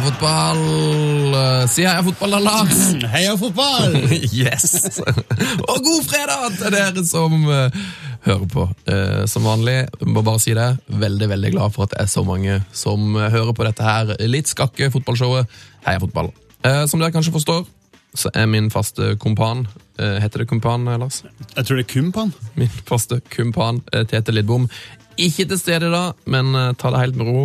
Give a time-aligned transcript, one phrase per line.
[0.00, 1.34] Heia fotball!
[1.36, 2.78] Eh, Si heia fotball, da, Lars!
[3.14, 3.96] Heia fotball!
[4.32, 4.96] Yes!
[4.96, 7.76] Og god fredag til dere som eh,
[8.24, 8.64] hører på.
[8.88, 9.74] Eh, som vanlig,
[10.08, 13.52] må bare si det, veldig veldig glad for at det er så mange som hører
[13.52, 15.52] på dette her litt skakke fotballshowet
[15.84, 16.32] Heia fotball.
[16.64, 17.68] Eh, som dere kanskje forstår,
[18.16, 19.66] så er min faste kompan
[20.00, 21.20] eh, Heter det kompan, Lars?
[21.58, 22.32] Jeg tror det er kumpan.
[22.56, 24.64] Min faste kumpan eh, Tete Lidbom.
[25.20, 27.44] Ikke til stede da, men eh, ta det helt med ro.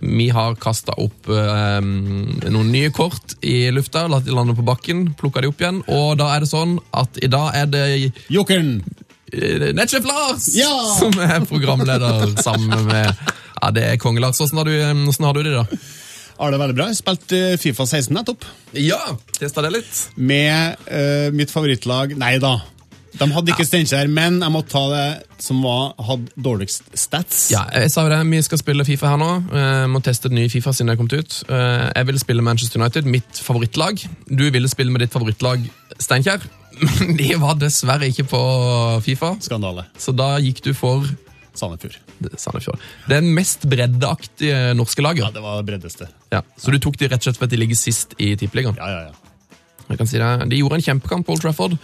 [0.00, 5.08] Vi har kasta opp eh, noen nye kort i lufta, latt de lande på bakken,
[5.18, 7.86] plukka de opp igjen, og da er det sånn at i dag er det
[8.30, 8.78] Jokeren!
[9.32, 10.72] eh, Netchef Lars Ja!
[10.98, 13.10] som er programleder sammen med
[13.60, 14.38] Ja, det er konge-Lars.
[14.40, 15.66] Hvordan har du, eh, har du det, da?
[16.40, 16.86] Har det veldig bra.
[16.88, 18.46] Jeg spilte eh, Fifa 16 nettopp.
[18.72, 19.00] Ja,
[19.36, 19.98] testa det litt.
[20.16, 22.54] Med uh, mitt favorittlag Nei da.
[23.18, 27.48] De hadde ikke Steinkjer, men jeg måtte ta det som var, hadde dårligst stats.
[27.52, 29.30] Ja, jeg sa jo det, Vi skal spille Fifa her nå.
[29.50, 31.40] Jeg må teste et ny Fifa siden det er kommet ut.
[31.48, 34.04] Eh, jeg ville spille Manchester United, mitt favorittlag.
[34.28, 35.64] Du ville spille med ditt favorittlag
[35.98, 36.44] Steinkjer.
[37.00, 38.40] Men de var dessverre ikke på
[39.04, 39.88] Fifa, Skandale.
[39.98, 41.04] så da gikk du for
[41.56, 41.96] Sandefjord.
[42.38, 42.78] Sandefjord.
[43.10, 46.06] Det er mest breddeaktige norske Ja, det var det breddeste.
[46.32, 48.78] Ja, så du tok de rett og slett for at de ligger sist i Tippeligaen.
[48.78, 49.19] Ja, ja, ja.
[49.90, 50.30] Jeg kan si det.
[50.50, 51.74] De gjorde en kjempekamp på Old Trafford.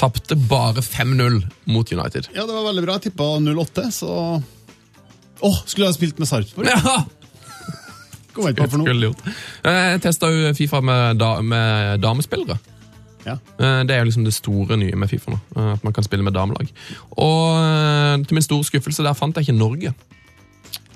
[0.00, 2.26] Tapte bare 5-0 mot United.
[2.34, 2.96] Ja, det var veldig bra.
[2.98, 4.10] Jeg tippa 08, så
[5.42, 6.68] Åh, skulle jeg ha spilt med Sarpsborg?
[6.70, 7.04] Ja,
[8.32, 9.10] Kom jeg på for noe.
[9.66, 12.56] Eh, Jeg testa jo Fifa med, da, med damespillere.
[13.26, 13.34] Ja.
[13.60, 15.38] Eh, Det er jo liksom det store nye med Fifa nå.
[15.56, 16.70] eh, At man kan spille med damelag.
[17.20, 19.92] Og til min store skuffelse, der fant jeg ikke Norge.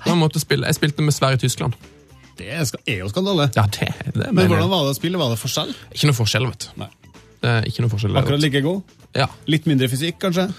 [0.07, 1.73] Jeg, måtte spille, jeg spilte med Sverige-Tyskland.
[2.37, 3.49] Det er jo skandale.
[3.57, 5.19] Ja, det, det Men hvordan var det å spille?
[5.19, 5.75] Var det forskjell?
[5.95, 6.87] Ikke noe forskjell, vet du.
[7.69, 8.17] Ikke noe forskjell.
[8.19, 8.97] Akkurat like god?
[9.17, 9.29] Ja.
[9.49, 10.49] Litt mindre fysikk, kanskje?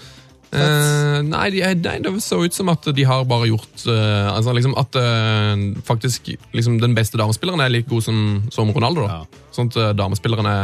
[0.49, 4.55] Eh, nei, de, nei, det så ut som at de har bare gjort uh, altså
[4.57, 8.17] liksom At uh, faktisk liksom den beste damespilleren er like god som,
[8.49, 9.05] som Ronaldo.
[9.05, 9.43] da Ja.
[9.53, 10.55] Sånn at uh, damespillerne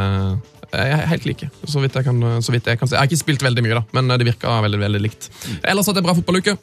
[0.74, 2.98] er, helt like, så vidt, jeg kan, så vidt jeg kan se.
[2.98, 5.30] Jeg har ikke spilt veldig mye, da men det virka veldig veldig likt.
[5.62, 6.58] Ellers hadde en bra fotballuke.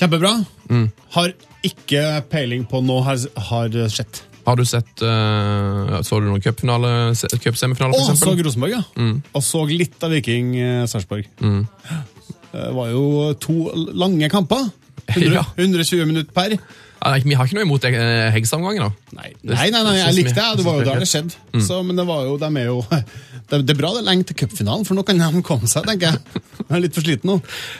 [0.00, 0.32] Kjempebra.
[0.72, 0.88] Mm.
[1.14, 1.32] Har
[1.66, 2.02] ikke
[2.32, 4.22] peiling på noe har, har skjedd.
[4.46, 8.32] Har du sett uh, Så du noen cupsemifinale, Å, for så?
[8.46, 8.82] Rosenborg, ja.
[8.96, 9.18] Mm.
[9.36, 11.28] Og så litt av Viking eh, Sarpsborg.
[12.50, 13.04] Det var jo
[13.38, 13.58] to
[13.94, 14.70] lange kamper.
[15.10, 15.44] 100, Ja.
[15.58, 16.56] 120 minutter per.
[17.00, 17.86] Nei, vi har ikke noe imot
[18.34, 19.16] Heggs-omgangen, da.
[19.16, 20.48] Nei, nei, nei, nei jeg likte det.
[20.60, 21.62] Det var jo er der det skjedde.
[21.64, 22.76] Så, men det var jo, de er jo
[23.50, 26.12] det, er bra det er lenge til cupfinalen, for nå kan de komme seg, tenker
[26.12, 26.44] jeg.
[26.60, 27.38] Jeg er litt for sliten nå.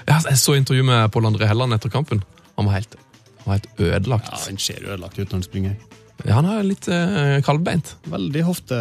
[0.09, 2.25] Jeg så intervju med Pål André Helland etter kampen.
[2.57, 2.97] Han var helt,
[3.43, 4.33] han var helt ødelagt.
[4.33, 5.79] Ja, Han ser ødelagt ut når han springer.
[6.25, 7.97] Ja, han er litt uh, kaldbeint.
[8.13, 8.79] Veldig hofte...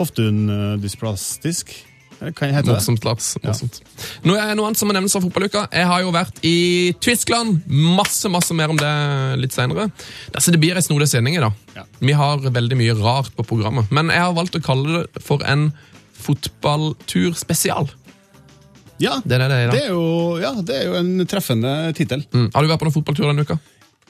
[0.00, 1.74] Hoftehunddysplastisk.
[2.20, 2.64] Det?
[2.68, 3.30] Morsomt, Lars.
[3.42, 3.78] Morsomt.
[4.28, 5.62] Noe, noe annet som må nevnes av fotballuka.
[5.72, 7.62] Jeg har jo vært i Tyskland.
[7.66, 8.90] Masse masse mer om det
[9.40, 9.56] litt.
[9.56, 11.56] Altså, det blir en snodig sending i dag.
[11.78, 11.86] Ja.
[11.98, 13.88] Vi har veldig mye rart på programmet.
[13.94, 15.70] Men jeg har valgt å kalle det for en
[16.20, 17.88] fotballtur spesial.
[19.00, 21.94] Ja, Det er det det er det er jo, ja, det er jo en treffende
[21.96, 22.26] tittel.
[22.36, 22.50] Mm.
[22.52, 23.56] Har du vært på noen fotballtur denne uka?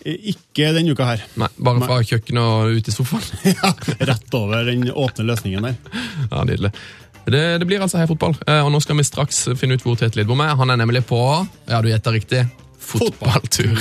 [0.02, 1.22] Ikke denne uka her.
[1.38, 3.22] Nei, bare fra kjøkkenet og ut i sofaen?
[3.60, 3.70] Ja,
[4.08, 5.76] rett over den åpne løsningen der.
[6.30, 6.72] Ja, Nydelig.
[7.26, 8.34] Det, det blir altså heiafotball.
[8.48, 10.54] Eh, og nå skal vi straks finne ut hvor Tete Lidbom er.
[10.58, 11.20] Han er nemlig på
[11.68, 12.44] ja, du gjetter riktig
[12.80, 13.76] fotballtur.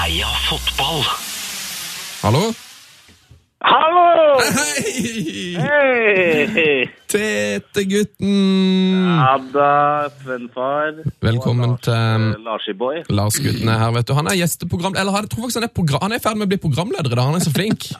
[0.00, 1.04] Heia fotball!
[2.20, 2.42] Hallo?
[3.60, 4.40] Hallo!
[4.40, 5.56] Hei!
[5.60, 6.68] Hei!
[7.10, 8.36] Tete-gutten!
[9.20, 9.70] Ja da,
[10.22, 11.00] Sven-far.
[11.24, 13.02] Velkommen Lars, til eh, Larsi-boy.
[13.12, 13.92] Lars-gutten er her.
[13.96, 14.14] vet du.
[14.18, 14.96] Han er gjesteprogram...
[15.00, 17.12] Eller jeg tror faktisk han er, progra- han er i ferd med å bli programleder
[17.12, 17.28] i dag.
[17.30, 17.90] Han er så flink.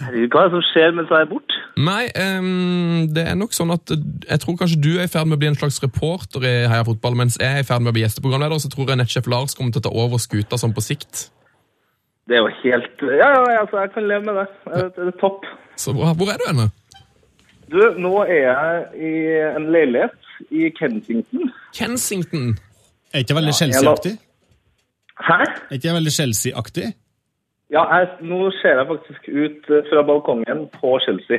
[0.00, 1.58] Herregud, hva er det som skjer mens jeg er borte?
[1.80, 2.04] Nei,
[2.38, 5.40] um, det er nok sånn at jeg tror kanskje du er i ferd med å
[5.42, 8.04] bli en slags reporter i Heia Fotball, mens jeg er i ferd med å bli
[8.04, 11.28] gjesteprogramleder, så tror jeg nettsjef Lars kommer til å ta over skuta sånn på sikt.
[12.28, 14.46] Det er jo helt Ja, ja, altså, jeg kan leve med det.
[14.64, 15.44] Det er- det er topp.
[15.76, 16.70] Så hvor, hvor er du henne?
[17.70, 19.12] Du, nå er jeg i
[19.56, 20.16] en leilighet
[20.50, 21.50] i Kensington.
[21.74, 22.58] Kensington.
[23.12, 24.12] Er ikke det veldig Chelsea-aktig?
[25.20, 25.38] Hæ?
[25.70, 26.92] Er ikke det veldig Chelsea-aktig?
[27.70, 31.38] Ja, jeg, nå ser jeg faktisk ut eh, fra balkongen på Chelsea.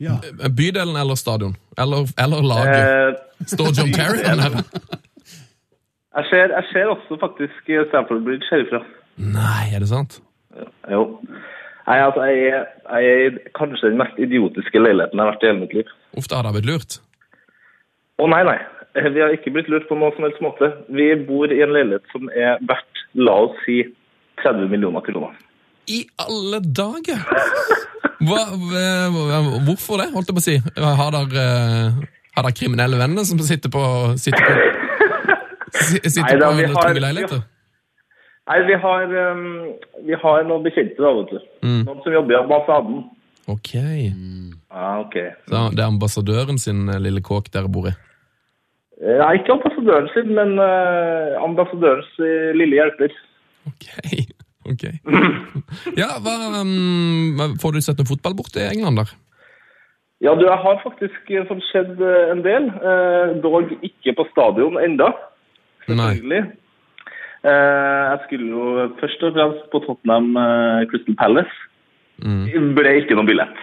[0.00, 0.18] Ja.
[0.56, 1.54] Bydelen eller stadion?
[1.80, 2.80] Eller, eller laget?
[2.80, 4.58] Eh, Står John Terry der
[6.16, 8.82] jeg, ser, jeg ser også faktisk Stamford Bridge herfra.
[9.20, 10.18] Nei, er det sant?
[10.90, 11.04] Jo.
[11.86, 15.50] Nei, altså, jeg, er- jeg er kanskje den mest idiotiske leiligheten jeg har vært i
[15.50, 15.88] hele mitt liv.
[16.18, 16.98] Uff, da har jeg blitt lurt.
[18.20, 18.58] Å nei, nei.
[18.98, 20.72] Eh, Vi har ikke blitt lurt på noe som helst måte.
[20.92, 23.80] Vi bor i en leilighet som er verdt, la oss si,
[24.42, 25.36] 30 millioner kroner.
[25.90, 27.20] I alle dager!
[28.20, 30.56] Hva, hva, hvorfor det, holdt jeg på å si?
[30.76, 33.80] Har dere, eh, har dere kriminelle venner som sitter på
[34.20, 34.58] Sitter på,
[35.88, 37.40] sitter Nei, da, på vi har- tunge leiligheter?
[38.50, 39.42] Nei, vi har, um,
[40.04, 41.40] vi har noen bekjente, da, vet du.
[41.62, 41.82] Mm.
[41.86, 43.00] Noen som jobber i ambassaden.
[43.50, 43.72] Ok.
[43.76, 45.16] Ja, ok.
[45.48, 47.94] Så det er ambassadøren sin eh, lille kåk dere bor i?
[49.00, 53.14] Eh, Nei, ikke ambassadøren sin, men uh, ambassadørens eh, lille hjelper.
[53.68, 53.88] Ok.
[54.72, 54.84] ok.
[55.98, 59.12] Ja, hva, um, Får du sett noe fotball borte i England der?
[60.20, 62.66] Ja, du, jeg har faktisk sånn, skjedd eh, en del.
[62.68, 65.14] eh, dog ikke på stadion enda,
[65.86, 66.42] selvfølgelig.
[67.40, 68.64] Eh, jeg skulle jo
[69.00, 71.56] først og fremst på Tottenham eh, Crystal Palace.
[72.20, 72.74] Mm.
[72.76, 73.62] Ble ikke noen billett.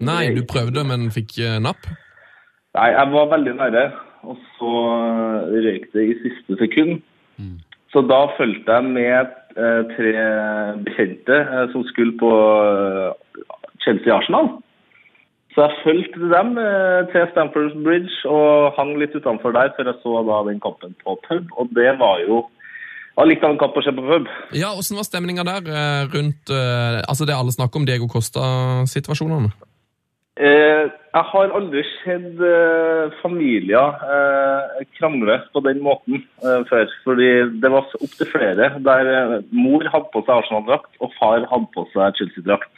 [0.00, 1.84] Nei, du prøvde, men fikk eh, napp?
[2.76, 3.84] Nei, jeg var veldig nære,
[4.28, 4.72] og så
[5.52, 7.04] røyk det i siste sekund.
[7.96, 10.10] Så da fulgte jeg med eh, tre
[10.84, 12.28] bekjente eh, som skulle på
[12.68, 13.44] eh,
[13.84, 14.50] Chelsea-Arsenal.
[15.54, 16.50] Så jeg fulgte dem
[17.12, 21.14] til Stamford Bridge og hang litt utenfor der før jeg så da den kampen på
[21.24, 21.46] pub.
[21.56, 22.42] Og det var jo
[23.16, 24.28] det litt av en kamp å se på pub.
[24.52, 25.70] Ja, Åssen var stemninga der
[26.12, 29.48] rundt altså det alle snakker om Diego Costa-situasjonene?
[30.36, 30.84] Eh,
[31.16, 36.90] jeg har aldri sett eh, familier eh, krangle på den måten eh, før.
[37.06, 37.28] Fordi
[37.62, 41.86] det var opptil flere der eh, mor hadde på seg Arsenal-drakt, og far hadde på
[41.94, 42.68] seg Chelsea-drakt.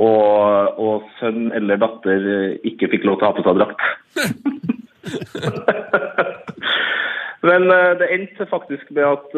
[0.00, 3.80] Og, og sønn eller datter eh, ikke fikk lov til å ha på seg drakt.
[7.46, 7.68] Men
[8.00, 9.36] det endte faktisk med at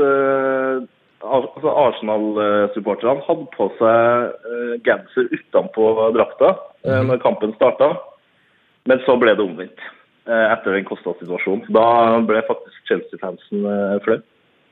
[1.27, 6.55] altså Arsenal-supporterne hadde på seg genser utenpå drakta
[6.87, 7.93] uh, når kampen starta.
[8.89, 9.81] Men så ble det omvendt
[10.29, 11.67] eh, etter den Kosta-situasjonen.
[11.77, 11.87] Da
[12.25, 14.21] ble faktisk Chelsea-fansen uh, flau.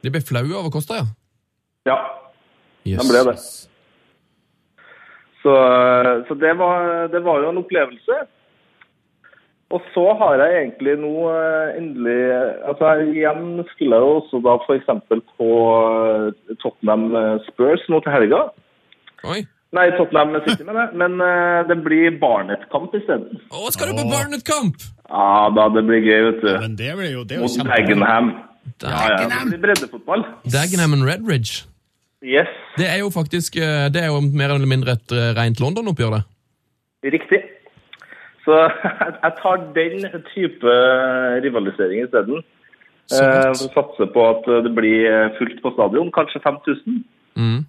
[0.06, 1.08] De ble flaue over Kosta, ja?
[1.86, 1.98] Ja,
[2.86, 3.02] Yes.
[3.02, 3.36] de ble det.
[5.42, 8.18] Så, eh, så det, var, det var jo en opplevelse.
[9.74, 12.18] Og så har jeg egentlig nå eh, endelig
[12.70, 14.92] altså Igjen skulle jeg jo også da f.eks.
[15.34, 15.48] på
[15.90, 18.44] eh, Tottenham eh, Spurs nå til helga.
[19.26, 19.40] Oi.
[19.74, 20.84] Nei, Tottenham City, med det.
[20.94, 23.40] Men uh, det blir Barnet-kamp isteden.
[23.50, 24.84] Å, skal du på Barnet-kamp?
[25.10, 26.52] Ja da, det blir gøy, vet du.
[26.62, 27.66] Men det blir jo, det er jo Mot.
[27.70, 28.30] Dagenham.
[28.30, 30.24] Ja, ja, det Dagenham blir breddefotball.
[30.54, 31.66] Dagenham and Redridge.
[32.26, 32.48] Yes,
[32.78, 36.16] Det er jo faktisk eh, Det er jo mer eller mindre et eh, rent London-oppgjør,
[36.16, 37.12] det.
[37.12, 37.42] riktig.
[38.46, 38.56] Så
[39.22, 40.76] jeg tar den type
[41.44, 42.42] rivalisering isteden.
[43.06, 43.52] Så Eh.
[43.54, 45.04] Satser på at det blir
[45.38, 47.04] fullt på stadion, kanskje 5000.
[47.38, 47.60] Mm.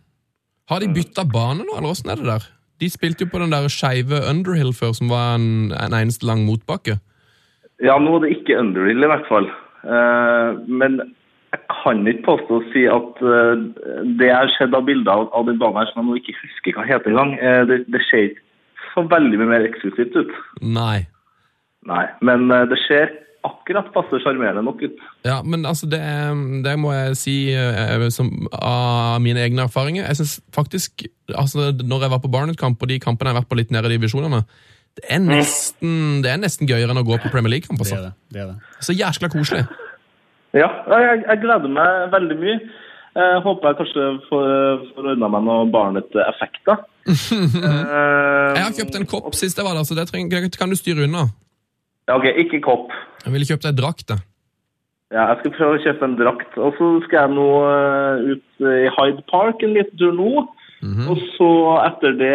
[0.68, 2.48] Har de bytta bane nå, eller åssen er det der?
[2.82, 6.44] De spilte jo på den der skeive Underhill før, som var en, en eneste lang
[6.46, 7.00] motbakke.
[7.84, 9.48] Ja, nå er det ikke Underhill i hvert fall.
[9.88, 11.00] Uh, men
[11.56, 13.54] jeg kan ikke påstå å si at uh,
[14.20, 16.36] det jeg har sett av bilder av, av den banen her, som jeg nå ikke
[16.42, 18.44] husker hva heter engang, uh, det, det ser ikke
[18.92, 20.36] så veldig mye mer eksklusivt ut.
[20.62, 21.06] Nei.
[21.88, 23.14] Nei, men uh, det ser
[23.48, 25.02] akkurat passe sjarmerende nok ut.
[25.28, 26.00] Ja, men altså, det,
[26.66, 30.06] det må jeg si eh, som, av mine egne erfaringer.
[30.08, 33.52] Jeg synes faktisk, altså, Når jeg var på Barnet-kamp, og de kampene jeg har vært
[33.52, 34.44] på litt nede i divisjonene,
[34.98, 37.78] det er nesten, det er nesten gøyere enn å gå på Premier League-kamp.
[37.80, 38.00] Det Altså.
[38.00, 38.14] er det.
[38.34, 38.84] det, er det.
[38.88, 39.66] Så jæskla koselig.
[40.58, 42.60] Ja, jeg, jeg gleder meg veldig mye.
[43.18, 44.48] Jeg håper jeg kanskje får,
[44.96, 46.82] får ordna meg noen Barnet-effekter.
[47.58, 51.06] Jeg har kjøpt en kopp sist jeg var der, så det trenger, kan du styre
[51.08, 51.28] unna.
[52.08, 52.92] Ja, ok, ikke kopp.
[53.26, 54.06] Jeg ville kjøpt deg drakt.
[54.10, 54.18] da.
[55.12, 56.56] Ja, jeg skal prøve å kjøpe en drakt.
[56.60, 60.46] Og så skal jeg nå eh, ut eh, i Hyde Park en liten tur nå.
[61.10, 61.48] Og så
[61.88, 62.34] etter det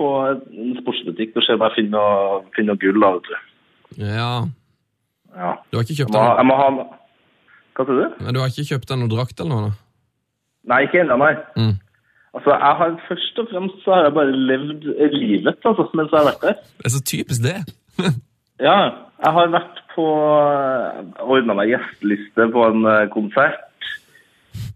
[0.00, 2.98] på en sportsbutikk og se om jeg finner noe, finner noe gull.
[3.00, 4.04] da, vet du.
[4.04, 4.30] Ja,
[5.34, 5.52] Ja.
[5.70, 8.02] Du har ikke kjøpt deg jeg må ha Hva sier du?
[8.22, 9.70] noe, du har ikke kjøpt deg noe drakt eller noe?
[9.70, 9.72] da?
[10.72, 11.32] Nei, ikke ennå, nei.
[11.58, 11.72] Mm.
[12.34, 16.18] Altså, jeg har Først og fremst så har jeg bare levd livet altså, mens jeg
[16.20, 16.60] har vært der.
[16.82, 17.56] Det er så typisk det.
[18.62, 18.76] Ja,
[19.24, 20.04] jeg har vært på
[21.24, 23.88] Ordna meg gjesteliste på en eh, konsert.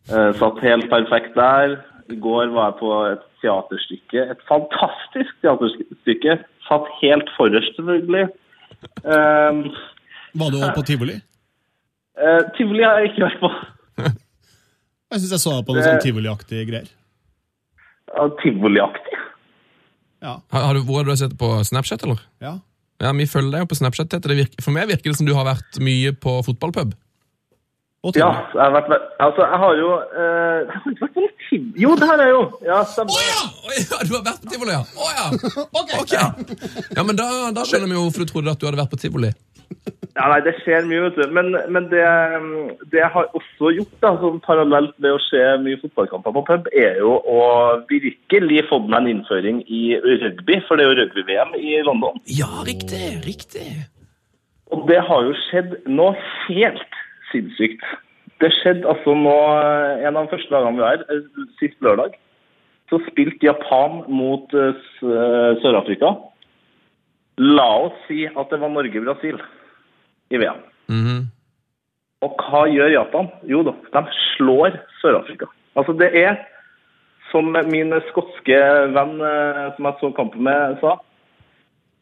[0.09, 1.78] Eh, satt helt perfekt der.
[2.09, 4.25] I går var jeg på et teaterstykke.
[4.33, 6.38] Et fantastisk teaterstykke.
[6.69, 8.28] Satt helt forrest, selvfølgelig.
[9.05, 9.64] Um,
[10.38, 11.19] Var du også på tivoli?
[12.19, 13.52] Uh, tivoli har jeg ikke vært på.
[15.09, 16.88] Jeg syns jeg så deg på noe sånn tivoliaktig greier.
[18.12, 19.21] Ja, Tivoliaktig.
[20.21, 20.35] Ja.
[20.52, 22.21] Har, har du, hvor har du sett på Snapchat, eller?
[22.45, 22.59] ja.
[22.99, 24.11] Ja, Vi følger deg jo på Snapchat.
[24.11, 26.97] Det virker, for meg virker det som du har vært mye på fotballpub.
[28.14, 31.33] Ja, jeg har vært Altså, jeg har jo eh, Jeg har ikke vært på noe
[31.49, 32.43] tivoli Jo, det har jeg jo!
[32.62, 33.40] Ja, Å oh, ja!
[33.67, 33.99] Oh, ja!
[34.07, 34.85] Du har vært på tivoli, ja!
[34.87, 35.25] Å ja!
[35.99, 36.14] Ok.
[36.95, 37.26] Ja, men da,
[37.57, 39.33] da skjønner vi jo hvorfor du trodde at du hadde vært på tivoli.
[40.19, 41.35] Ja, nei, Det skjer mye, vet du.
[41.35, 42.03] Men, men det,
[42.91, 46.71] det jeg har også gjort, da, som parallelt med å se mye fotballkamper på pub,
[46.75, 47.43] er jo å
[47.91, 49.83] virkelig få meg en innføring i
[50.25, 50.59] rugby.
[50.67, 52.19] For det er jo rugby-VM i London.
[52.27, 53.69] Ja, riktig, riktig.
[54.75, 56.17] Og det har jo skjedd noe
[56.49, 56.99] helt
[57.31, 57.85] sinnssykt.
[58.43, 59.37] Det skjedde altså nå
[60.03, 62.19] en av de første dagene vi var her, eh, sist lørdag.
[62.91, 64.75] Så spilte Japan mot eh,
[65.07, 66.17] eh, Sør-Afrika.
[67.39, 69.39] La oss si at det var Norge-Brasil
[70.31, 70.63] i VM.
[70.93, 71.19] Mhm.
[72.27, 73.29] Og hva gjør Japan?
[73.47, 74.01] Jo da, de
[74.35, 75.47] slår Sør-Afrika.
[75.79, 76.41] Altså det er,
[77.31, 78.59] som min skotske
[78.97, 80.97] venn eh, som jeg så kampen med, sa,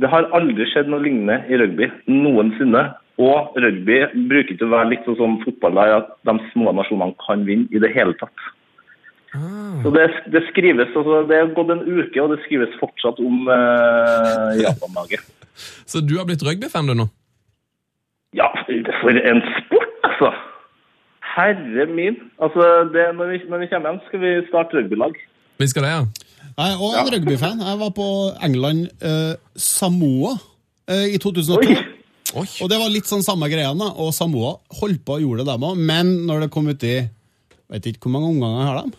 [0.01, 2.87] det har aldri skjedd noe lignende i rugby noensinne.
[3.21, 7.17] Og rugby bruker ikke å være litt sånn som fotball, der at de små nasjonene
[7.25, 8.49] kan vinne i det hele tatt.
[9.83, 13.49] Så det, det skrives, altså det er gått en uke, og det skrives fortsatt om
[13.53, 15.25] eh, Japan-laget.
[15.91, 17.09] Så du har blitt rugbyfan, du nå?
[18.37, 18.49] Ja,
[19.01, 20.31] for en sport, altså!
[21.37, 22.17] Herre min.
[22.41, 22.63] Altså,
[22.95, 25.17] det, når, vi, når vi kommer hjem, skal vi starte rugbylag.
[25.61, 26.05] Vi skal det, ja?
[26.57, 27.59] Jeg er òg en rugbyfan.
[27.67, 28.07] Jeg var på
[28.47, 30.33] England-Samoa
[31.13, 31.59] i 2002.
[31.61, 31.77] Oi!
[32.37, 32.47] Oi.
[32.65, 33.89] Og det var litt sånn samme greia, da.
[34.03, 35.77] Og Samoa holdt på og gjorde det, dem òg.
[35.93, 36.97] Men når det kom uti
[37.67, 38.99] Vet ikke hvor mange omganger har de?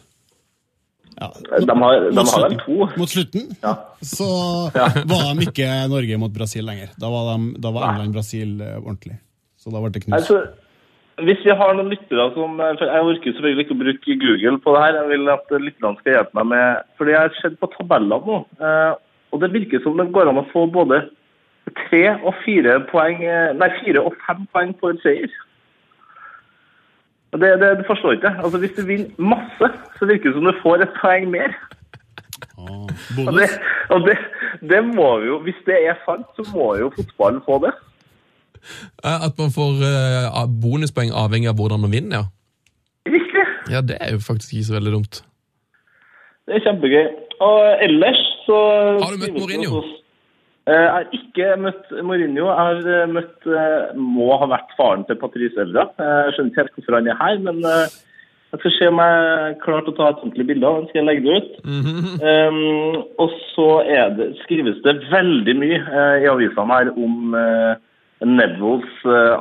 [1.17, 1.27] Ja,
[1.63, 2.58] De har, de mot slutten.
[2.65, 2.88] to.
[3.00, 3.72] Mot slutten Ja.
[4.03, 4.27] så
[5.08, 6.89] var de ikke Norge mot Brasil lenger.
[7.00, 9.15] Da var, de, da var England-Brasil eh, ordentlig.
[9.68, 10.16] Så da ble det knust.
[10.16, 10.38] Altså,
[11.28, 14.84] hvis vi har noen lyttere som Jeg orker selvfølgelig ikke å bruke Google på det
[14.86, 15.00] her.
[15.02, 18.38] Jeg vil at lytterne skal hjelpe meg med Fordi jeg har sett på tabeller nå,
[18.64, 18.94] eh,
[19.36, 21.02] og det virker som det går an å få både
[21.90, 25.34] tre og fire poeng eh, Nei, fire og fem poeng på en seier.
[27.36, 28.36] Det, det, det forstår jeg ikke.
[28.40, 31.58] Altså, Hvis du vinner masse, så virker det som du får et poeng mer.
[32.56, 32.88] Ah,
[33.28, 33.50] Og, det,
[33.94, 34.16] og det,
[34.70, 37.76] det må jo, Hvis det er sant, så må jo fotballen få det.
[39.04, 42.26] Eh, At man får eh, bonuspoeng avhengig av hvordan man vinner, ja.
[43.08, 43.46] Riktig.
[43.72, 45.22] Ja, det er jo faktisk ikke så veldig dumt.
[46.48, 47.06] Det er kjempegøy.
[47.44, 48.58] Og ellers så
[49.04, 49.84] Har du møtt Mourinho?
[50.68, 52.48] Eh, Jeg har ikke møtt Mourinho.
[52.48, 55.88] Jeg har eh, møtt eh, Må ha vært faren til Patrice Evra.
[56.00, 57.96] Jeg skjønner ikke helt hvorfor han er her, men eh,
[58.48, 60.88] jeg skal se om jeg klarte å ta et ordentlig bilde av den.
[60.88, 61.50] Skal jeg legge det ut?
[62.24, 63.66] um, og så
[64.16, 67.76] det, skrives det veldig mye uh, i avisene her om uh,
[68.26, 69.34] Nevilles eh,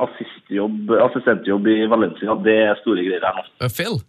[1.07, 2.35] assistentjobb i Valencia.
[2.45, 3.45] Det er store greier her nå.
[3.61, 4.01] Eh, Phil?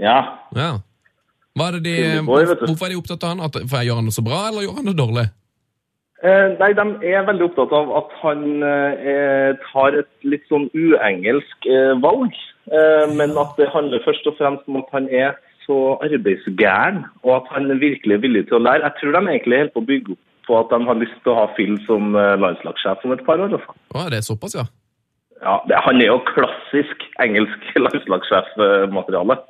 [0.00, 0.18] Ja.
[0.56, 0.72] Ja.
[1.60, 3.44] Er de, boy, hvorfor er de opptatt av han?
[3.44, 5.26] At, for Gjør han det så bra, eller gjør han det dårlig?
[6.22, 11.68] Eh, nei, de er veldig opptatt av at han eh, tar et litt sånn uengelsk
[11.68, 12.36] eh, valg.
[12.70, 15.34] Eh, men at det handler først og fremst om at han er
[15.66, 18.86] så arbeidsgæren, og at han virkelig er villig til å lære.
[18.86, 21.32] Jeg tror de egentlig holder på å bygge opp på at de har lyst til
[21.32, 23.56] å ha Phil som eh, landslagssjef om et par år.
[23.56, 23.76] Altså.
[23.96, 24.66] Å, det er såpass, ja.
[25.42, 29.40] Ja, det, han er jo klassisk engelsk landslagssjefmateriale.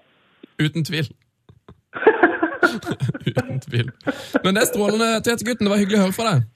[0.62, 1.11] Uten tvil.
[3.28, 3.90] Uten tvil.
[4.44, 5.66] Men det er strålende, Tete gutten.
[5.66, 6.49] Det var hyggelig å høre fra deg.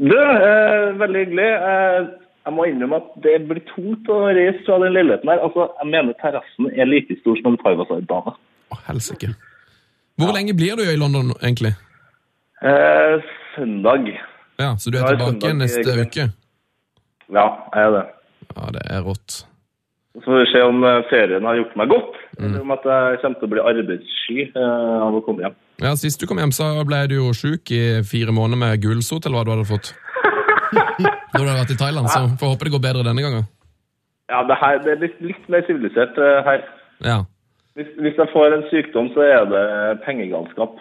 [0.00, 1.50] Du, eh, veldig hyggelig.
[1.70, 2.08] Eh,
[2.44, 5.44] jeg må innrømme at det blir tungt å reise fra den leiligheten her.
[5.44, 8.34] Altså, jeg mener terrassen er like stor som en Five-A-Side-bane.
[8.74, 9.30] Å, helsike.
[10.20, 11.72] Hvor lenge blir du i London, egentlig?
[12.64, 14.12] Eh, søndag.
[14.60, 16.06] Ja, Så du er er tilbake søndag, neste jeg...
[16.06, 16.28] uke?
[17.34, 18.04] Ja, jeg er det.
[18.54, 19.40] Ja, det er rått.
[20.14, 23.16] Så får vi se om eh, ferien har gjort meg godt, eller om at jeg
[23.22, 25.56] kommer til å bli arbeidssky eh, av å komme hjem.
[25.82, 29.26] Ja, Sist du kom hjem, så ble du jo sjuk i fire måneder med gulsot,
[29.26, 29.90] eller hva du hadde fått.
[31.34, 33.48] Når du har vært i Thailand, så får håpe det går bedre denne gangen.
[34.30, 36.62] Ja, det, her, det er litt, litt mer sivilisert eh, her.
[37.04, 37.18] Ja.
[37.74, 39.64] Hvis, hvis jeg får en sykdom, så er det
[40.06, 40.78] pengegalskap.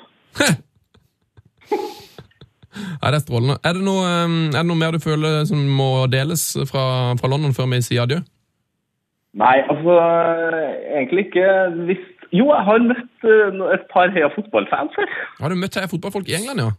[3.04, 3.58] Ja, det er strålende.
[3.68, 6.84] Er det noe, um, er det noe mer du føler som må deles fra,
[7.20, 8.22] fra London før vi sier adjø?
[9.36, 9.96] Nei, altså
[10.94, 11.48] egentlig ikke.
[11.90, 15.12] Hvis, jo, jeg har møtt eh, et par Heia fotballfans her.
[15.42, 16.70] Har du møtt Heia fotballfolk i England, ja?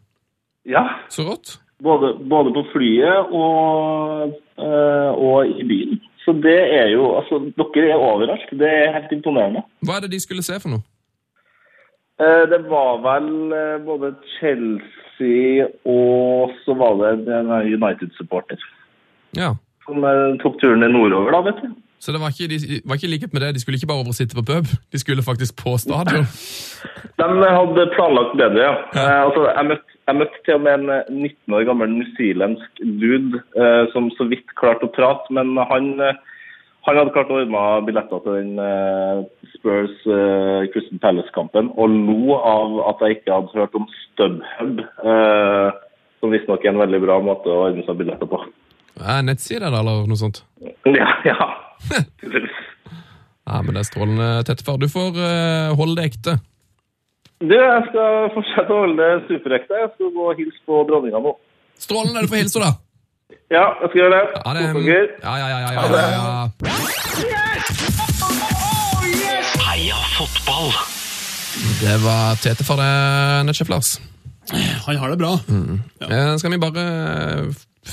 [0.65, 1.59] Ja, Så rått.
[1.85, 5.99] både, både på flyet og, eh, og i byen.
[6.25, 8.49] Så det er jo Altså, dere er overalt.
[8.57, 9.61] Det er helt imponerende.
[9.85, 10.85] Hva er det de skulle se for noe?
[12.23, 13.29] Eh, Det var vel
[13.85, 18.59] både Chelsea og så var det en United-supporter
[19.37, 19.55] Ja.
[19.87, 21.73] som eh, tok turen nordover, da, vet du.
[22.05, 23.55] Så det var ikke, de var ikke likhet med det.
[23.55, 26.27] De skulle ikke bare over og sitte på pub, de skulle faktisk på stadion.
[27.19, 28.75] De hadde planlagt bedre, ja.
[28.93, 32.83] Eh, altså, jeg møtte jeg møtte til og med en eh, 19 år gammel newzealandsk
[33.01, 36.19] dude eh, som så vidt klarte å prate, men han, eh,
[36.85, 39.23] han hadde klart å ordne billetter til den eh,
[39.55, 45.69] Spurs eh, Crystal Palace-kampen og lo av at jeg ikke hadde hørt om StubHub, eh,
[46.21, 48.41] som visstnok er en veldig bra måte å ordne seg billetter på.
[49.03, 50.45] Er nettside da, eller noe sånt?
[50.87, 51.51] Ja, ja.
[53.45, 54.79] Ja, men det er strålende, Tettefar.
[54.81, 56.39] Du får eh, holde det ekte.
[57.45, 59.77] Du, jeg skal fortsette å holde det superekte.
[59.83, 61.35] Jeg skal gå og hilse på dronninga nå.
[61.77, 62.73] Strålende, du får hilse, da.
[63.53, 64.25] Ja, jeg skal gjøre det.
[64.39, 64.71] Ja, det, ja,
[65.37, 66.49] ja, ja, ja, ja, ja,
[68.33, 68.64] ja.
[69.85, 70.71] Heia fotball!
[71.77, 72.93] Det var Tete for det,
[73.45, 73.91] Netchef Lars.
[74.87, 75.35] Han har det bra.
[75.45, 76.85] Eh, skal vi bare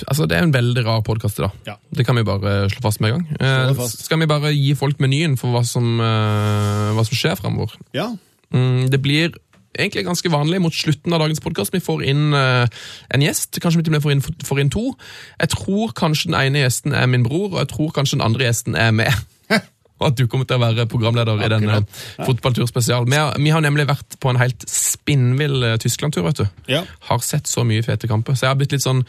[0.07, 1.51] Altså, Det er en veldig rar podkast i dag.
[1.67, 1.75] Ja.
[1.91, 3.35] Det kan vi bare slå fast med en gang.
[3.43, 7.75] Eh, skal vi bare gi folk menyen for hva som, eh, hva som skjer fremover?
[7.93, 8.15] Ja.
[8.53, 9.35] Mm, det blir
[9.77, 11.73] egentlig ganske vanlig mot slutten av dagens podkast.
[11.73, 12.67] Vi får inn uh,
[13.11, 13.59] en gjest.
[13.59, 14.95] Kanskje vi til og med får inn, får inn to.
[15.41, 18.47] Jeg tror kanskje den ene gjesten er min bror, og jeg tror kanskje den andre
[18.47, 19.11] gjesten er meg.
[20.01, 21.81] Og at du kommer til å være programleder i denne
[22.25, 23.05] fotballturspesial.
[23.09, 26.47] Vi, vi har nemlig vært på en helt spinnvill eh, Tyskland-tur, vet du.
[26.73, 26.81] Ja.
[27.11, 28.37] Har sett så mye fete kamper.
[28.37, 29.03] Så jeg har blitt litt sånn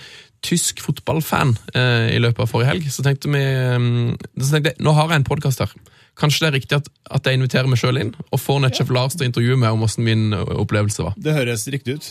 [0.45, 2.91] tysk fotballfan eh, i løpet av forrige helg.
[2.93, 5.73] Så tenkte vi mm, så tenkte jeg, Nå har jeg en podkast her.
[6.19, 9.17] Kanskje det er riktig at, at jeg inviterer meg sjøl inn og får Netchef Lars
[9.17, 11.17] til å intervjue meg om hvordan min opplevelse var.
[11.17, 12.11] Det høres riktig ut.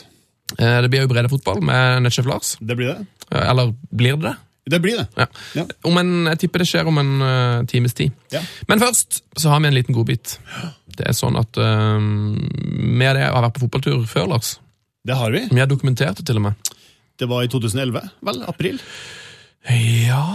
[0.57, 2.55] Eh, det blir jo breddefotball med Netchef Lars.
[2.59, 3.05] Det blir det.
[3.29, 4.37] Eh, eller blir det det?
[4.71, 5.07] Det blir det.
[5.19, 5.27] Ja.
[5.59, 5.65] Ja.
[5.87, 8.15] Om en, jeg tipper det skjer om en uh, times tid.
[8.33, 8.41] Ja.
[8.71, 10.37] Men først så har vi en liten godbit.
[10.97, 14.55] Det er sånn at uh, vi og det har vært på fotballtur før, Lars.
[15.07, 15.45] Det har vi.
[15.51, 16.73] Vi har dokumentert det til og med.
[17.19, 18.41] Det var i 2011, vel?
[18.49, 18.81] April.
[19.69, 20.25] Ja,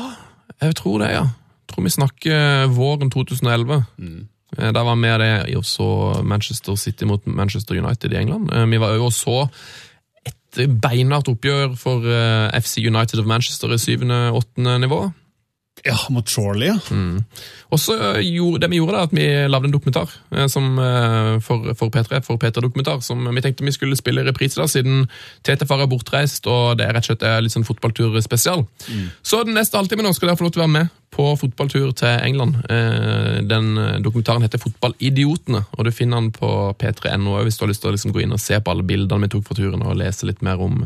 [0.63, 1.27] jeg tror det, ja.
[1.67, 3.81] Jeg tror vi snakker våren 2011.
[3.99, 4.27] Mm.
[4.57, 5.89] Da var vi og det og så
[6.25, 8.53] Manchester City mot Manchester United i England.
[8.55, 9.39] Eh, Vi var også og så
[10.63, 15.01] et beinhardt oppgjør for eh, FC United of Manchester i syvende-åttende nivå.
[15.87, 16.79] Ja, mot Chorley, ja.
[17.75, 21.33] Og så gjorde, det vi gjorde da, at vi lagde en dokumentar eh, som, eh,
[21.43, 24.69] for, for P3, for P3 Dokumentar, som vi tenkte vi skulle spille i reprise da,
[24.71, 25.09] siden
[25.47, 28.65] TTFR er bortreist, og det er rett og slett eh, litt sånn fotballtur spesial.
[29.27, 32.23] Så den neste halvtimen skal dere få lov til å være med på fotballtur til
[32.27, 32.59] England.
[33.49, 33.69] Den
[34.05, 37.95] dokumentaren heter Fotballidiotene, og du finner den på p3.no hvis du har lyst til å
[37.95, 40.43] liksom gå inn og se på alle bildene vi tok fra turen, og lese litt
[40.45, 40.83] mer om,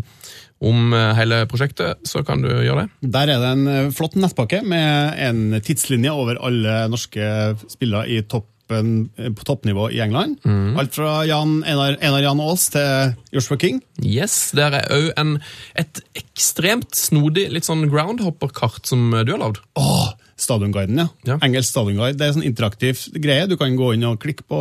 [0.61, 3.11] om eh, hele prosjektet, så kan du gjøre det.
[3.17, 7.27] Der er det en eh, flott nettpakke med en tidslinje over alle norske
[7.73, 10.37] spillere i toppen, eh, på toppnivå i England.
[10.81, 13.81] Alt fra Jan, Einar, Einar Jan Aas til Joshua King.
[14.05, 15.41] Yes, Der er òg
[15.81, 19.65] et ekstremt snodig litt sånn groundhopper-kart som du har lagd.
[19.81, 21.07] Åh, Stadionguiden, ja.
[21.29, 21.37] Ja.
[21.45, 22.17] Engelsk stadionguide.
[22.19, 23.47] Det er sånn interaktiv greie.
[23.51, 24.61] Du kan gå inn og klikke på,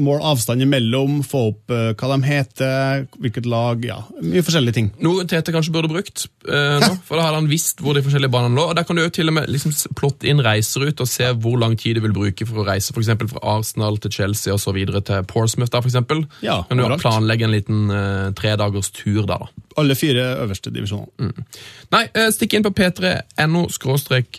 [0.00, 4.90] mål avstand imellom, få opp uh, hva de heter, hvilket lag, ja, mye forskjellige ting.
[5.04, 8.32] Noe Tete kanskje burde brukt uh, nå, for da hadde han visst hvor de forskjellige
[8.32, 8.68] banene lå.
[8.70, 11.58] og Der kan du jo til og med liksom plotte inn reiserut og se hvor
[11.60, 14.72] lang tid du vil bruke for å reise eksempel fra Arsenal til Chelsea og så
[14.76, 15.72] videre til Portsmouth.
[15.72, 16.24] da, for.
[16.44, 19.64] Ja, kan du planlegge en liten uh, tredagers tur der, da.
[19.80, 21.44] Alle fire øverste divisjonene.
[21.90, 24.38] Nei, eh, stikk inn på p3.no skråstrek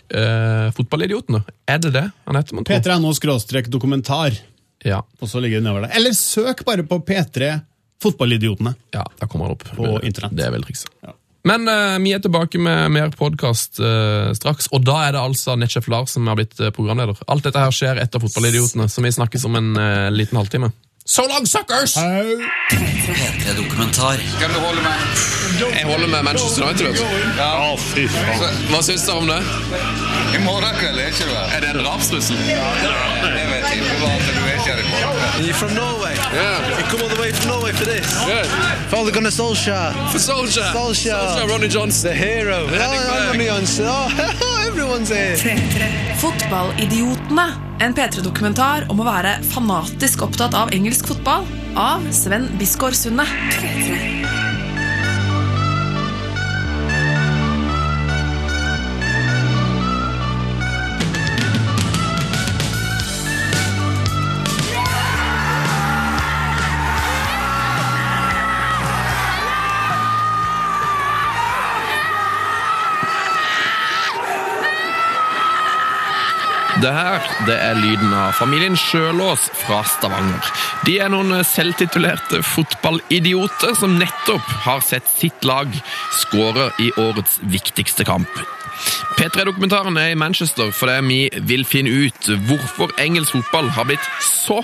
[0.56, 1.42] eh, fotballidiotene.
[1.68, 2.64] Er det det han heter?
[2.68, 4.36] P3NO skråstrek dokumentar,
[4.84, 5.94] Ja, og så ligger det nedover der.
[5.98, 7.56] Eller søk bare på P3
[8.02, 8.74] Fotballidiotene.
[8.92, 9.64] ja, da kommer han opp.
[9.74, 10.34] På internett.
[10.36, 10.90] Det er vel trikset.
[11.02, 11.14] Ja.
[11.48, 13.80] Men uh, vi er tilbake med mer podkast
[14.36, 17.16] straks, og da er det altså Netchef Lars som har blitt eh, programleder.
[17.30, 20.72] Alt dette her skjer etter Fotballidiotene, som vi snakkes om en eh, liten halvtime.
[21.08, 21.94] So long, suckers!
[21.96, 24.16] P3-dokumentar.
[24.40, 24.92] Kan du holde meg?
[25.78, 26.86] Jeg holder med Manchester United.
[26.86, 27.04] vet du.
[27.38, 27.74] Ja.
[28.72, 29.38] Hva syns dere om det?
[30.34, 31.24] I morgen kveld er ikke?
[31.54, 32.36] Er det en drapstrussel?
[32.36, 32.58] Det vet
[33.70, 33.94] jeg ikke.
[34.02, 35.46] Bare at du er ikke her i morgen kveld.
[35.46, 36.14] You're from Norway?
[36.34, 36.58] Yeah.
[36.74, 38.10] You come all the way from Norway for this?
[38.26, 38.50] Good.
[38.90, 39.94] Father Gunnar Solskjaer.
[40.12, 40.72] For Solskjaer.
[40.74, 41.46] Solskjaer.
[41.52, 42.10] Ronny Johnson.
[42.10, 42.64] The hero.
[42.64, 43.30] Oh, Berg.
[43.30, 43.86] Ronny Johnson.
[43.86, 44.10] Oh,
[44.66, 45.36] everyone's here.
[46.20, 47.46] Fotballidiotene.
[47.78, 51.46] En P3-dokumentar om å være fanatisk opptatt av engelsk fotball.
[51.76, 53.28] Av Sven Bisgaard Sunde.
[76.82, 80.50] Det her det er lyden av familien Sjølås fra Stavanger.
[80.84, 85.72] De er noen selvtitulerte fotballidioter som nettopp har sett sitt lag
[86.20, 88.28] skåre i årets viktigste kamp.
[89.16, 94.60] P3-dokumentaren er i Manchester fordi vi vil finne ut hvorfor engelsk fotball har blitt så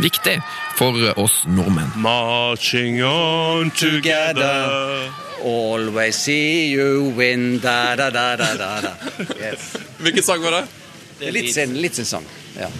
[0.00, 0.38] viktig
[0.78, 1.92] for oss nordmenn.
[2.00, 5.12] Marching on together.
[5.44, 8.94] Always see you win, da da da da da.
[9.42, 9.74] Yes.
[10.00, 10.64] Hvilken sang var
[11.22, 11.34] det?
[11.38, 12.28] Litt sin, litt sin sang.
[12.58, 12.70] Ja.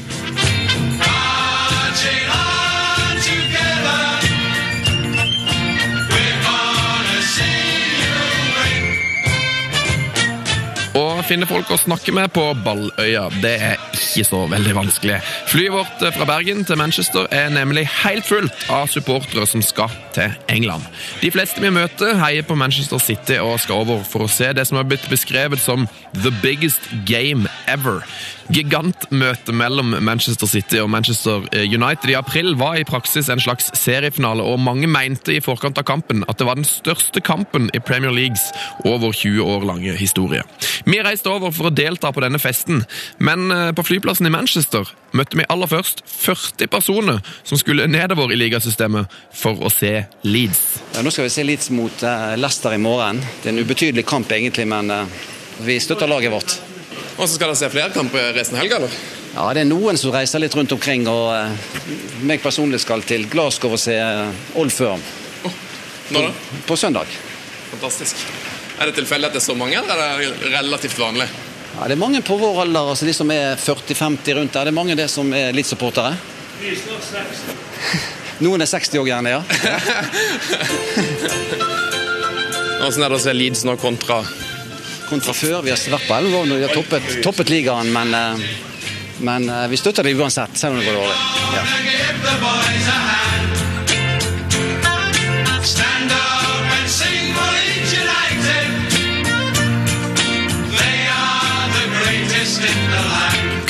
[11.32, 13.28] finne folk å snakke med på Balløya.
[13.40, 13.81] Det er
[14.12, 15.20] ikke så veldig vanskelig.
[15.50, 20.34] Flyet vårt fra Bergen til Manchester er nemlig helt fullt av supportere som skal til
[20.52, 20.84] England.
[21.22, 24.66] De fleste vi møter, heier på Manchester City og skal over for å se det
[24.68, 25.88] som har blitt beskrevet som
[26.22, 28.02] the biggest game ever.
[28.50, 34.42] Gigantmøtet mellom Manchester City og Manchester United i april var i praksis en slags seriefinale,
[34.42, 38.14] og mange mente i forkant av kampen at det var den største kampen i Premier
[38.14, 38.48] Leagues
[38.84, 40.42] over 20 år lange historie.
[40.84, 42.82] Vi reiste over for å delta på denne festen,
[43.22, 48.32] men eh, på flyplassen i Manchester møtte vi aller først 40 personer som skulle nedover
[48.32, 49.94] i ligasystemet for å se
[50.26, 50.64] Leeds.
[50.96, 53.22] Ja, nå skal vi se Leeds mot eh, Leicester i morgen.
[53.42, 55.16] Det er en ubetydelig kamp egentlig, men eh,
[55.62, 56.71] vi støtter laget vårt.
[57.18, 58.94] Og så skal dere se flere kamper resten av helga, eller?
[59.32, 61.50] Ja, det er noen som reiser litt rundt omkring, og eh,
[62.28, 65.00] meg personlig skal til Glasgow og se eh, Old Firm.
[66.12, 66.32] Når da?
[66.68, 67.06] På søndag.
[67.70, 68.16] Fantastisk.
[68.80, 71.28] Er det tilfeldig at det er så mange, eller er det relativt vanlig?
[71.72, 74.64] Ja, det er mange på vår alder, altså de som er 40-50 rundt der.
[74.68, 76.16] Det er mange det som er litt supportere.
[78.44, 79.40] Noen er 60 òg, gjerne, ja.
[82.82, 84.24] Hvordan er det å se Leeds nå kontra
[85.08, 85.62] Kontra før.
[85.62, 88.34] Vi har vært på elleve år når vi har toppet, toppet ligaen, men, eh,
[89.28, 91.18] men eh, vi støtter det uansett, selv om det går dårlig.
[91.56, 91.62] Ja.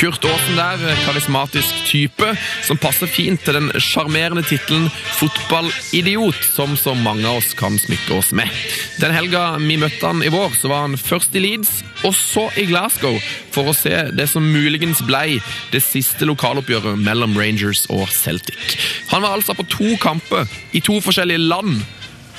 [0.02, 2.32] Kurt Aasen der, karismatisk type,
[2.66, 4.88] som passer fint til den sjarmerende tittelen
[5.20, 8.50] fotballidiot, som så mange av oss kan smykke oss med.
[8.98, 11.70] Den helga vi møtte han i vår, så var han først i Leeds,
[12.02, 13.14] og så i Glasgow,
[13.54, 15.38] for å se det som muligens blei
[15.70, 18.74] det siste lokaloppgjøret mellom Rangers og Celtic.
[19.14, 21.78] Han var altså på to kamper i to forskjellige land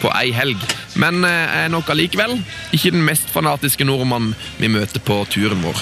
[0.01, 0.59] på ei helg,
[0.99, 2.37] men eh, er nok allikevel
[2.75, 5.81] ikke den mest fanatiske nordmann vi møter på turen vår.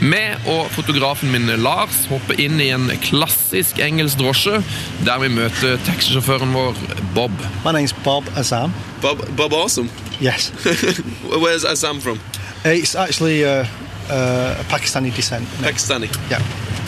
[0.00, 4.62] Vi og fotografen min Lars hopper inn i en klassisk engelsk drosje,
[5.06, 6.78] der vi møter taxisjåføren vår
[7.14, 7.34] Bob.
[7.64, 8.74] My name's Bob Azam.
[9.02, 9.90] Bob, Bob Awesome.
[10.20, 10.50] Yes.
[11.42, 12.20] Where's Azam from?
[12.64, 13.64] it's actually uh,
[14.10, 15.46] uh, a Pakistani descent.
[15.62, 16.08] Pakistani.
[16.30, 16.42] Yeah.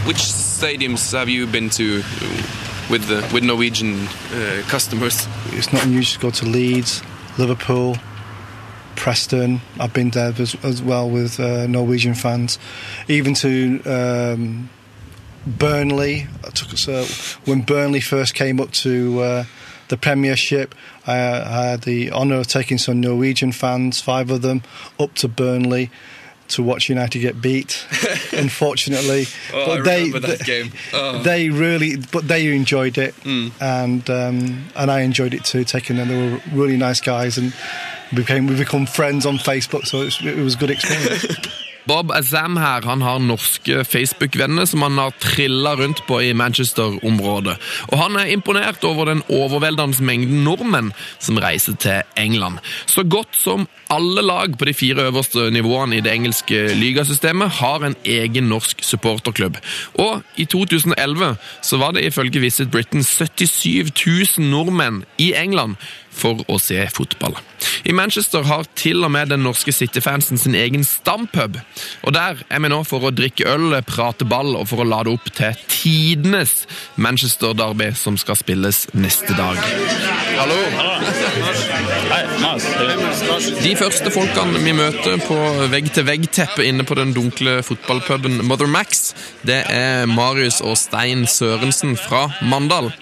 [0.07, 2.03] Which stadiums have you been to
[2.93, 5.27] with the with Norwegian uh, customers?
[5.47, 7.03] It's not unusual to go to Leeds,
[7.39, 7.97] Liverpool,
[8.95, 9.63] Preston.
[9.81, 12.59] I've been there as, as well with uh, Norwegian fans.
[13.09, 14.71] Even to um,
[15.47, 16.27] Burnley.
[16.47, 17.07] I took uh,
[17.47, 19.45] when Burnley first came up to uh,
[19.89, 20.75] the Premiership.
[21.07, 24.63] I, I had the honour of taking some Norwegian fans, five of them,
[25.01, 25.91] up to Burnley
[26.53, 27.85] to watch United get beat.
[28.33, 30.73] unfortunately, Oh, I remember that game.
[30.93, 31.23] Oh.
[31.23, 33.53] They really, but they enjoyed it, Mm.
[33.61, 35.65] and um, and I enjoyed it too.
[35.65, 37.53] Taking them, they were really nice guys, and
[38.11, 39.87] we became we become friends on Facebook.
[39.87, 41.27] So it was, it was a good experience.
[41.87, 47.57] Bob Azam her, han har norske Facebook-venner som han har trilla rundt på i Manchester-området.
[47.91, 52.61] Og han er imponert over den overveldende mengden nordmenn som reiser til England.
[52.87, 57.85] Så godt som alle lag på de fire øverste nivåene i det engelske ligasystemet har
[57.85, 59.59] en egen norsk supporterklubb.
[59.95, 65.77] Og i 2011 så var det ifølge Visit Britain 77 000 nordmenn i England
[66.13, 67.37] for å se fotball.
[67.89, 71.59] I Manchester har til og med den norske City-fansen sin egen stampub.
[72.03, 75.13] Og der er vi nå for å drikke øl, prate ball og for å lade
[75.13, 79.59] opp til tidenes Manchester-derby som skal spilles neste dag.
[80.37, 80.61] Hallo!
[83.63, 85.39] De første folkene vi møter på
[85.73, 89.13] vegg-til-vegg-teppet inne på den dunkle fotballpuben Mother Max,
[89.47, 92.93] det er Marius og Stein Sørensen fra Mandal.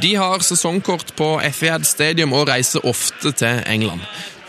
[0.00, 4.00] De har sesongkort på Etihad Stadium og reiser ofte til England.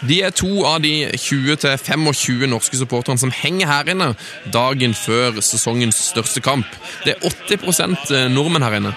[0.07, 4.13] De er to av de 20-25 norske supporterne som henger her inne
[4.53, 6.69] dagen før sesongens største kamp.
[7.05, 8.93] Det er 80 nordmenn her inne.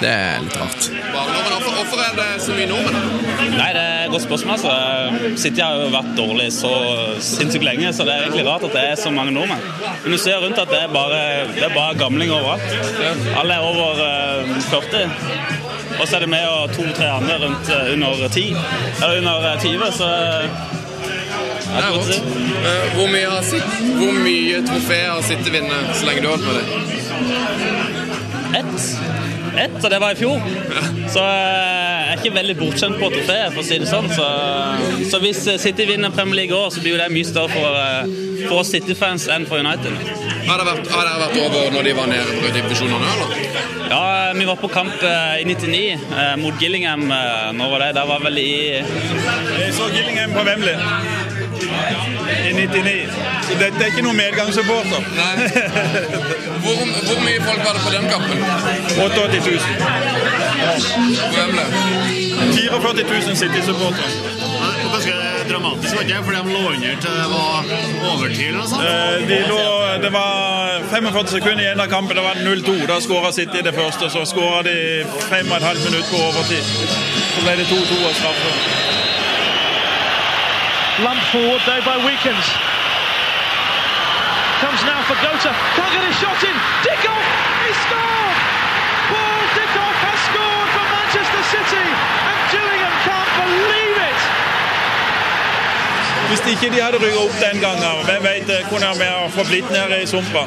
[0.00, 0.90] Det er litt rart.
[1.80, 3.08] Hvorfor er det så mye nordmenn?
[3.56, 4.52] Nei, det er et godt spørsmål.
[4.52, 5.34] altså.
[5.40, 6.70] City har jo vært dårlig så
[7.24, 9.64] sinnssykt lenge, så det er egentlig rart at det er så mange nordmenn.
[10.04, 11.20] Men du ser rundt at det er bare,
[11.56, 12.62] det er bare gamlinger overalt.
[13.40, 15.69] Alle er over eh, 40.
[15.98, 18.44] Og så er det med og to-tre andre rundt eh, under 10.
[19.02, 20.08] Eller under eh, 20, så
[21.70, 22.14] Det er rått.
[22.16, 26.36] Eh, Hvor mye, har sitt, hvor mye trofeer har City vunnet så lenge du har
[26.36, 26.66] holdt med det?
[28.54, 28.98] Ett.
[29.58, 30.40] Ett, og det var i fjor.
[31.10, 34.08] Så eh, jeg er ikke veldig bortskjemt på trofé, for å si det sånn.
[34.14, 34.26] Så,
[35.10, 37.52] så hvis eh, City vinner Premier League i år, så blir jo det mye større
[37.52, 38.14] for, eh,
[38.46, 39.94] for oss City-fans enn for United.
[40.48, 43.46] Har det vært, har det vært over når de var nede på divisjonene, eller?
[43.90, 44.02] Ja,
[44.38, 47.08] vi var på kamp i 99 eh, mot Gillingham.
[47.58, 47.92] Når var det?
[47.98, 51.39] Det var vel i Jeg så Gillingham på Wembley.
[52.48, 53.10] I 99.
[53.46, 55.00] Så dette er ikke noen medgangssupporter.
[56.60, 58.38] Hvor, hvor mye folk var det på den kampen?
[59.00, 59.60] 88 000.
[61.36, 61.68] Wembley.
[62.54, 62.92] 44
[63.26, 64.10] 000 City-supportere.
[64.90, 65.12] Ganske
[65.50, 66.24] dramatisk, var det ikke?
[66.24, 67.56] Fordi de lå under til det var
[68.12, 68.82] overtid eller noe sånt?
[68.84, 69.60] Eh, De lå,
[70.04, 72.16] det var 45 sekunder igjen av kampen.
[72.18, 72.76] Det var 0-2.
[72.90, 74.10] Da skåra City det første.
[74.10, 74.76] Så skåra de
[75.30, 76.64] 5,5 minutter på overtid.
[77.34, 78.50] Så ble det 2-2 og straffe.
[81.04, 82.46] Lump forward though by Weekens.
[84.60, 85.52] Comes now for Gota.
[85.72, 86.56] Can't get a shot in.
[86.84, 87.24] Dickoff!
[87.64, 88.38] He scored!
[89.08, 91.86] Paul Dickoff has scored for Manchester City.
[92.28, 94.20] And Gillingham can't believe it.
[96.28, 99.70] Hvis ikke de hadde rykka opp den gangen, hvem vet, hvordan kunne vi har forblitt
[99.70, 100.42] nede i sumpa.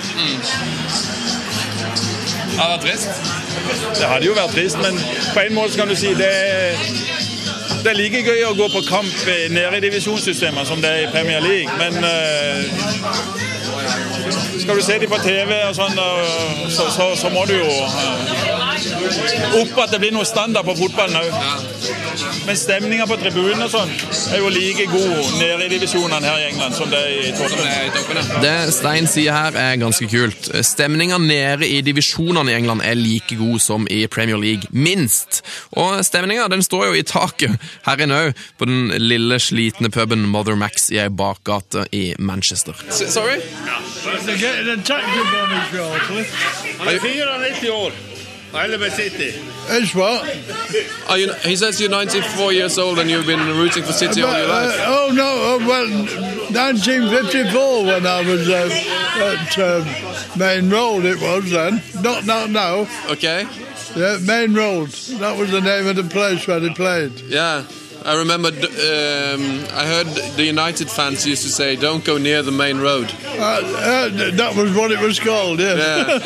[2.52, 3.10] Det hadde vært trist.
[4.00, 4.94] Det hadde jo vært trist, men
[5.34, 6.34] på en måte kan du si det
[7.84, 11.12] det er like gøy å gå på kamp nede i divisjonssystemet som det er i
[11.12, 12.64] Premier League, men uh,
[14.62, 17.68] skal du se dem på TV og sånn, uh, så, så, så må du jo
[17.68, 17.94] uh,
[19.62, 21.73] opp at det blir noe standard på fotballen òg.
[22.48, 23.92] Men stemninga på tribunen og sånn
[24.34, 28.22] er jo like god nede i divisjonene her i England som det er i toppen.
[28.44, 30.50] Det Stein sier her er ganske kult.
[30.66, 35.42] Stemninga nede i divisjonene i England er like god som i Premier League, minst.
[35.80, 37.52] Og stemninga den står jo i taket
[37.88, 42.78] her inne òg, på den lille, slitne puben Mother Max i ei bakgate i Manchester.
[42.90, 43.40] Sorry?
[46.80, 47.92] Han er 94 år.
[48.54, 49.34] Elleve City.
[49.70, 50.22] It's what?
[51.10, 54.32] Are you, he says you're 94 years old and you've been rooting for City all
[54.38, 54.80] your Uh, life.
[54.86, 55.24] oh no!
[55.26, 55.88] Oh, well,
[56.52, 58.70] 1954 when I was uh,
[59.18, 61.06] at um, Main Road.
[61.06, 61.82] It was then.
[62.02, 62.88] Not not now.
[63.10, 63.48] Okay.
[63.96, 64.90] Yeah, Main Road.
[65.20, 67.20] That was the name of the place where they played.
[67.22, 67.64] Yeah,
[68.06, 68.50] I remember.
[68.50, 73.08] Um, I heard the United fans used to say, "Don't go near the main road."
[73.24, 75.60] Uh, uh, that was what it was called.
[75.60, 76.20] Yeah.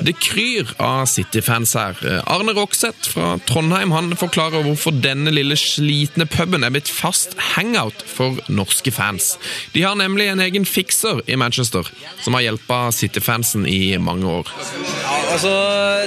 [0.06, 1.96] Det kryr av City-fans her.
[2.06, 7.34] Eh, Arne Rokseth fra Trondheim han forklarer hvorfor denne lille slitne puben er blitt fast
[7.54, 9.34] hangout for norske fans.
[9.74, 11.86] De har nemlig en egen fikser i Manchester,
[12.22, 14.50] som har hjulpet City-fansen i mange år.
[15.02, 15.52] Ja, altså,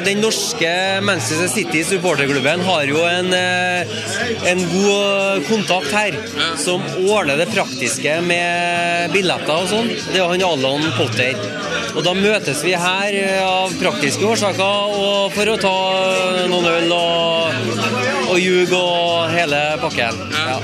[0.05, 0.71] Den norske
[1.01, 6.17] Manchester City supporterklubben har jo en, eh, en god kontakt her,
[6.61, 9.89] som ordner det praktiske med billetter og sånn.
[10.11, 11.37] Det er han Allan Potter.
[11.93, 15.75] Og Da møtes vi her eh, av praktiske årsaker og for å ta
[16.49, 17.69] noen øl og,
[18.33, 20.23] og ljug og hele pakken.
[20.33, 20.57] Ja.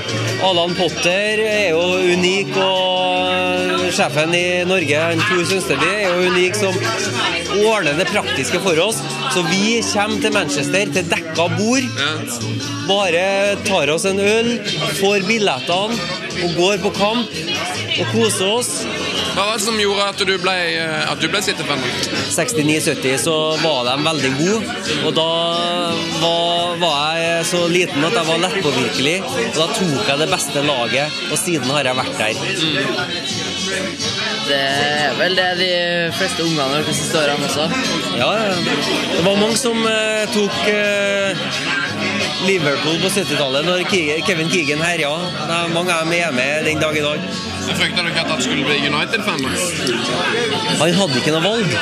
[0.46, 6.58] Allan Potter er jo unik, og sjefen i Norge, han Tor Sønsteby, er jo unik
[6.58, 6.76] som
[7.60, 9.00] ordner det praktiske for oss.
[9.34, 11.86] Så vi kommer til Manchester til dekka bord.
[12.88, 14.50] Bare tar oss en øl,
[15.00, 15.96] får billettene
[16.44, 17.38] og går på kamp
[18.00, 18.70] og koser oss.
[19.34, 21.80] Hva var det som gjorde at du ble, eh, at du ble City-fan?
[22.34, 24.74] 69-70 så var de veldig gode,
[25.06, 25.28] og da
[26.20, 29.16] var, var jeg så liten at jeg var lettpåvirkelig.
[29.24, 32.34] Og da tok jeg det beste laget, og siden har jeg vært der.
[34.50, 35.72] Det er vel det de
[36.18, 37.68] fleste ungene har gjort de siste årene også.
[38.18, 38.54] Ja, ja.
[39.14, 41.46] Det var mange som eh, tok eh,
[42.46, 43.82] Liverpool på 70-tallet når
[44.26, 45.10] Kevin Keegan herja.
[45.36, 47.26] Det er mange av dem er med den dag i dag.
[47.66, 49.44] Så frykta du ikke at han skulle bli United-fan?
[50.80, 51.76] Han hadde ikke noe valg.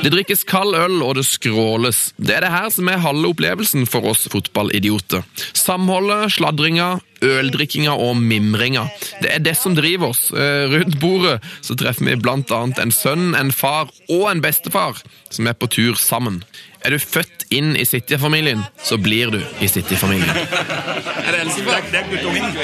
[0.00, 1.98] Det drikkes kald øl, og det skråles.
[2.16, 5.26] Det er det her som er halve opplevelsen for oss fotballidioter.
[5.52, 8.86] Samholdet, sladringa, øldrikkinga og mimringa.
[9.22, 10.30] Det er det som driver oss.
[10.32, 15.00] Eh, Rundt bordet så treffer vi blant annet en sønn, en far og en bestefar
[15.30, 16.42] som er på tur sammen.
[16.80, 20.30] Er du født inn i City-familien, så blir du i City-familien.
[20.32, 21.82] Er det eldstefar?
[21.92, 22.54] Det er guttungen.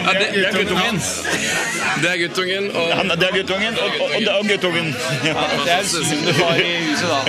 [0.00, 0.98] Ja, det, Det er guttungen.
[2.02, 4.90] Det er guttungen, og ja, det er guttungen, og, og, og er guttungen.
[5.22, 7.20] det er bestefar i huset, da.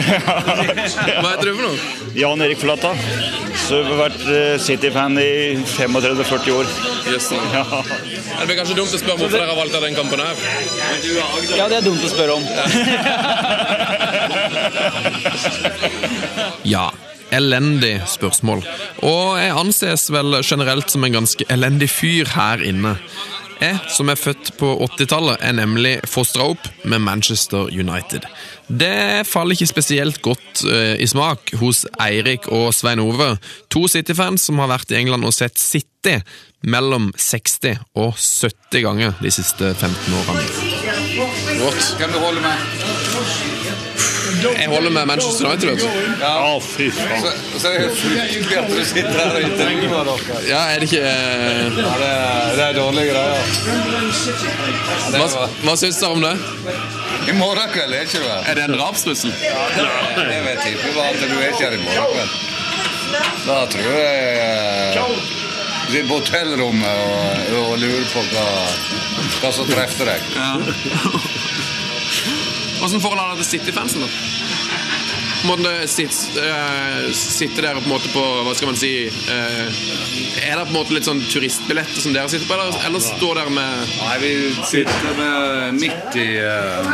[1.21, 1.77] Hva heter du for noe?
[2.17, 2.95] Jan Erik Flata.
[3.67, 5.29] Så jeg har vært eh, City-fan i
[6.31, 6.65] 35-40 år.
[7.13, 7.83] Yes, ja.
[8.39, 10.35] Det blir kanskje dumt å spørre hvorfor dere har valgt den kampen her.
[11.57, 12.43] Ja, det er dumt å spørre om.
[16.63, 16.91] Ja,
[17.33, 18.61] elendig spørsmål.
[19.05, 22.95] Og jeg anses vel generelt som en ganske elendig fyr her inne.
[23.61, 28.25] Jeg, som er født på 80-tallet, er nemlig fostra opp med Manchester United.
[28.71, 33.33] Det faller ikke spesielt godt uh, i smak hos Eirik og Svein Ove,
[33.73, 36.19] to City-fans som har vært i England og sett City
[36.63, 40.45] mellom 60 og 70 ganger de siste 15 årene.
[41.99, 43.50] Kan du holde med?
[44.41, 45.69] Jeg holder med Manchester United.
[45.69, 45.87] vet du.
[46.21, 47.21] Ja, fy faen.
[47.21, 50.39] Så, så er det fryktelig at du sitter her og intervjuer dere.
[50.49, 51.09] Ja, er det ikke Ja,
[52.01, 53.37] det, er, det er dårlige greier.
[55.17, 56.33] Hva, hva syns dere om det?
[57.29, 58.41] I morgen kveld er ikke du her.
[58.49, 59.31] Er det en drapstrussel?
[59.35, 62.31] Jeg vet ikke Bare at du er ikke her i morgen kveld.
[63.45, 68.45] Da tror jeg eh, Du sitter på hotellrommet og, og lurer på hva,
[69.41, 70.19] hva som treffer deg.
[72.81, 74.07] Hvordan forhold har dere til City-fansen, da?
[75.45, 79.79] Måte sitte, dere der på en måte på Hva skal man si eh,
[80.45, 83.39] Er det på en måte litt sånn turistbilletter som dere sitter på, eller, eller står
[83.39, 84.33] dere med Nei, vi
[84.69, 86.91] sitter med midt i uh,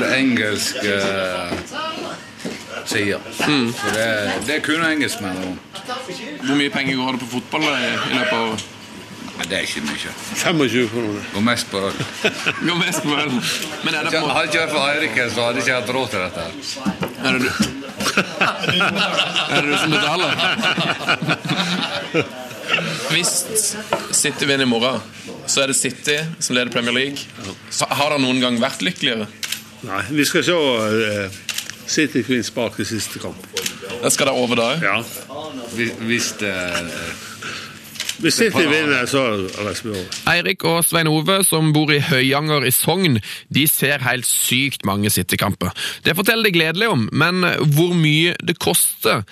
[0.00, 1.54] det engelske uh,
[2.88, 3.20] sida.
[3.36, 4.08] Så det,
[4.46, 5.58] det er kun engelskmenn.
[6.46, 8.68] Hvor mye penger går det på fotball i, i løpet av
[9.40, 10.10] Men det er ikke mye.
[10.36, 11.28] 25 kroner.
[11.32, 11.96] Går mest på øl.
[12.68, 13.30] Går mest på øl.
[13.84, 15.90] Men er det på måte Hadde ikke vært for Eiriken, så hadde jeg ikke hatt
[15.96, 16.42] råd til dette.
[17.24, 17.50] Er det du?
[19.56, 20.30] Er det du som betaler?
[23.10, 23.32] Hvis
[24.12, 25.00] City vinner i morgen,
[25.48, 27.18] så er det City som leder Premier League.
[27.72, 29.26] Så har det noen gang vært lykkeligere?
[29.88, 31.40] Nei, vi skal se uh,
[31.88, 33.40] City Queens bak i siste kamp.
[34.04, 34.84] Da skal dere over da òg?
[34.84, 35.00] Ja.
[35.74, 36.54] Hvis, hvis det
[38.20, 39.22] Hvis City vinner, så
[39.88, 40.16] over.
[40.34, 45.10] Eirik og Svein Ove, som bor i Høyanger i Sogn, de ser helt sykt mange
[45.10, 45.72] City-kamper.
[46.04, 49.24] Det forteller de gledelig om, men hvor mye det koster,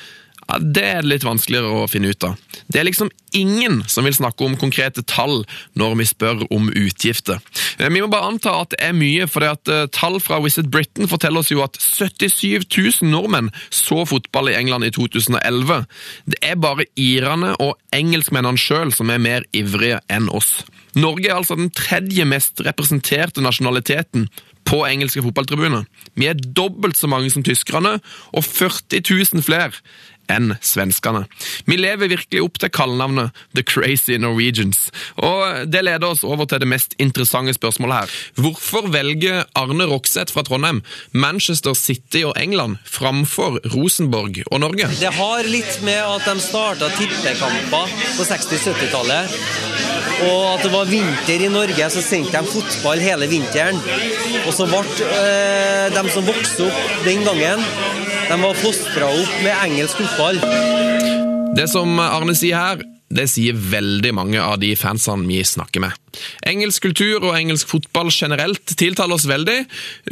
[0.48, 2.38] ja, det er det litt vanskeligere å finne ut av.
[2.72, 5.42] Det er liksom ingen som vil snakke om konkrete tall
[5.76, 7.42] når vi spør om utgifter.
[7.78, 9.44] Eh, Vi må bare anta at det er mye, for
[9.92, 12.64] tall fra Visit Britain forteller oss jo at 77
[13.02, 15.84] 000 nordmenn så fotball i England i 2011.
[16.26, 20.62] Det er bare irene og engelskmennene sjøl som er mer ivrige enn oss.
[20.98, 24.28] Norge er altså den tredje mest representerte nasjonaliteten
[24.68, 25.87] på engelske fotballtribuner.
[26.18, 27.98] Vi er dobbelt så mange som tyskerne,
[28.37, 29.00] og 40
[29.34, 29.72] 000 flere
[30.32, 31.24] enn svenskene.
[31.68, 34.88] Vi lever virkelig opp til kallenavnet The Crazy Norwegians.
[35.16, 38.16] Og det leder oss over til det mest interessante spørsmålet her.
[38.42, 44.90] Hvorfor velger Arne Rokseth fra Trondheim Manchester City og England framfor Rosenborg og Norge?
[45.00, 49.36] Det har litt med at de starta tippekamper på 60-70-tallet.
[50.18, 53.78] Og at det var vinter i Norge, så sendte de fotball hele vinteren.
[54.46, 57.62] Og så ble øh, de som vokste opp den gangen,
[58.28, 60.38] de var fostra opp med engelsk fotball.
[61.56, 65.94] Det som Arne sier her, det sier veldig mange av de fansene vi snakker med.
[66.46, 69.56] Engelsk kultur og engelsk fotball generelt tiltaler oss veldig.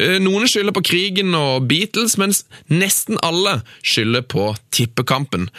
[0.00, 5.50] Eh, Noen skylder på krigen og Beatles, mens nesten alle skylder på tippekampen.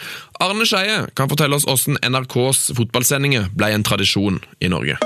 [0.42, 4.98] Arne Skeie kan fortelle oss hvordan NRKs fotballsendinger ble en tradisjon i Norge.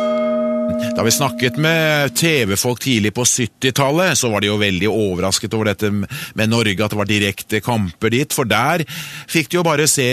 [0.97, 5.71] Da vi snakket med TV-folk tidlig på 70-tallet, så var de jo veldig overrasket over
[5.73, 8.35] dette med Norge, at det var direkte kamper dit.
[8.37, 8.85] For der
[9.31, 10.09] fikk de jo bare se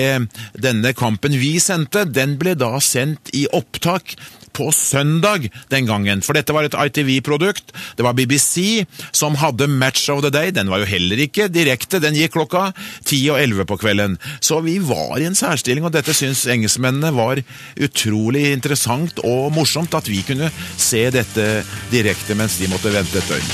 [0.57, 2.05] denne kampen vi sendte.
[2.07, 4.15] Den ble da sendt i opptak
[4.55, 7.73] på søndag den gangen, for dette var et ITV-produkt.
[7.97, 10.51] Det var BBC som hadde Match of the Day.
[10.55, 12.69] Den var jo heller ikke direkte, den gikk klokka
[13.05, 14.17] 10 og 11 på kvelden.
[14.41, 17.41] Så vi var i en særstilling, og dette syns engelskmennene var
[17.79, 21.49] utrolig interessant og morsomt, at vi kunne se dette
[21.93, 23.47] direkte mens de måtte vente et døgn.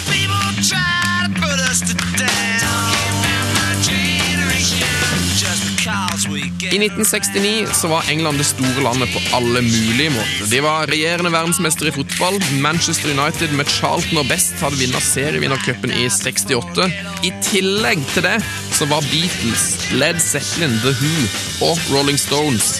[6.75, 10.47] I 1969 så var England det store landet på alle mulige måter.
[10.51, 12.35] De var regjerende verdensmester i fotball.
[12.59, 16.89] Manchester United med Charlton og Best hadde vunnet serievinnercupen i 68.
[17.23, 18.35] I tillegg til det
[18.75, 19.63] så var Beatles,
[19.95, 22.73] Led Zeppelin, The Who og Rolling Stones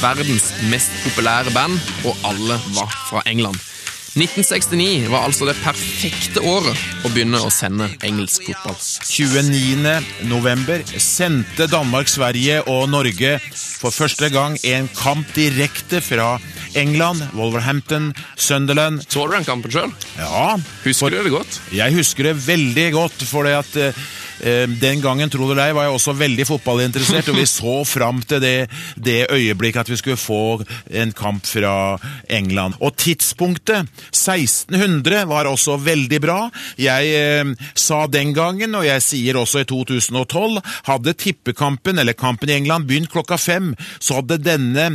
[0.00, 1.76] verdens mest populære band,
[2.08, 3.71] og alle var fra England.
[4.12, 8.76] 1969 var altså det perfekte året å begynne å sende engelsk fotball.
[9.08, 10.26] 29.
[10.28, 16.34] november sendte Danmark, Sverige og Norge for første gang en kamp direkte fra
[16.76, 19.00] England, Wolverhampton, Sunderland.
[19.08, 19.96] Så du den kampen sjøl?
[20.20, 20.58] Ja.
[20.84, 21.60] Husker du det godt?
[21.72, 24.04] Jeg husker det veldig godt, for det at eh,
[24.40, 28.22] den gangen tro det eller ei, var jeg også veldig fotballinteressert, og vi så fram
[28.26, 28.56] til det,
[28.96, 31.98] det øyeblikket at vi skulle få en kamp fra
[32.30, 32.78] England.
[32.80, 36.38] Og tidspunktet, 1600, var også veldig bra.
[36.80, 42.50] Jeg eh, sa den gangen, og jeg sier også i 2012, hadde tippekampen, eller kampen
[42.50, 44.88] i England, begynt klokka fem, så hadde denne,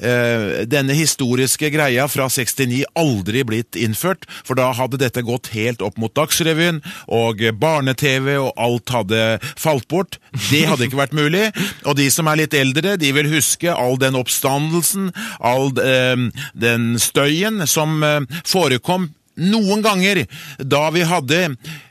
[0.00, 5.82] eh, denne historiske greia fra 69 aldri blitt innført, for da hadde dette gått helt
[5.84, 6.82] opp mot Dagsrevyen
[7.12, 10.18] og barne-TV og alt hadde falt bort.
[10.50, 11.46] Det hadde ikke vært mulig.
[11.84, 16.16] Og de som er litt eldre, de vil huske all den oppstandelsen, all eh,
[16.54, 20.22] den støyen som eh, forekom noen ganger
[20.64, 21.40] da vi hadde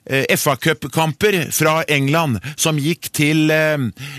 [0.09, 3.51] eh, FA-cupkamper fra England som gikk til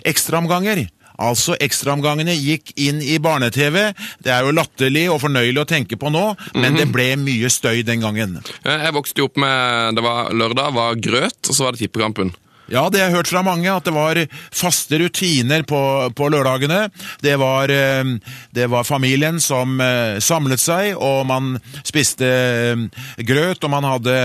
[0.07, 0.87] ekstraomganger.
[1.17, 3.79] Altså, ekstraomgangene gikk inn i barne-TV.
[4.21, 6.25] Det er jo latterlig og fornøyelig å tenke på nå,
[6.55, 6.77] men Mhm.
[6.77, 8.37] det ble mye støy den gangen.
[8.65, 12.35] Jeg vokste jo opp med Det var lørdag, var grøt, og så var det tippekampen.
[12.67, 14.19] Ja, det har jeg hørt fra mange, at det var
[14.55, 15.81] faste rutiner på,
[16.19, 16.87] på lørdagene.
[17.23, 18.17] Det var, eh,
[18.57, 21.55] det var familien som eh, samlet seg, og man
[21.87, 24.19] spiste eh, grøt, og man hadde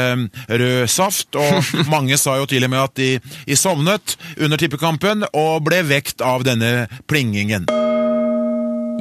[0.50, 1.62] rød saft, og
[1.94, 3.14] mange sa jo til og med at de,
[3.46, 7.70] de sovnet under tippekampen og ble vekt av denne plingingen.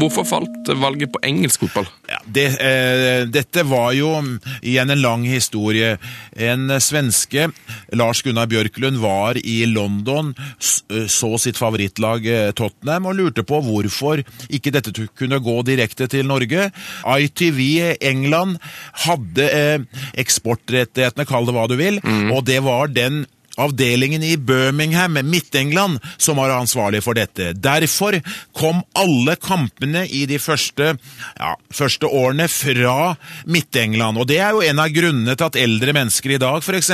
[0.01, 1.89] Hvorfor falt valget på engelsk fotball?
[2.09, 4.31] Ja, det, eh, dette var jo mm,
[4.63, 5.97] igjen en lang historie.
[6.33, 7.51] En svenske,
[7.93, 13.61] Lars Gunnar Bjørklund, var i London, eh, så sitt favorittlag eh, Tottenham og lurte på
[13.67, 16.71] hvorfor ikke dette kunne gå direkte til Norge.
[17.05, 17.61] ITV
[18.01, 18.57] England
[19.05, 22.01] hadde eh, eksportrettighetene, kall det hva du vil,
[22.33, 23.25] og det var den
[23.59, 27.53] Avdelingen i Birmingham, Midt-England, som var ansvarlig for dette.
[27.53, 28.21] Derfor
[28.57, 30.95] kom alle kampene i de første,
[31.39, 33.15] ja, første årene fra
[33.51, 34.21] Midt-England.
[34.21, 36.93] Og det er jo en av grunnene til at eldre mennesker i dag f.eks.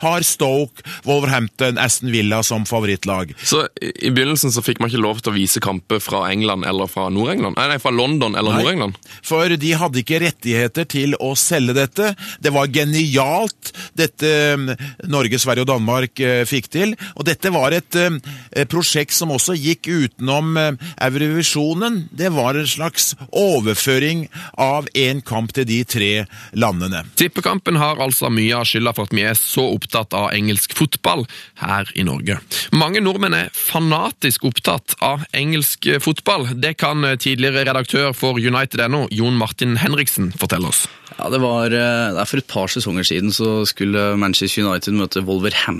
[0.00, 3.34] har Stoke, Wolverhampton, Aston Villa som favorittlag.
[3.42, 6.90] Så i begynnelsen så fikk man ikke lov til å vise kamper fra England eller
[6.90, 7.58] fra Nord-England?
[7.60, 8.98] Nei, fra London eller Nord-England?
[9.26, 12.14] For de hadde ikke rettigheter til å selge dette.
[12.40, 14.30] Det var genialt, dette
[15.10, 16.94] Norge, Sverige og Danmark eh, fikk til.
[17.16, 22.02] Og dette var et eh, prosjekt som også gikk utenom eh, Eurovisjonen.
[22.10, 24.26] Det var en slags overføring
[24.60, 26.10] av én kamp til de tre
[26.52, 27.04] landene.
[27.20, 31.26] Tippekampen har altså mye av skylda for at vi er så opptatt av engelsk fotball
[31.62, 32.38] her i Norge.
[32.76, 36.48] Mange nordmenn er fanatisk opptatt av engelsk fotball.
[36.60, 40.86] Det kan tidligere redaktør for United.no, Jon Martin Henriksen, fortelle oss.
[41.16, 45.24] Ja, det var det er For et par sesonger siden så skulle Manchester United møte
[45.26, 45.79] Wolverhampton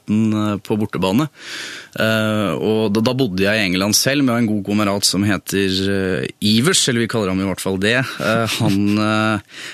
[0.09, 1.27] eh, på bortebane.
[1.99, 6.29] Eh, og da, bodde jeg i England selv med en god kamerat som heter eh,
[6.53, 7.97] Ivers, eller vi kaller ham i hvert fall det.
[7.99, 8.77] Eh, han,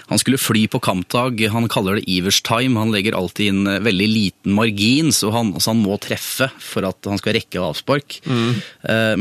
[0.10, 1.44] han skulle fly på kampdag.
[1.54, 2.80] Han kaller det Ivers time.
[2.82, 7.10] Han legger alltid inn veldig liten margin, så han, så han må treffe for at
[7.10, 8.20] han skal rekke avspark.
[8.26, 8.60] Mm.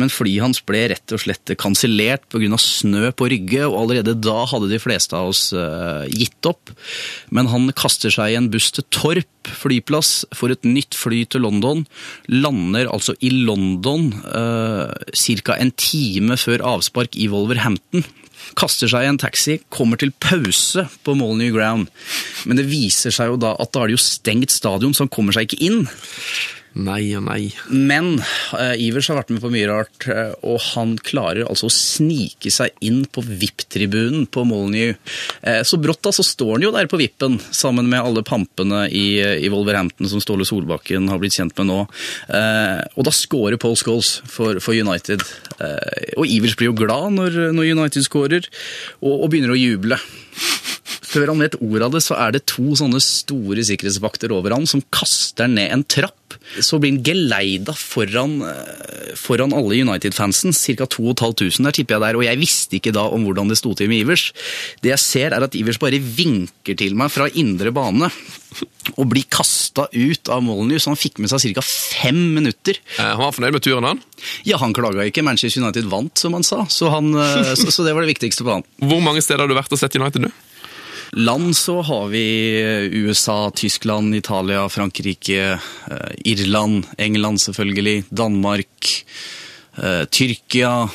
[0.01, 2.59] Men flyet hans ble rett og slett kansellert pga.
[2.61, 5.49] snø på Rygge, og allerede da hadde de fleste av oss
[6.13, 6.73] gitt opp.
[7.35, 11.45] Men han kaster seg i en buss til Torp flyplass, for et nytt fly til
[11.45, 11.85] London,
[12.29, 14.93] lander altså i London eh,
[15.43, 15.57] ca.
[15.57, 18.05] en time før avspark i Wolverhampton.
[18.57, 21.89] Kaster seg i en taxi, kommer til pause på Molyneux Ground.
[22.47, 25.13] Men det viser seg jo da at da er det jo stengt stadion, så han
[25.13, 25.87] kommer seg ikke inn.
[26.77, 27.49] Nei og nei.
[27.72, 28.18] Men
[28.57, 32.53] eh, Ivers har vært med på mye rart, eh, og han klarer altså å snike
[32.53, 34.99] seg inn på VIP-tribunen på Molyneux.
[35.41, 38.85] Eh, så brått da så står han jo der på vippen, sammen med alle pampene
[38.93, 41.79] i, i Wolverhampton som Ståle Solbakken har blitt kjent med nå.
[41.87, 45.24] Og da scorer Paul Scholes for, for United.
[46.16, 48.49] Og Ivers blir jo glad når, når United scorer,
[49.01, 50.01] og, og begynner å juble.
[51.17, 54.69] Før han vet ordet av det, så er det to sånne store sikkerhetsvakter over han
[54.69, 56.37] som kaster ned en trapp.
[56.61, 60.85] Så blir han geleida foran, eh, foran alle United-fansen, ca.
[60.93, 63.89] 2500 der tipper jeg der, og jeg visste ikke da om hvordan det sto til
[63.89, 64.29] med Ivers.
[64.85, 68.11] Det jeg ser er at Ivers bare vinker til meg fra indre bane
[68.97, 71.64] og blir kasta ut av Molyneux, han fikk med seg ca.
[71.64, 72.79] fem minutter.
[72.99, 74.03] Eh, Han var fornøyd med turen, han?
[74.45, 75.25] Ja, han klaga ikke.
[75.25, 78.45] Manchester United vant, som han sa, så, han, eh, så, så det var det viktigste
[78.45, 78.67] på han.
[78.85, 80.33] Hvor mange steder har du vært og sett United nå?
[81.13, 82.25] Land så har vi
[82.93, 85.59] USA, Tyskland, Italia, Frankrike,
[85.91, 89.05] eh, Irland, England selvfølgelig, Danmark,
[89.83, 90.89] eh, Tyrkia.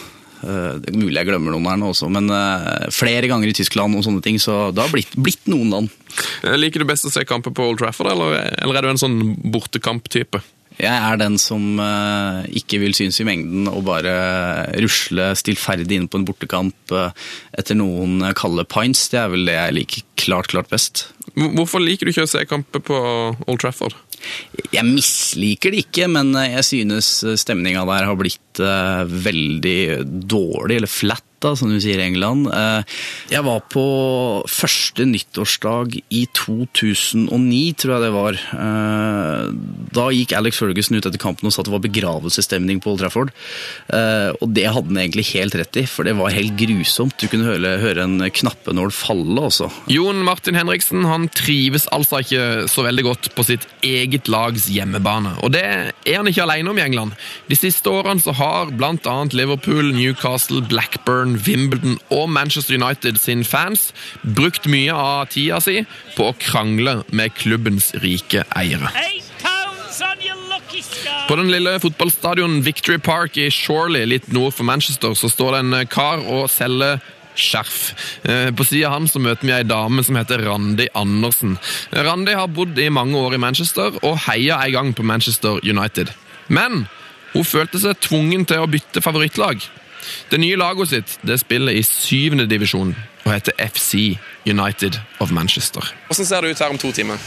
[0.43, 3.53] eh, Det er mulig jeg glemmer noen her nå også, men eh, flere ganger i
[3.53, 5.89] Tyskland og sånne ting, så det har blitt, blitt noen land.
[6.43, 8.97] Eh, Liker du best å se kamper på Old Trafford, eller, eller er du en
[9.05, 9.20] sånn
[9.53, 10.41] bortekamp-type?
[10.82, 14.13] Jeg er den som eh, ikke vil synes i mengden og bare
[14.82, 17.11] rusle stillferdig inn på en bortekamp eh,
[17.61, 19.07] etter noen kalde pints.
[19.13, 21.05] Det er vel det jeg liker klart, klart best.
[21.38, 22.97] Hvorfor liker du ikke å se kamper på
[23.45, 23.93] Old Trafford?
[24.73, 27.09] Jeg misliker det ikke, men jeg synes
[27.41, 29.82] stemninga der har blitt eh, veldig
[30.29, 32.47] dårlig, eller flat, da, som du sier i England.
[32.53, 32.97] Eh,
[33.33, 33.85] jeg var på
[34.51, 38.39] første nyttårsdag i 2009, tror jeg det var.
[38.65, 39.51] Eh,
[39.97, 43.03] da gikk Alex Ferguson ut etter kampen og sa at det var begravelsesstemning på Old
[43.03, 43.33] Trafford.
[43.91, 47.17] Eh, og det hadde han egentlig helt rett i, for det var helt grusomt.
[47.21, 49.71] Du kunne høre, høre en knappenål falle, altså.
[49.91, 55.35] Jon Martin Henriksen han trives altså ikke så veldig godt på sitt eget lags hjemmebane.
[55.45, 57.17] Og det er han ikke alene om i England.
[57.49, 59.17] De siste årene så har bl.a.
[59.31, 63.91] Liverpool, Newcastle, Blackburn, London, Wimbledon og Manchester United sin fans
[64.23, 65.84] brukt mye av tida si
[66.15, 68.89] på å krangle med klubbens rike eiere.
[71.27, 75.59] På den lille fotballstadion Victory Park i Shorley, litt nord for Manchester, så står det
[75.61, 76.99] en kar og selger
[77.36, 77.93] skjerf.
[78.27, 81.57] Eh, På sida av han så møter vi ei dame som heter Randi Andersen.
[81.91, 86.11] Randi har bodd i mange år i Manchester og heia en gang på Manchester United.
[86.49, 86.88] Men
[87.32, 89.61] hun følte seg tvungen til å bytte favorittlag.
[90.31, 92.95] Det nye laget sitt det spiller i syvende divisjon
[93.25, 94.17] og heter FC
[94.49, 95.85] United of Manchester.
[96.09, 97.21] Hvordan ser det ut her om to timer?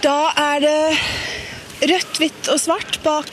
[0.00, 3.30] Da er det rødt, hvitt og svart bak,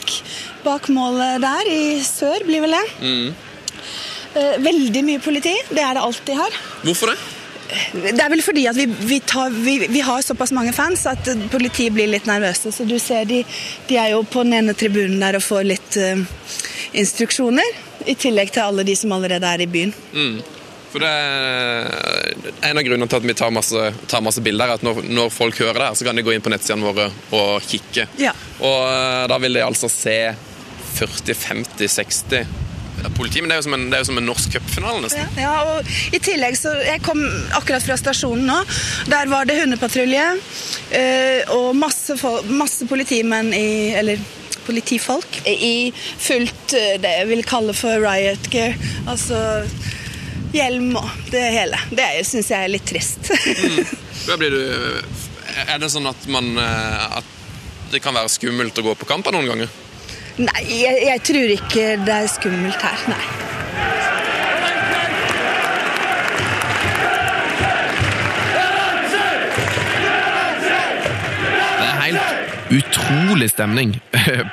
[0.66, 1.72] bak målet der.
[1.72, 2.86] I sør blir vel det.
[3.02, 3.34] Mm.
[4.36, 5.56] Eh, Veldig mye politi.
[5.72, 6.62] Det er det alltid her.
[6.84, 7.18] Hvorfor det?
[7.92, 11.28] Det er vel fordi at vi, vi, tar, vi, vi har såpass mange fans at
[11.52, 12.72] politiet blir litt nervøse.
[12.72, 13.42] Så du ser de,
[13.90, 16.22] de er jo på den ene tribunen der og får litt uh,
[16.96, 17.76] instruksjoner.
[18.08, 19.94] I tillegg til alle de som allerede er i byen.
[20.14, 20.38] Mm.
[20.92, 24.80] For det er En av grunnene til at vi tar masse, tar masse bilder, er
[24.80, 27.10] at når, når folk hører det, her, så kan de gå inn på nettsidene våre
[27.36, 28.08] og kikke.
[28.22, 28.34] Ja.
[28.60, 30.18] Og eh, da vil de altså se
[30.98, 32.48] 40, 50, 60
[33.18, 33.42] politi.
[33.42, 35.38] Men det er jo som en, det er jo som en norsk cupfinale, nesten.
[35.40, 37.22] Ja, og i tillegg så Jeg kom
[37.58, 38.58] akkurat fra stasjonen nå.
[39.12, 40.26] Der var det hundepatrulje
[40.96, 42.18] eh, og masse,
[42.50, 44.22] masse politimenn i Eller
[44.68, 48.76] politifolk i fullt eh, det jeg vil kalle for riot gear.
[49.08, 49.40] Altså
[50.54, 51.80] hjelm og det hele.
[51.92, 53.32] Det syns jeg er litt trist.
[53.32, 54.38] mm.
[54.38, 54.62] blir du
[55.68, 57.36] Er det sånn at man eh, At
[57.92, 59.76] det kan være skummelt å gå på kamper noen ganger?
[60.38, 63.06] Nei, jeg, jeg tror ikke det er skummelt her.
[63.10, 63.24] Nei.
[72.74, 73.96] Utrolig stemning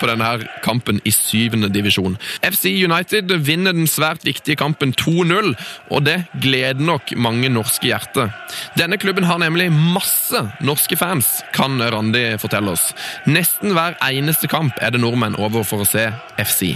[0.00, 0.30] på denne
[0.64, 2.16] kampen i syvende divisjon.
[2.44, 5.54] FC United vinner den svært viktige kampen 2-0,
[5.90, 8.32] og det gleder nok mange norske hjerter.
[8.78, 12.90] Denne klubben har nemlig masse norske fans, kan Randi fortelle oss.
[13.26, 16.10] Nesten hver eneste kamp er det nordmenn over for å se
[16.40, 16.74] FC.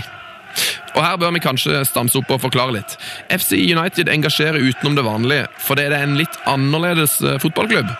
[0.94, 2.96] Og her bør vi kanskje stanse opp og forklare litt.
[3.30, 7.90] FC United engasjerer utenom det vanlige, fordi det er en litt annerledes eh, fotballklubb.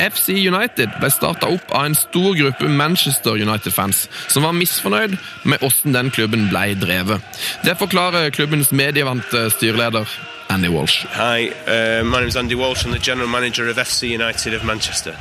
[0.00, 5.60] FC United ble starta opp av en stor gruppe Manchester United-fans, som var misfornøyd med
[5.60, 7.44] hvordan den klubben ble drevet.
[7.66, 10.08] Det forklarer klubbens medievante styreleder
[10.48, 11.06] Andy Walsh.
[11.16, 12.86] Hi, uh, my name is Andy Walsh.
[12.86, 15.16] I'm the general manager of FC United of Manchester.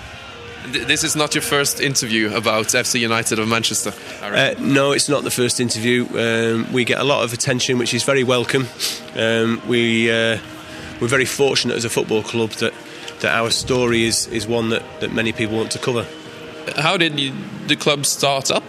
[0.67, 3.93] This is not your first interview about FC United of Manchester.
[4.21, 6.07] Uh, no, it's not the first interview.
[6.17, 8.65] Um, we get a lot of attention, which is very welcome.
[9.15, 10.39] Um, we uh,
[10.99, 12.73] we're very fortunate as a football club that
[13.19, 16.07] that our story is is one that, that many people want to cover.
[16.77, 17.31] How did you,
[17.67, 18.67] the club start up?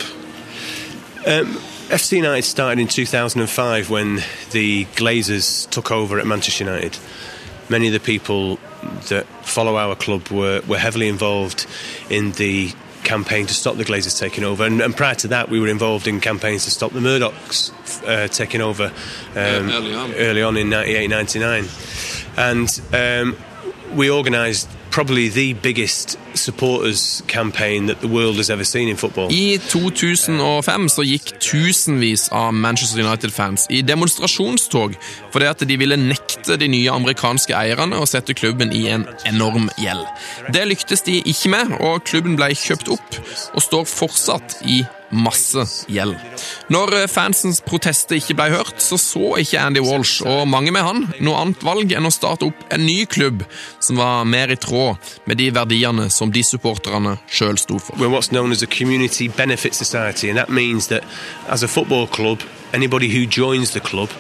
[1.25, 1.57] Um,
[1.89, 4.17] FC United started in 2005 when
[4.51, 6.99] the Glazers took over at Manchester United.
[7.69, 8.59] Many of the people
[9.09, 11.67] that follow our club were, were heavily involved
[12.11, 12.73] in the
[13.07, 14.65] campaign to stop the Glazers taking over.
[14.65, 17.73] And, and prior to that, we were involved in campaigns to stop the Murdochs
[18.07, 20.15] uh, taking over um, early on.
[20.15, 21.65] early on in 98 99.
[22.37, 23.37] And um,
[23.97, 29.29] we organised probably the biggest supporters campaign that the world has ever seen in football.
[29.31, 34.97] I 2005 så gikk tusenvis av Manchester United-fans i demonstrasjonstog
[35.35, 39.69] fordi at de ville nekte de nye amerikanske eierne å sette klubben i en enorm
[39.77, 40.09] gjeld.
[40.57, 43.21] Det lyktes de ikke med, og klubben ble kjøpt opp
[43.53, 44.81] og står fortsatt i
[45.11, 46.17] masse gjeld.
[46.73, 51.05] Når fansens protester ikke ble hørt, så så ikke Andy Walsh og mange med han
[51.21, 53.45] noe annet valg enn å starte opp en ny klubb
[53.79, 54.97] som var mer i tråd
[55.27, 57.97] med de verdiene som de supporterne sjøl sto for.
[58.01, 61.05] We're what's known as a community benefit society, and that means that
[61.49, 62.41] as a football club,
[62.75, 64.11] anybody who joins the club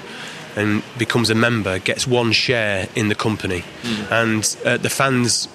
[0.56, 3.62] and becomes a member gets one share in the company,
[4.10, 5.48] and uh, the fans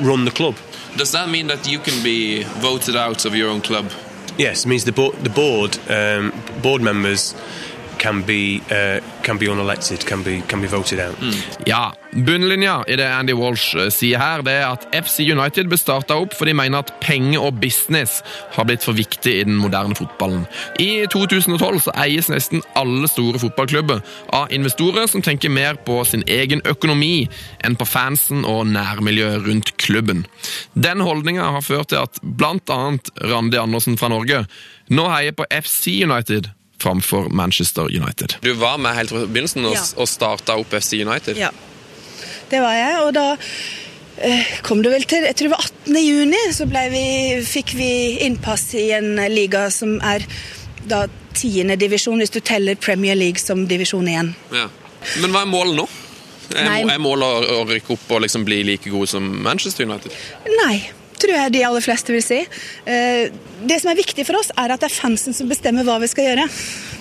[0.00, 0.54] run the club.
[0.96, 3.90] Does that mean that you can be voted out of your own club?
[4.40, 6.32] Yes, it means the board, the board, um,
[6.62, 7.34] board members
[8.00, 11.16] can be uh, can be unelected, can be can be voted out.
[11.66, 15.78] Ja, bunnlinja i det Andy Walsh eh, sier her, det er at FC United ble
[15.78, 18.22] starta opp fordi de mener at penger og business
[18.56, 20.46] har blitt for viktig i den moderne fotballen.
[20.80, 24.00] I 2012 så eies nesten alle store fotballklubber
[24.36, 27.28] av investorer som tenker mer på sin egen økonomi
[27.66, 30.24] enn på fansen og nærmiljøet rundt klubben.
[30.74, 32.22] Den holdninga har ført til at
[32.70, 34.46] annet Randi Andersen fra Norge
[34.90, 36.50] nå heier på FC United
[36.80, 38.36] framfor Manchester United.
[38.44, 39.84] Du var med helt fra begynnelsen og, Ja.
[39.96, 41.38] og starta opp FC United?
[41.38, 41.50] Ja,
[42.50, 43.00] det var jeg.
[43.04, 43.26] Og da
[44.18, 46.00] eh, kom det vel til Jeg tror det var 18.
[46.04, 47.04] juni, så vi,
[47.44, 47.90] fikk vi
[48.26, 50.24] innpass i en liga som er
[50.88, 51.06] da
[51.36, 54.34] tiende divisjon, hvis du teller Premier League som divisjon igjen.
[54.52, 54.68] Ja.
[55.20, 55.88] Men hva er målet nå?
[56.50, 60.14] Er, er målet å, å rykke opp og liksom bli like gode som Manchester United?
[60.64, 60.90] Nei,
[61.20, 62.40] tror jeg de aller fleste vil si.
[62.88, 65.98] Eh, Det som er viktig for oss, er at det er fansen som bestemmer hva
[66.00, 66.46] vi skal gjøre.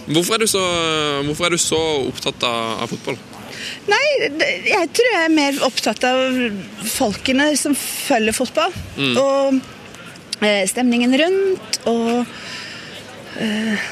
[0.10, 0.64] Hvorfor er du så,
[1.24, 3.20] er du så opptatt av, av fotball?
[3.90, 4.06] Nei,
[4.68, 6.20] jeg tror jeg er mer opptatt av
[6.90, 8.76] folkene som følger fotball.
[8.98, 9.16] Mm.
[9.22, 12.12] Og eh, stemningen rundt, og
[13.40, 13.88] uh,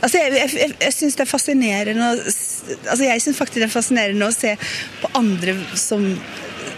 [0.00, 3.66] Altså, jeg, jeg, jeg, jeg syns det er fascinerende å Altså, jeg syns faktisk det
[3.66, 4.54] er fascinerende å se
[5.00, 6.06] på andre som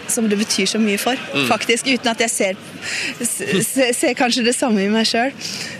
[0.09, 1.47] som det betyr så mye for, Mm.
[1.49, 2.57] faktisk, uten at jeg ser,
[3.25, 5.33] ser, ser kanskje det samme i meg sjøl.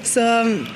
[0.07, 0.23] Så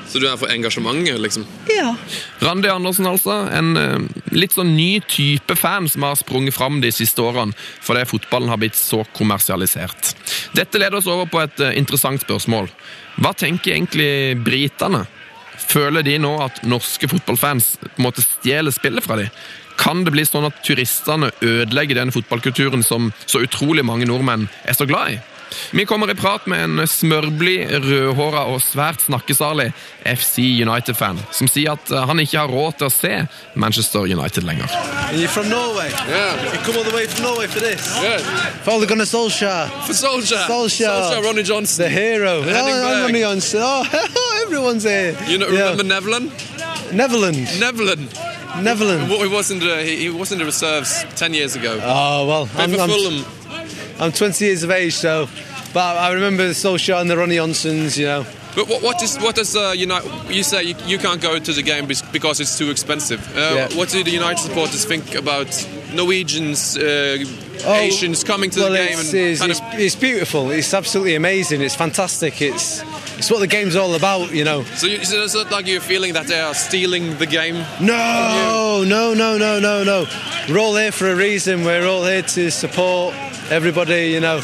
[0.08, 1.46] Så du er for engasjementet, liksom?
[1.74, 1.94] ja.
[2.42, 3.36] Randi Andersen, altså.
[3.52, 3.98] En eh,
[4.36, 8.58] litt sånn ny type fan som har sprunget fram de siste årene fordi fotballen har
[8.60, 10.14] blitt så kommersialisert.
[10.54, 12.68] Dette leder oss over på et eh, interessant spørsmål.
[13.20, 15.06] Hva tenker egentlig britene?
[15.66, 19.30] Føler de nå at norske fotballfans på en måte stjeler spillet fra dem?
[19.76, 24.76] Kan det bli sånn at turistene ødelegger den fotballkulturen som så utrolig mange nordmenn er
[24.78, 25.18] så glad i?
[25.70, 29.68] Vi kommer i prat med en smørblid, rødhåra og svært snakkesalig
[30.04, 33.12] FC United-fan, som sier at eh, han ikke har råd til å se
[33.54, 34.66] Manchester United lenger.
[35.06, 35.88] And you're from Norway?
[36.08, 36.34] Yeah.
[36.52, 37.86] You come all the way for this?
[38.02, 38.18] Yeah.
[38.64, 39.70] For Ole Gunnar Solskjaer.
[39.86, 40.46] For Solskjaer.
[40.50, 41.14] Solskjaer.
[41.14, 41.84] Solskjaer, Johnson.
[41.84, 42.42] The hero.
[42.42, 43.02] Henning Berg.
[43.06, 43.86] Ronnie Johnson.
[44.46, 45.16] Everyone's here.
[45.28, 45.76] You know, Yeah.
[45.76, 46.10] remember
[46.92, 47.60] Neverland?
[47.60, 48.12] Neverland.
[48.62, 48.64] Neverland.
[48.64, 49.10] Neverland.
[49.12, 51.78] He wasn't the he, he was in the reserves ten years ago.
[51.82, 52.46] Oh, well.
[52.46, 53.24] Played for Fulham.
[53.98, 55.28] I'm 20 years of age, so.
[55.72, 58.26] But I remember the Solskjaer and the Ronnie Johnsons, you know.
[58.54, 60.10] But what, what is what does uh, United?
[60.30, 63.20] You say you, you can't go to the game because it's too expensive.
[63.36, 63.68] Uh, Yeah.
[63.78, 65.48] What do the United supporters think about
[65.92, 67.18] Norwegians, uh,
[67.64, 69.80] Oh, Asians coming to well, the game it's, and it's, kind it's, of?
[69.80, 70.50] it's beautiful.
[70.50, 71.62] It's absolutely amazing.
[71.62, 72.40] It's fantastic.
[72.40, 72.80] It's
[73.18, 74.62] it's what the game's all about, you know.
[74.76, 77.64] So, you, so it's not like you're feeling that they are stealing the game.
[77.80, 80.06] No, no, no, no, no, no.
[80.48, 81.64] We're all here for a reason.
[81.64, 83.14] We're all here to support
[83.50, 84.12] everybody.
[84.12, 84.40] You know,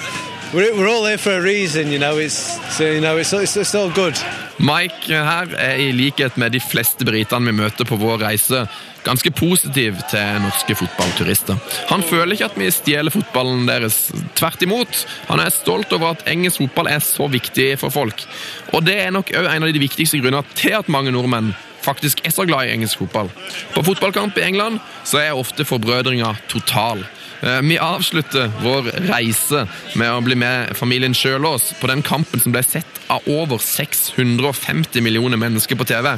[0.55, 1.89] we're, we're all here for a reason.
[1.89, 4.19] You know, it's so you know it's it's, it's all good.
[4.59, 8.67] Mike her er i likhet med de fleste britene vi møter på vår reise,
[9.07, 11.59] ganske positiv til norske fotballturister.
[11.91, 14.05] Han føler ikke at vi stjeler fotballen deres.
[14.39, 15.03] Tvert imot.
[15.31, 18.25] Han er stolt over at engelsk fotball er så viktig for folk.
[18.73, 22.23] Og det er nok òg en av de viktigste grunnene til at mange nordmenn faktisk
[22.27, 23.31] er så glad i engelsk fotball.
[23.75, 27.03] På fotballkamp i England så er ofte forbrødringa total.
[27.43, 29.65] Eh, Vi avslutter vår reise
[29.99, 35.03] med å bli med familien Sjølås på den kampen som ble sett av over 650
[35.03, 36.15] millioner mennesker på TV.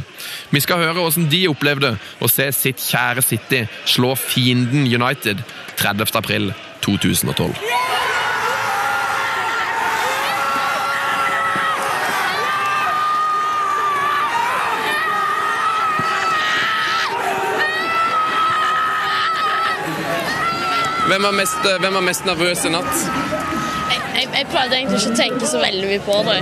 [0.51, 5.41] Vi skal høre hvordan de opplevde å se sitt kjære City slå fienden United
[5.81, 6.13] 30.
[6.21, 6.53] april
[6.85, 7.57] 2012.
[21.09, 22.95] Hvem var mest, eh, hvem var mest nervøs i natt?
[23.91, 26.39] Jeg, jeg, jeg pleide egentlig ikke å tenke så veldig mye på det.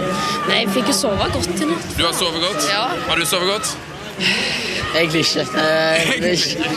[0.49, 1.89] Nei, Jeg fikk jo sove godt i natt.
[1.99, 2.69] Du har sovet godt?
[2.71, 2.85] Ja.
[3.09, 3.73] Har du sovet godt?
[4.93, 5.47] Egentlig ikke.
[5.59, 6.71] Eh, ikke.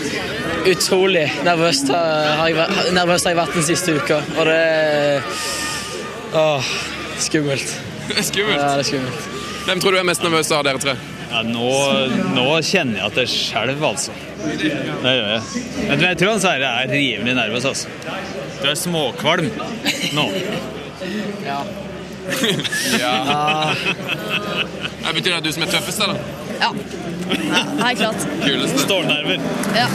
[0.71, 2.55] Utrolig nervøst har, jeg,
[2.95, 4.21] nervøst har jeg vært den siste uka.
[4.39, 4.61] Og det
[6.35, 6.69] Åh,
[7.21, 7.75] skummelt.
[8.09, 8.59] Det er skummelt.
[8.59, 9.27] Ja, det er skummelt.
[9.65, 10.95] Hvem tror du er mest nervøs av dere tre?
[11.35, 11.69] Ja, nå,
[12.31, 14.13] nå kjenner jeg at det skjelver, altså.
[14.39, 15.63] Det gjør jeg.
[15.89, 17.91] Men jeg tror han Sverre er rimelig nervøs, altså.
[18.61, 19.49] Du er småkvalm
[20.15, 20.29] nå.
[21.45, 21.59] Ja.
[22.97, 23.11] ja.
[25.05, 26.15] Det betyr at du som er tøffest, da?
[26.63, 26.71] Ja.
[27.35, 28.25] ja helt klart.
[28.41, 28.79] Kuleste.
[28.87, 29.39] Stålnerver.
[29.75, 29.87] Ja.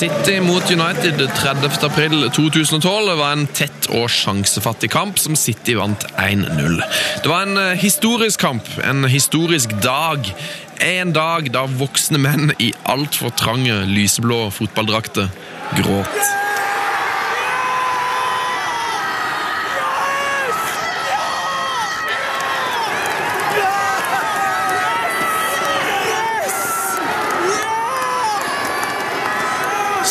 [0.00, 1.84] City mot United 30.
[1.84, 6.78] april 2012 var en tett og sjansefattig kamp som City vant 1-0.
[7.20, 10.32] Det var en eh, historisk kamp, en historisk dag.
[10.80, 15.28] En dag da voksne menn i altfor trange lyseblå fotballdrakter
[15.76, 16.39] gråt.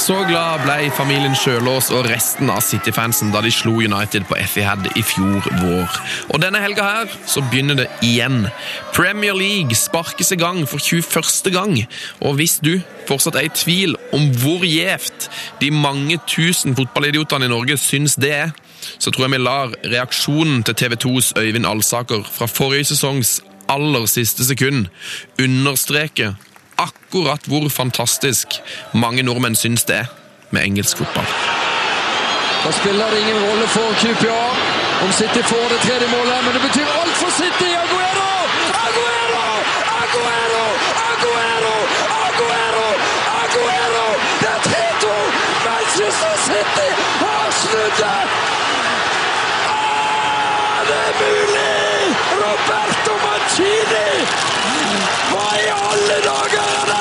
[0.10, 4.88] Så glad ble familien Sjølås og resten av City-fansen da de slo United på Etihad
[4.97, 5.99] i fjor vår.
[6.34, 8.47] Og denne helga her så begynner det igjen.
[8.95, 11.53] Premier League sparkes i gang for 21.
[11.53, 11.78] gang.
[12.26, 15.30] Og hvis du fortsatt er i tvil om hvor gjevt
[15.62, 18.57] de mange tusen fotballidiotene i Norge syns det er,
[18.97, 24.10] så tror jeg vi lar reaksjonen til TV 2s Øyvind Alsaker fra forrige sesongs aller
[24.10, 24.88] siste sekund
[25.38, 26.34] understreke
[27.10, 28.47] akkurat hvor fantastisk
[28.93, 30.10] mange nordmenn syns det er
[30.53, 31.26] med engelsk fotball.
[32.64, 34.53] Da spiller det ingen rolle for QPR
[35.03, 37.70] om City får det tredje målet, men det betyr alt for City!
[37.84, 38.30] Aguero!
[38.86, 39.45] Aguero!
[40.01, 40.66] Aguero!
[41.10, 41.76] Aguero!
[42.26, 42.88] Aguero!
[43.43, 44.07] Aguero!
[44.41, 45.16] Det er 3-2!
[45.66, 46.89] Manchester City
[47.24, 48.22] har snudd det!
[49.74, 52.16] Ah, det er mulig!
[52.43, 54.10] Roberto Mancini!
[55.32, 56.99] Hva i alle dager er dette?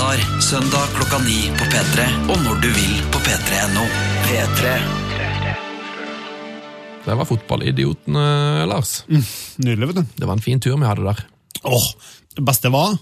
[0.00, 3.82] P3-dokumentar søndag klokka ni på P3 og når du vil på p3.no.
[4.24, 4.70] P3.
[7.04, 8.22] Det var fotballidiotene,
[8.70, 9.04] Lars.
[9.60, 10.14] Nydelig, vet du.
[10.16, 11.20] Det var en fin tur vi hadde der.
[11.68, 11.88] Åh,
[12.32, 12.96] det beste var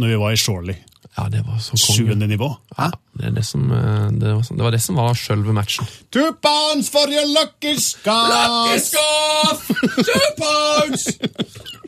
[0.00, 0.78] når vi var i Shorley.
[1.18, 1.96] Ja, det var så konge.
[2.06, 2.48] Sjuende nivå.
[2.78, 2.86] Ja,
[3.18, 5.88] det, det, som, eh, det, var, sånn- det var det som var sjølve matchen.
[6.14, 8.30] Two pounds for your lucky scarf!
[8.30, 9.66] Lucky scarf!
[10.06, 11.08] Two pounds!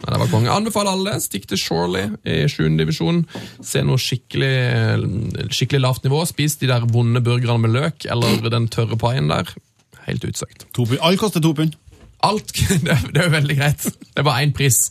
[0.03, 0.51] Ja, det var konge.
[0.51, 1.13] Anbefaler alle.
[1.23, 2.65] Stikk til Shorley i 7.
[2.81, 3.21] divisjon.
[3.63, 4.51] Se noe skikkelig,
[5.55, 6.25] skikkelig lavt nivå.
[6.27, 9.53] Spis de der vonde burgerne med løk, eller den tørre paien der.
[10.09, 10.67] Helt utsøkt.
[10.99, 11.79] Alt koster to pund.
[12.27, 12.51] Alt,
[12.85, 13.87] det, er- det jo veldig greit.
[13.87, 14.89] Det er bare én pris.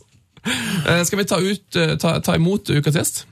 [0.48, 3.22] Eh, skal vi ta, ut, eh, ta, ta imot ukas gjest?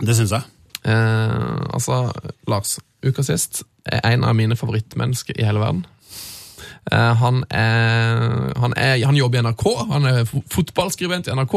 [0.00, 0.42] Det syns jeg.
[0.86, 2.12] Eh, altså,
[2.48, 2.78] Lars.
[3.02, 5.86] uka sist er en av mine favorittmennesker i hele verden.
[6.92, 11.56] Eh, han, er, han, er, han jobber i NRK, han er fotballskribent i NRK.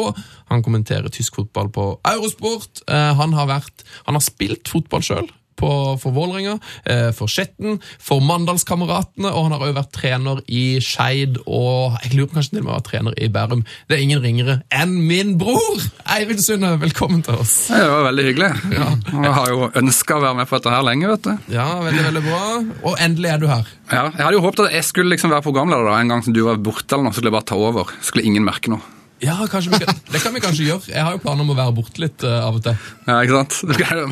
[0.52, 2.84] Han kommenterer tysk fotball på Eurosport.
[2.88, 5.30] Eh, han, har vært, han har spilt fotball sjøl.
[5.60, 6.56] For Vålerenga,
[6.90, 12.16] eh, for Skjetten, for Mandalskameratene, og han har også vært trener i Skeid og jeg
[12.16, 13.62] lurer på kanskje til og med var trener i Bærum.
[13.90, 15.84] Det er ingen ringere enn min bror!
[16.16, 17.68] Eivind Sunde, velkommen til oss.
[17.70, 18.50] Det var veldig hyggelig.
[18.72, 21.08] Jeg har jo ønska å være med på dette her lenge.
[21.12, 21.54] vet du.
[21.54, 22.42] Ja, veldig, veldig bra.
[22.90, 23.70] Og endelig er du her.
[23.92, 26.34] Ja, Jeg hadde jo håpet at jeg skulle liksom være programleder da, en gang som
[26.34, 27.94] du var borte, eller noe, så skulle jeg bare ta over.
[28.02, 28.82] Skulle ingen merke noe.
[29.22, 30.88] Ja, kanskje vi kan, Det kan vi kanskje gjøre.
[30.90, 32.78] Jeg har jo planer om å være borte litt uh, av og til.
[33.06, 33.60] Ja, ikke sant?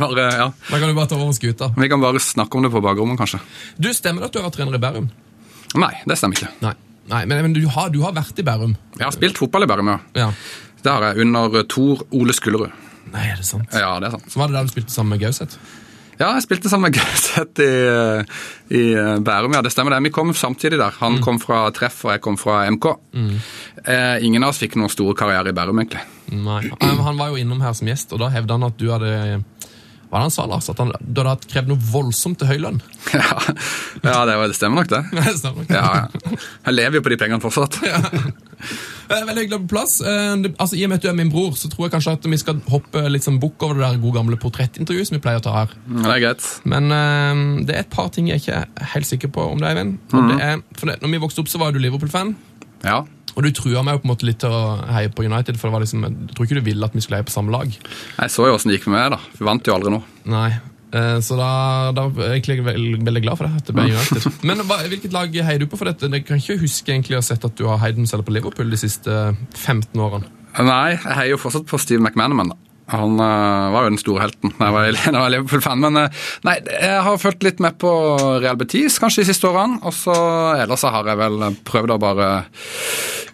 [0.03, 0.49] Bare, ja.
[0.69, 1.71] Da kan du bare ta over skuta.
[1.77, 3.41] Vi kan bare snakke om det på bakrommet, kanskje.
[3.81, 5.09] Du, Stemmer det at du har vært trener i Bærum?
[5.81, 6.51] Nei, det stemmer ikke.
[6.65, 6.75] Nei,
[7.09, 8.77] Nei men, men du, har, du har vært i Bærum?
[8.99, 9.97] Jeg har spilt fotball i Bærum, ja.
[10.27, 10.29] Ja.
[10.79, 12.71] Det har jeg, under Tor Ole Skullerud.
[13.09, 13.73] Nei, er det sant?
[13.73, 14.29] Ja, det er sant.
[14.29, 15.57] Så var det der du spilte sammen med Gauseth?
[16.19, 17.69] Ja, jeg spilte sammen med Gauseth i,
[18.75, 18.81] i
[19.23, 20.01] Bærum, ja, det stemmer det.
[20.09, 20.91] Vi kom samtidig der.
[20.99, 22.89] Han kom fra Treff, og jeg kom fra MK.
[23.15, 23.29] Mm.
[23.85, 26.03] Eh, ingen av oss fikk noen store karriere i Bærum, egentlig.
[26.35, 26.59] Nei.
[26.83, 29.13] Han han var jo innom her som gjest, og da hevda han at du hadde
[30.09, 30.67] Hva var det han sa, Lars?
[30.73, 32.79] At han, du hadde krevd noe voldsomt til høy lønn?
[33.15, 33.29] Ja,
[34.03, 35.01] ja det, var- det stemmer nok, det.
[35.15, 35.71] Det stemmer nok.
[35.71, 36.37] Ja, ja.
[36.67, 37.79] Jeg lever jo på de pengene fortsatt.
[39.09, 39.95] Er Veldig hyggelig å på plass.
[40.05, 42.27] Eh, altså, I og med at du er min bror, så tror jeg kanskje at
[42.29, 45.41] vi skal hoppe litt sånn bukk over det der gode gamle portrettintervjuet som vi pleier
[45.41, 45.73] å ta her.
[45.89, 46.49] Ja, Det er greit.
[46.69, 49.71] Men uh, det er et par ting jeg ikke er helt sikker på om det,
[49.71, 49.97] Eivind.
[50.13, 50.29] Mhm.
[50.33, 52.35] det er, for det, når vi vokste opp, så var du Liverpool-fan.
[52.85, 53.01] Ja.
[53.35, 55.69] Og du trua meg jo på en måte litt til å heie på United, for
[55.69, 57.69] det var liksom, jeg tror ikke du ville at vi skulle heie på samme lag.
[57.71, 59.37] Jeg så jo åssen det gikk med meg, da.
[59.37, 60.01] Vi vant jo aldri nå.
[60.29, 60.49] Nei.
[60.93, 61.49] Eh, Så da,
[61.93, 63.65] da er jeg egentlig veldig, veldig glad for det.
[63.67, 66.09] det ble Men hva, hvilket lag heier du på for dette?
[66.09, 68.33] Jeg kan ikke huske egentlig å ha sett at du har heid noe selv på
[68.33, 69.19] Liverpool de siste
[69.53, 70.25] 15 årene.
[70.59, 72.49] Nei, jeg heier jo fortsatt på Steve McManaman.
[72.55, 72.57] da.
[72.93, 74.75] Han uh, var jo den store helten da jeg
[75.13, 75.83] var, Liverpool-fan.
[75.85, 77.91] Men uh, nei, jeg har fulgt litt med på
[78.41, 79.81] Real Betis kanskje de siste årene.
[79.85, 80.15] Og så
[80.57, 82.29] ellers så har jeg vel prøvd å bare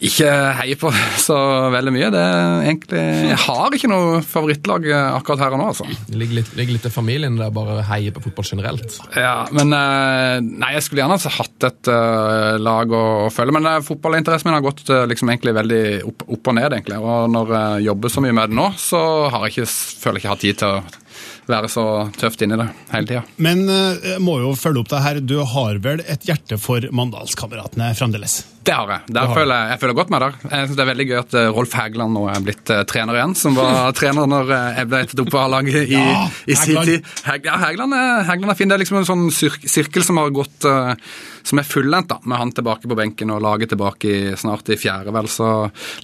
[0.06, 0.30] ikke
[0.60, 0.92] heie på
[1.28, 1.38] så
[1.74, 2.12] veldig mye.
[2.14, 5.88] Det er egentlig Jeg har ikke noe favorittlag eh, akkurat her og nå, altså.
[6.10, 9.00] Det ligger litt, ligger litt til familien der bare heie på fotball generelt.
[9.16, 11.90] Ja, men uh, Nei, jeg skulle gjerne hatt et
[12.62, 16.58] lag å, å følge, men fotballinteressen min har gått liksom egentlig veldig opp, opp og
[16.58, 17.00] ned, egentlig.
[17.00, 19.02] Og når jeg jobber så mye med det nå, så
[19.34, 20.84] har ikke, føler jeg ikke har tid til å
[21.46, 21.84] være så
[22.18, 23.22] tøft inni det hele tida.
[23.46, 25.20] Men eh, jeg må jo følge opp det her.
[25.22, 28.40] Du har vel et hjerte for Mandalskameratene fremdeles?
[28.66, 29.14] Det har jeg.
[29.14, 30.38] Der har føler jeg, jeg føler godt med der.
[30.50, 33.20] Jeg synes Det er veldig gøy at eh, Rolf Hægeland nå er blitt eh, trener
[33.20, 36.82] igjen, som var trener når jeg ble tatt opp på A-laget i, Ja, i sin
[36.90, 37.06] tid.
[37.30, 38.74] Hæg- Ja, Hægeland er, Hægeland er fin.
[38.74, 39.26] Det er liksom en sånn
[39.70, 40.94] sirkel som har gått eh,
[41.46, 44.78] som er fullendt, da, med han tilbake på benken og laget tilbake i, snart i
[44.80, 45.30] fjerde, vel.
[45.30, 45.50] Så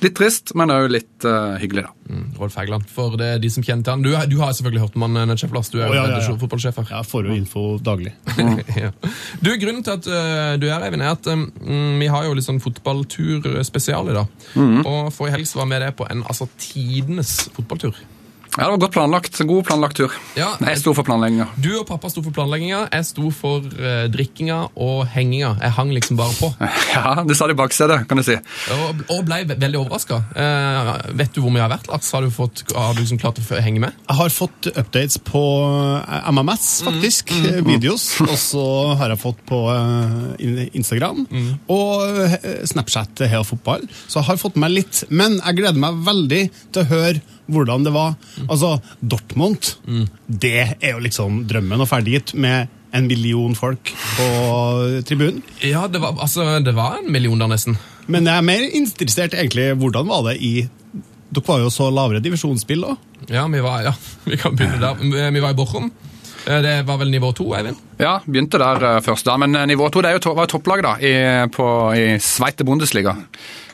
[0.03, 1.95] litt trist, men òg litt uh, hyggelig, da.
[2.11, 2.85] Mm, Rolf Hægeland.
[2.91, 4.05] For det er de som kjenner til han.
[4.05, 5.71] Du, du har selvfølgelig hørt om han, Netchef Lars.
[5.73, 6.29] Du er oh, ja, ja, ja.
[6.29, 6.93] ja, fotballsjef her.
[6.93, 8.13] Jeg får jo info daglig.
[8.83, 8.93] ja.
[9.41, 12.27] Du, Grunnen til at uh, du er her, Eivind, er at eh, mm, vi har
[12.27, 14.39] jo litt sånn fotballturspesial i dag.
[14.53, 14.81] Mhm.
[14.85, 17.97] Og forrige helg var vi med det på en altså tidenes fotballtur.
[18.57, 19.37] Ja, det var godt planlagt.
[19.47, 20.11] God planlagt tur.
[20.35, 20.49] Ja.
[20.59, 21.45] Jeg sto for planlegginga.
[21.63, 25.53] Du og pappa sto for planlegginga, jeg sto for uh, drikkinga og henginga.
[25.61, 26.49] Jeg hang liksom bare på.
[26.91, 28.35] Ja, du sa det i baksetet, kan du si.
[28.75, 30.17] Og, og ble ve- veldig overraska.
[31.15, 32.09] vet du hvor mye jeg har vært, Lars?
[32.11, 33.95] Har du, fått, har du liksom klart å henge med?
[34.09, 35.41] Jeg har fått updates på
[36.03, 37.31] eh, MMS, faktisk.
[37.31, 37.69] Mm, mm.
[37.71, 38.05] Videos.
[38.27, 38.65] Og så
[38.99, 41.51] har jeg fått på uh, Instagram Mm.
[41.71, 43.83] og eh, Snapchat Heia Fotball.
[44.09, 45.03] Så jeg har fått med litt.
[45.09, 46.41] Men jeg gleder meg veldig
[46.73, 48.13] til å høre hvordan det var.
[48.37, 48.49] Mm.
[48.49, 49.71] Altså, Dortmund,
[50.27, 54.25] det er jo liksom drømmen å ferdig dit med en million folk på
[55.07, 55.41] tribunen.
[55.63, 57.77] Ja, det var, altså, det var en million der, nesten.
[58.11, 60.53] Men jeg er mer interessert egentlig hvordan var det i
[61.31, 62.95] Dere var jo så lavere divisjonsspill da.
[63.31, 63.93] Ja, vi var, ja,
[64.27, 65.29] vi kan begynne der.
[65.31, 65.85] Vi- var i Bochum.
[66.43, 67.77] Eh, Det var vel nivå to, Eivind?
[68.01, 69.37] Ja, begynte der eh, først, da.
[69.39, 71.13] Men eh, nivå to det er jo to, var topplaget da, i,
[71.55, 73.13] på, i Sveite Bundesliga.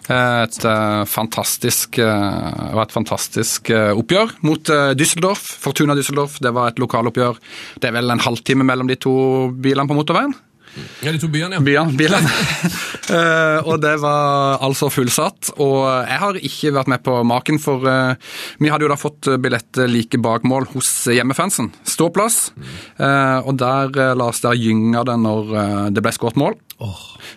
[0.07, 5.43] Eh, Et eh, fantastisk, var et fantastisk eh, oppgjør mot Düsseldorf.
[5.63, 6.39] Fortuna Düsseldorf.
[6.43, 7.39] Det var et lokaloppgjør.
[7.81, 9.15] Det er vel en halvtime mellom de to
[9.51, 10.35] bilene på motorveien.
[11.01, 11.61] Ja, de to byene, ja.
[11.63, 12.29] Byene, bilene.
[13.69, 15.55] Og det var altså fullsatt.
[15.63, 19.79] Og jeg har ikke vært med på maken, for vi hadde jo da fått billett
[19.89, 21.71] like bak mål hos hjemmefansen.
[21.87, 22.51] Ståplass.
[22.53, 22.69] Mm.
[23.47, 25.55] og der la oss der gynga det når
[25.95, 26.59] det ble skåret mål.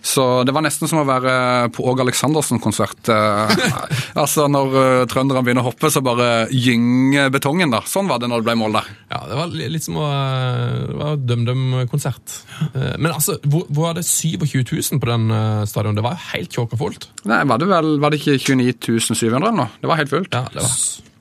[0.05, 1.33] Så det var nesten som å være
[1.73, 3.09] på Åge Aleksandersen-konsert.
[3.09, 3.53] eh,
[4.21, 7.81] altså når uh, trønderne begynner å hoppe, så bare gynger betongen, da.
[7.89, 8.89] Sånn var det når det ble mål der.
[9.13, 12.37] Ja, Det var litt som å eh, Det var DumDum-konsert.
[12.71, 15.97] Eh, Men altså, hvor, hvor var det 27 000 på den eh, stadion?
[15.97, 17.09] Det var jo helt tjåka fullt.
[17.29, 19.69] Nei, var det vel var det ikke 29 700 nå?
[19.81, 20.33] Det var helt fullt.
[20.37, 20.75] Ja, det var.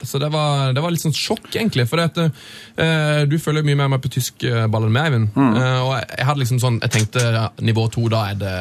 [0.07, 1.85] Så det var, det var litt sånn sjokk, egentlig.
[1.91, 5.29] For at, uh, du følger mye mer med på tysk eh, ball enn meg, Eivind.
[5.37, 5.53] Mm.
[5.59, 8.57] Uh, og jeg, jeg hadde liksom sånn Jeg tenkte ja, nivå to, da er det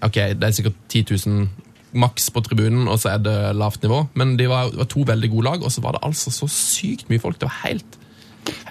[0.00, 1.48] Ok, det er sikkert 10 000
[2.00, 4.04] maks på tribunen, og så er det lavt nivå.
[4.18, 6.48] Men de var, det var to veldig gode lag, og så var det altså så
[6.50, 7.40] sykt mye folk.
[7.40, 7.98] Det var helt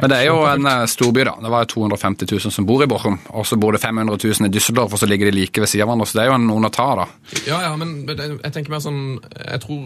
[0.02, 1.36] Men det er jo en eh, storby, da.
[1.44, 3.20] Det var 250 000 som bor i Bochum.
[3.38, 5.86] Og så bor det 500 000 i Düsseldorf, og så ligger de like ved siden
[5.86, 6.10] av hverandre.
[6.10, 7.08] Så det er jo en noen å ta, da.
[7.46, 9.04] Ja, ja, men men jeg tenker mer sånn
[9.38, 9.84] Jeg tror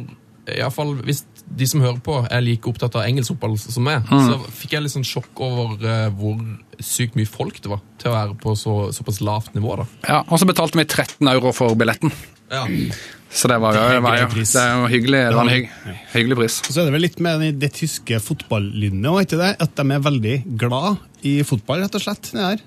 [0.51, 1.23] i alle fall hvis
[1.53, 4.27] de som hører på, er like opptatt av engelsk fotball som meg, Mm.
[4.27, 6.39] så fikk jeg litt sånn sjokk over uh, hvor
[6.83, 9.77] sykt mye folk det var til å være på så, såpass lavt nivå.
[9.77, 9.85] da.
[10.07, 12.11] Ja, Og så betalte vi 13 euro for billetten.
[12.51, 12.65] Ja.
[13.33, 15.21] Så det var jo, det var jo, det er jo hyggelig.
[15.25, 15.69] Det var en hygg,
[16.13, 16.59] hyggelig pris.
[16.67, 18.19] Og så er det vel litt med det, det tyske
[19.41, 19.55] det?
[19.63, 22.29] At de er veldig glad i fotball, rett og slett.
[22.35, 22.61] Det her.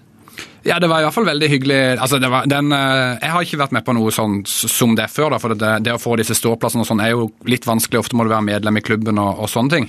[0.66, 1.78] Ja, det var i hvert fall veldig hyggelig.
[2.02, 5.06] Altså, det var, den, eh, jeg har ikke vært med på noe sånn som det
[5.12, 8.00] før, da, for det, det å få disse ståplassene og sånn er jo litt vanskelig.
[8.02, 9.86] Ofte må du være medlem i klubben og, og sånne ting.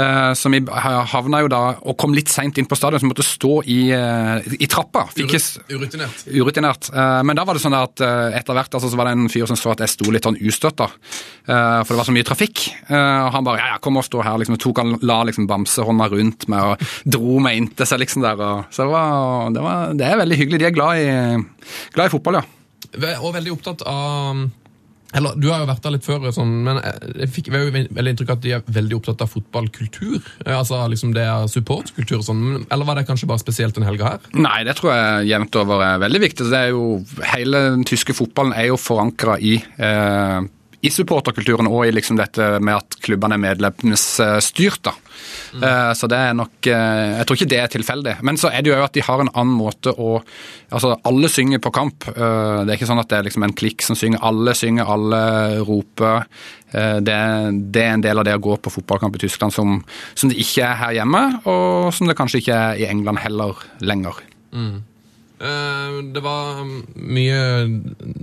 [0.00, 3.12] Eh, så vi havna jo da, og kom litt seint inn på stadion, så vi
[3.12, 5.04] måtte stå i, eh, i trappa.
[5.12, 5.36] Fikk
[5.74, 6.24] Urutinert.
[6.30, 6.88] Urutinert.
[6.94, 9.58] Men da var det sånn at etter hvert altså, så var det en fyr som
[9.58, 10.86] så at jeg sto litt sånn ustøtta.
[11.44, 12.62] For det var så mye trafikk.
[12.88, 14.56] Og han bare ja, ja, kom og stå her, liksom.
[14.62, 18.40] Tok han la liksom bamsehånda rundt meg og dro meg inntil seg, liksom der.
[18.40, 20.60] Og, så det var, det var Det er veldig hyggelig.
[20.62, 21.08] De er glad i,
[21.94, 23.16] glad i fotball, ja.
[23.20, 24.44] Og veldig opptatt av
[25.14, 28.32] eller, Du har jo vært der litt før, sånn, men jeg fikk jeg veldig inntrykk
[28.32, 30.18] av at de er veldig opptatt av fotballkultur.
[30.44, 32.42] Eh, Altså liksom det er supportkultur og sånn.
[32.66, 34.26] Eller var det kanskje bare spesielt den helga her?
[34.34, 36.48] Nei, det tror jeg jevnt over er veldig viktig.
[36.50, 36.88] Det er jo,
[37.30, 40.40] hele den tyske fotballen er jo forankra i eh,
[40.84, 44.82] i supporterkulturen og i liksom dette med at klubbene er medlemsstyrt.
[44.84, 44.92] da.
[45.54, 48.14] Eh, Så det er nok eh, Jeg tror ikke det er tilfeldig.
[48.22, 50.20] Men så er det jo at de har en annen måte å
[50.74, 52.04] Altså, alle synger på kamp.
[52.08, 54.18] Eh, Det er ikke sånn at det er liksom en klikk som synger.
[54.22, 55.20] Alle synger, alle
[55.64, 56.26] roper.
[56.74, 57.18] Eh, Det,
[57.72, 60.36] det er en del av det å gå på fotballkamp i Tyskland som, som det
[60.42, 64.18] ikke er her hjemme, og som det kanskje ikke er i England heller lenger.
[64.52, 64.82] Mm.
[66.14, 66.64] Det var
[66.94, 67.38] mye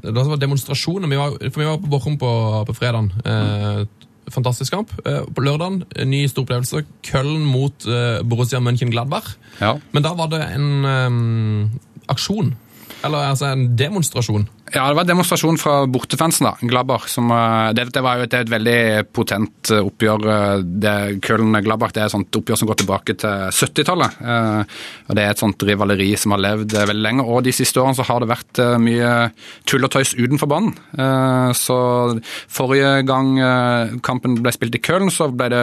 [0.04, 1.08] Det var demonstrasjoner.
[1.12, 2.32] Vi var, for vi var på Borchum på,
[2.68, 3.12] på fredagen.
[3.26, 3.86] Eh,
[4.32, 4.94] fantastisk kamp.
[5.06, 6.84] Eh, på lørdagen, ny stor opplevelse.
[7.06, 9.36] Køllen mot eh, Borussia Mönchengladbach.
[9.60, 9.76] Ja.
[9.92, 12.56] Men da var det en eh, aksjon.
[13.06, 14.48] Eller altså en demonstrasjon.
[14.72, 16.98] Ja, det var en demonstrasjon fra bortefansen, da.
[17.12, 18.76] Som, eh, det, det var jo et, et veldig
[19.12, 20.28] potent eh, oppgjør.
[20.32, 20.94] eh, det
[21.26, 24.22] Köln-Gladbach det er et sånt oppgjør som går tilbake til 70-tallet.
[24.24, 24.78] eh,
[25.10, 27.26] og Det er et sånt rivaleri som har levd veldig lenge.
[27.28, 29.12] Og de siste årene så har det vært mye
[29.68, 30.76] tull og tøys utenfor banen.
[31.58, 31.76] Så
[32.52, 33.34] forrige gang
[34.06, 35.62] kampen ble spilt i Köln, så ble det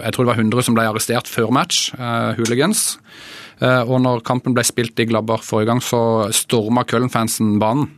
[0.00, 1.90] jeg tror det var 100 som ble arrestert før match.
[2.38, 2.96] hooligans.
[2.96, 5.98] Eh, Og når kampen ble spilt i Gladbach forrige gang, så
[6.32, 7.90] storma Köln-fansen banen.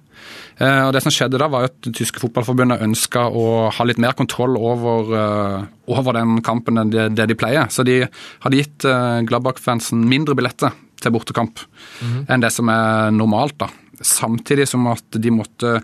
[0.58, 3.98] Eh, Og Det som skjedde da, var at det tyske fotballforbundet ønska å ha litt
[3.98, 7.66] mer kontroll over, eh, over den kampen enn det, det de pleier.
[7.70, 8.08] Så de
[8.42, 11.58] hadde gitt eh, Gladbach-fansen mindre billetter til bortekamp
[12.28, 13.56] enn det som er normalt.
[13.58, 13.66] da.
[14.00, 15.74] Samtidig som at de måtte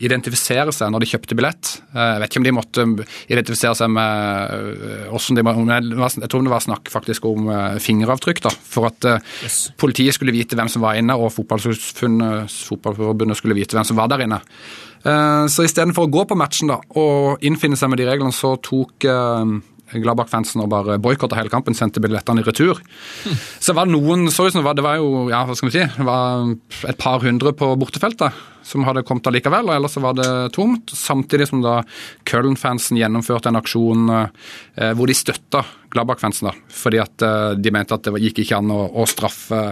[0.00, 1.82] identifisere seg når de kjøpte billett.
[1.92, 2.80] Eh, Jeg vet ikke om de måtte
[3.28, 4.10] identifisere seg med
[4.56, 5.42] eh, hvordan de,
[6.22, 9.04] Jeg tror det var snakk faktisk om eh, fingeravtrykk, da, for at
[9.44, 9.56] yes.
[9.76, 14.24] politiet skulle vite hvem som var inne, og fotballforbundet skulle vite hvem som var der
[14.24, 14.40] inne.
[14.98, 19.06] Så istedenfor å gå på matchen da, og innfinne seg med de reglene, så tok
[19.92, 22.80] Gladbach-fansen og bare boikotta hele kampen, sendte billettene i retur.
[23.60, 25.86] Så var det noen, så det var, det var jo ja, hva skal vi si,
[25.96, 26.52] det var
[26.88, 28.32] et par hundre på bortefeltet
[28.68, 30.90] som hadde kommet allikevel, og ellers så var det tomt.
[30.92, 31.78] Samtidig som da
[32.28, 35.62] Köln-fansen gjennomførte en aksjon eh, hvor de støtta
[35.94, 36.50] Gladbach-fansen.
[36.50, 39.62] da, Fordi at eh, de mente at det var- gikk ikke an å, å straffe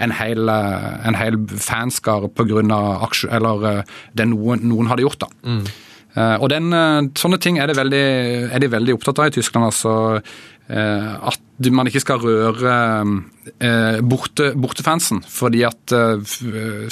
[0.00, 2.64] en hel, eh, en hel fanskare pga.
[3.04, 3.82] aksjon, eller eh,
[4.16, 5.18] det noen, noen hadde gjort.
[5.26, 5.28] da.
[5.44, 5.68] Eh,
[6.40, 8.04] og den, eh, Sånne ting er, veldig,
[8.52, 9.66] er de veldig opptatt av i Tyskland.
[9.68, 10.36] altså eh,
[10.66, 11.42] At
[11.72, 12.72] man ikke skal røre
[13.64, 15.22] eh, borte, bortefansen.
[15.24, 16.36] Fordi at eh,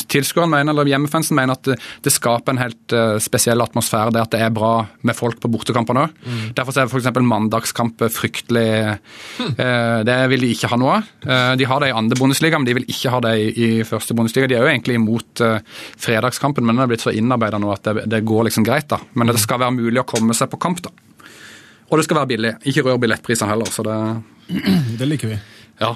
[0.09, 4.15] tilskueren mener, eller hjemmefansen mener at det, skaper en helt eh, spesiell atmosfære.
[4.15, 6.17] Det at det er bra med folk på bortekampene òg.
[6.57, 7.11] Derfor er f.eks.
[7.21, 11.13] mandagskamp fryktelig eh, Det vil de ikke ha noe av.
[11.27, 14.17] Eh, de har det i andre bondesliga, men de vil ikke ha det i, første
[14.17, 14.49] bondesliga.
[14.49, 15.61] De er jo egentlig imot eh,
[16.01, 18.89] fredagskampen, men den er blitt så innarbeida nå at det, det går liksom greit.
[18.89, 19.03] da.
[19.13, 20.87] Men det skal være mulig å komme seg på kamp.
[20.89, 20.95] da.
[21.91, 22.55] Og det skal være billig.
[22.71, 23.71] Ikke rør billettprisene heller.
[23.71, 23.99] så det...
[25.01, 25.39] Det liker vi.
[25.81, 25.95] Ja.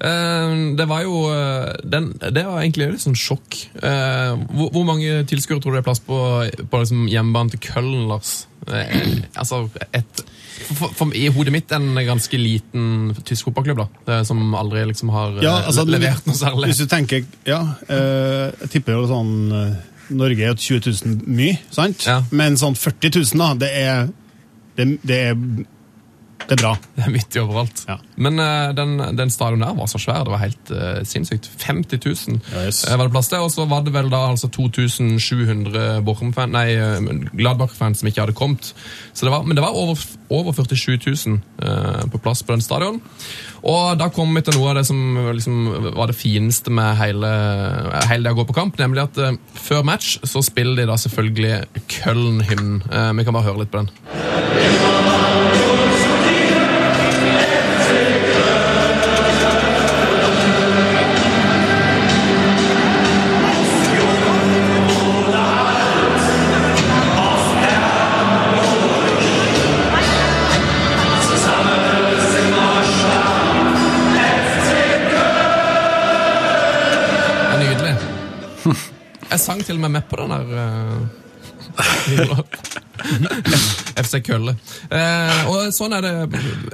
[0.00, 3.58] Eh, Det var jo eh, den, Det var egentlig litt sånn sjokk.
[3.80, 6.18] Eh, Hvor, hvor mange tilskuere tror du det er plass på
[6.70, 8.46] på liksom hjemmebanen til Køllen, Lars?
[8.66, 10.24] Altså, et
[10.74, 15.36] for, for, I hodet mitt en ganske liten tysk fotballklubb, da, som aldri liksom har
[15.44, 16.72] Ja, altså, levert noe særlig.
[16.72, 19.34] Hvis du tenker Ja, eh, jeg tipper jo sånn
[20.16, 22.06] Norge er jo 20 000 mye, sant?
[22.30, 24.08] Men sånn 40 000, da, det er
[24.76, 25.34] Det, det er
[26.46, 26.74] det er bra.
[26.96, 27.84] Det er midt i overalt.
[28.16, 30.24] Men uh, den, den stadion der var så svær.
[30.26, 31.50] Det var helt uh, sinnssykt.
[31.66, 33.42] 50 000 eh, var det plass til.
[33.44, 38.36] Og så var det vel da altså 2700 Bochum-fan, nei, eh, Gladbach-fans som ikke hadde
[38.36, 38.72] kommet.
[39.12, 39.98] Så det var, men det var over,
[40.30, 43.00] over 47 000 eh, på plass på den stadion.
[43.66, 45.00] Og da kom vi til noe av det som
[45.34, 47.30] liksom, var det fineste med hele,
[48.06, 49.18] hele det å gå på kamp, nemlig at
[49.58, 51.64] før match så spiller de da selvfølgelig
[51.98, 52.84] Köln-hymnen.
[53.18, 54.85] Vi kan bare høre litt på den.
[79.36, 82.38] Jeg sang til og med med på den der Uh,
[84.04, 84.54] FC Kølle.
[84.88, 86.12] Eh, og sånn er det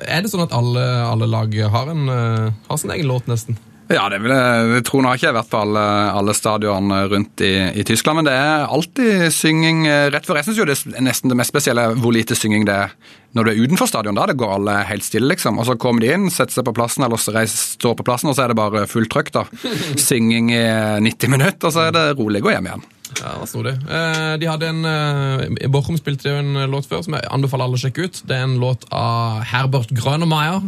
[0.07, 3.59] Er det sånn at alle, alle lag har, en, eh, har sin egen låt, nesten?
[3.91, 5.83] Ja, det vil jeg, jeg tror nå har ikke jeg vært på alle,
[6.15, 10.39] alle stadionene rundt i, i Tyskland, men det er alltid synging eh, rett før.
[10.39, 12.95] Jeg syns jo det er nesten det mest spesielle hvor lite synging det er
[13.37, 14.17] når du er utenfor stadion.
[14.17, 15.61] Da det går alle helt stille, liksom.
[15.61, 18.39] Og så kommer de inn, setter seg på plassen, eller reiser, står på plassen, og
[18.39, 19.47] så er det bare fullt trøkk, da.
[20.09, 20.65] Synging i
[21.09, 22.91] 90 minutter, og så er det rolig, å gå hjem igjen.
[23.21, 23.73] Ja, det var snodig.
[23.87, 27.79] Eh, de hadde en eh, Bochum spilte jo en låt før som jeg anbefaler alle
[27.79, 28.21] å sjekke ut.
[28.27, 30.65] Det er en låt av Herbert Grønemeyer.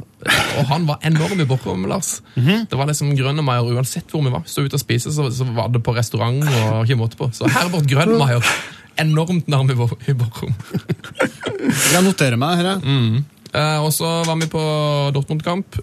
[0.58, 2.18] Og han var enorm i Borchum, Lars.
[2.70, 4.44] Det var liksom Grønemeyer uansett hvor vi var.
[4.48, 7.30] Stod ute og spiste, så, så var det på restaurant og ikke måte på.
[7.36, 8.44] Så Herbert Grønemeyer,
[9.02, 10.54] enormt nærme i Bo- i Bochum.
[11.94, 12.84] Jeg noterer meg her, jeg.
[12.84, 13.24] Mm.
[13.54, 14.62] Eh, og så var vi på
[15.14, 15.80] Dortmund-kamp.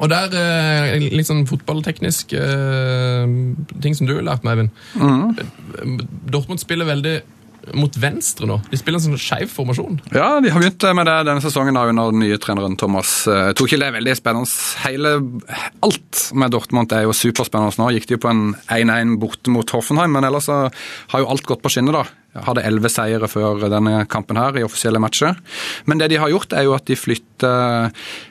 [0.00, 3.26] Og der, eh, litt sånn fotballteknisk eh,
[3.84, 6.00] ting som du har lært meg, Eivind.
[6.32, 7.20] Dortmund spiller veldig
[7.76, 8.56] mot venstre nå.
[8.70, 9.98] De spiller en sånn skeiv formasjon.
[10.14, 13.50] Ja, de har begynt med det denne sesongen da, under den nye treneren Thomas eh,
[13.58, 13.84] Tuchel.
[13.84, 14.48] Det er veldig spennende.
[14.86, 15.12] Hele,
[15.84, 17.90] alt med Dortmund er jo superspennende nå.
[17.96, 18.42] Gikk de jo på en
[18.72, 22.19] 1-1 borte mot Hoffenheim, men ellers har jo alt gått på skinner, da.
[22.30, 25.38] Hadde elleve seire før denne kampen her i offisielle matcher.
[25.90, 27.90] Men det de har gjort, er jo at de flytter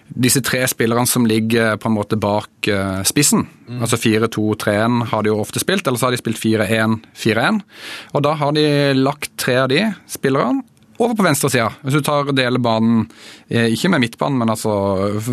[0.09, 3.43] disse tre spillerne som ligger på en måte bak spissen.
[3.45, 3.81] spissen.
[3.83, 7.61] Altså 4-2-3-1 har de jo ofte spilt, eller så har de spilt 4-1-4-1.
[8.13, 8.65] Og da har de
[8.97, 10.63] lagt tre av de spillerne
[10.99, 11.69] over på venstresida.
[11.83, 13.05] Hvis du tar deler banen,
[13.47, 14.73] eh, ikke med midtbanen, men altså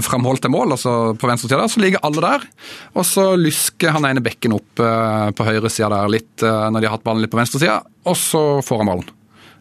[0.06, 2.46] fra mål til mål, altså på venstresida der, så ligger alle der.
[2.94, 6.90] Og så lysker han ene bekken opp eh, på høyresida der litt eh, når de
[6.90, 9.15] har hatt ballen litt på venstresida, og så får han ballen.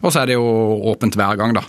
[0.05, 0.45] Og så er det jo
[0.91, 1.65] åpent hver gang, da.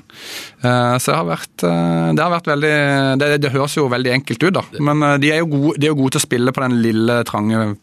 [0.61, 2.75] Eh, Så det har vært, eh, det har vært veldig
[3.21, 4.65] det, det høres jo veldig enkelt ut, da.
[4.81, 6.81] Men eh, de er jo gode, de er jo gode til å spille på den
[6.85, 7.77] lille, trange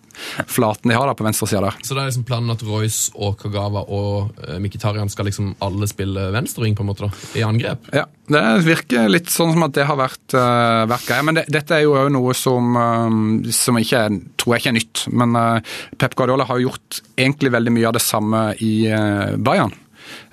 [0.45, 1.77] flaten de har da på venstresida der.
[1.81, 6.27] Så det er liksom planen at Royce og Kagawa og Mkhitarian skal liksom alle spille
[6.35, 7.89] venstreving på en måte da, i angrep?
[7.97, 11.25] Ja, det virker litt sånn som at det har vært, uh, vært greia.
[11.25, 14.73] Men det, dette er jo òg noe som, um, som ikke er, tror jeg ikke
[14.73, 15.05] er nytt.
[15.23, 19.33] Men uh, Pep Guardiola har jo gjort egentlig veldig mye av det samme i uh,
[19.41, 19.73] Bayern.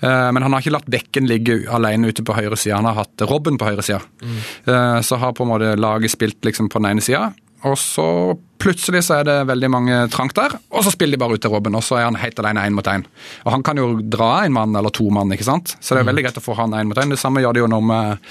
[0.02, 2.76] Uh, Men han har ikke latt bekken ligge alene ute på høyre side.
[2.76, 3.84] Han har hatt Robben på høyre
[4.22, 4.38] Mm.
[4.68, 7.32] Uh, Så har på en måte laget spilt liksom på den ene sida,
[7.64, 11.38] og så plutselig så er det veldig mange trangt der, og så spiller de bare
[11.38, 13.06] ut til Robben, og så er han helt alene én mot én.
[13.46, 15.74] Og han kan jo dra en mann eller to mann, ikke sant?
[15.80, 17.12] Så det er veldig greit å få han én mot én.
[17.12, 18.30] Det samme gjør de jo nå med,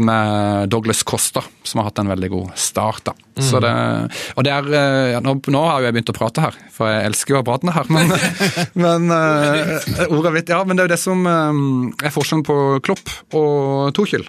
[0.00, 3.04] med Douglas Costa, som har hatt en veldig god start.
[3.10, 3.16] da.
[3.36, 3.70] Så det,
[4.32, 6.88] og det er, eh, ja, nå, nå har jo jeg begynt å prate her, for
[6.88, 7.90] jeg elsker jo å prate her.
[7.92, 8.14] Men,
[8.84, 11.60] men uh, ordet mitt, ja, men det er jo det som um,
[12.00, 12.56] er forskjellen på
[12.86, 14.24] Klopp og Tuchel.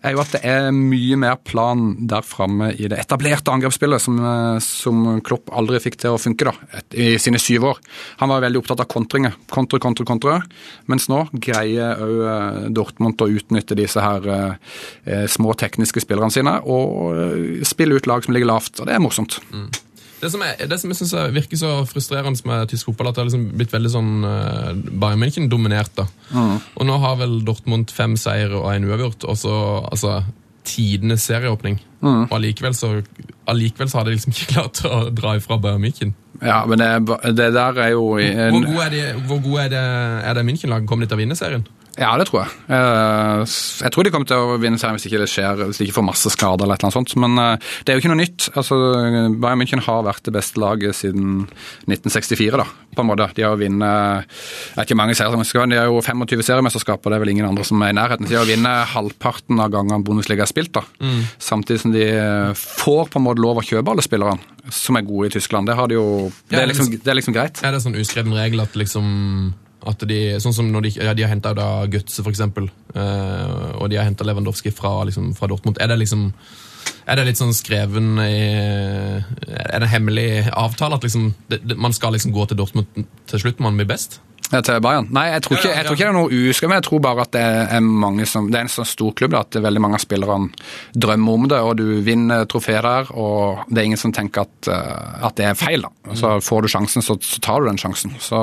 [0.00, 4.20] er jo at det er mye mer plan der framme i det etablerte angrepsspillet som,
[4.86, 7.80] som Klopp aldri fikk til å funke da, et, i sine syv år.
[8.22, 9.34] Han var veldig opptatt av kontringer.
[9.52, 10.38] Kontre, kontre, kontre.
[10.90, 16.32] Mens nå greier òg eh, Dortmund å utnytte disse her eh, eh, små tekniske spillerne
[16.34, 18.78] sine og eh, spille ut lag som ligger lavt.
[18.80, 19.40] Og det er morsomt.
[20.16, 23.18] Det som, er, det som jeg synes er- virker så frustrerende med tysk fotball, at
[23.18, 25.92] det har liksom blitt veldig sånn uh, Bayern München dominert.
[25.98, 26.06] da.
[26.32, 29.52] Og nå har vel Dortmund fem seire og en uavgjort, og så
[29.84, 30.14] altså,
[30.66, 31.80] tidenes serieåpning.
[32.06, 32.92] Og allikevel så,
[33.50, 36.12] allikevel så hadde de liksom ikke klart å dra ifra Bayern München.
[36.42, 36.90] Ja, men det,
[37.38, 38.58] det der er jo en...
[38.58, 39.84] Hvor gode er, de, hvor god er det,
[40.28, 40.88] er det München-laget?
[40.90, 41.64] Kommer de til å vinne serien?
[41.96, 42.52] Ja, det tror jeg.
[42.68, 43.42] Eh,
[43.86, 45.96] Jeg tror de kommer til å vinne serien hvis ikke det skjer, hvis de ikke
[45.96, 47.14] får masse skader eller et eller annet sånt.
[47.22, 48.48] Men eh, det er jo ikke noe nytt.
[48.52, 48.76] Altså,
[49.40, 51.46] Bayern München har vært det beste laget siden
[51.88, 52.66] 1964, da,
[52.96, 53.28] på en måte.
[53.36, 57.16] De har vunnet Det er ikke mange seriemesterskap, de har jo 25 seriemesterskap, og det
[57.18, 58.28] er vel ingen andre som er i nærheten.
[58.28, 60.84] De har vunnet halvparten av gangene Bundesliga er spilt, da.
[61.00, 61.22] Mm.
[61.42, 62.06] Samtidig som de
[62.60, 65.68] får på en måte lov å kjøpe alle spillerne som er gode i Tyskland.
[65.70, 66.06] Det, har de jo,
[66.50, 67.60] det, er, liksom, det er liksom greit.
[67.64, 69.54] Er det sånn uskreven regel at liksom
[69.86, 73.90] at de, sånn som når de, ja, de har henta Götze, for eksempel, eh, og
[73.90, 75.80] de har henta Lewandowski fra, liksom, fra Dortmund.
[75.80, 76.30] Er det liksom
[77.06, 81.94] er det litt sånn skreven i Er det en hemmelig avtale at liksom, det, man
[81.94, 84.20] skal liksom gå til Dortmund til slutt når man blir best?
[84.52, 85.08] Ja, til Bayern?
[85.14, 87.24] Nei, jeg tror ikke, jeg tror ikke det er noe uskrevet, men jeg tror bare
[87.24, 87.42] at det
[87.76, 90.68] er mange som, det er en sånn stor klubb da, at veldig mange av spillerne
[90.94, 94.70] drømmer om det, og du vinner trofé der, og det er ingen som tenker at,
[94.70, 95.88] eh, at det er feil.
[95.88, 96.14] da.
[96.20, 98.14] Så får du sjansen, så, så tar du den sjansen.
[98.22, 98.38] Så,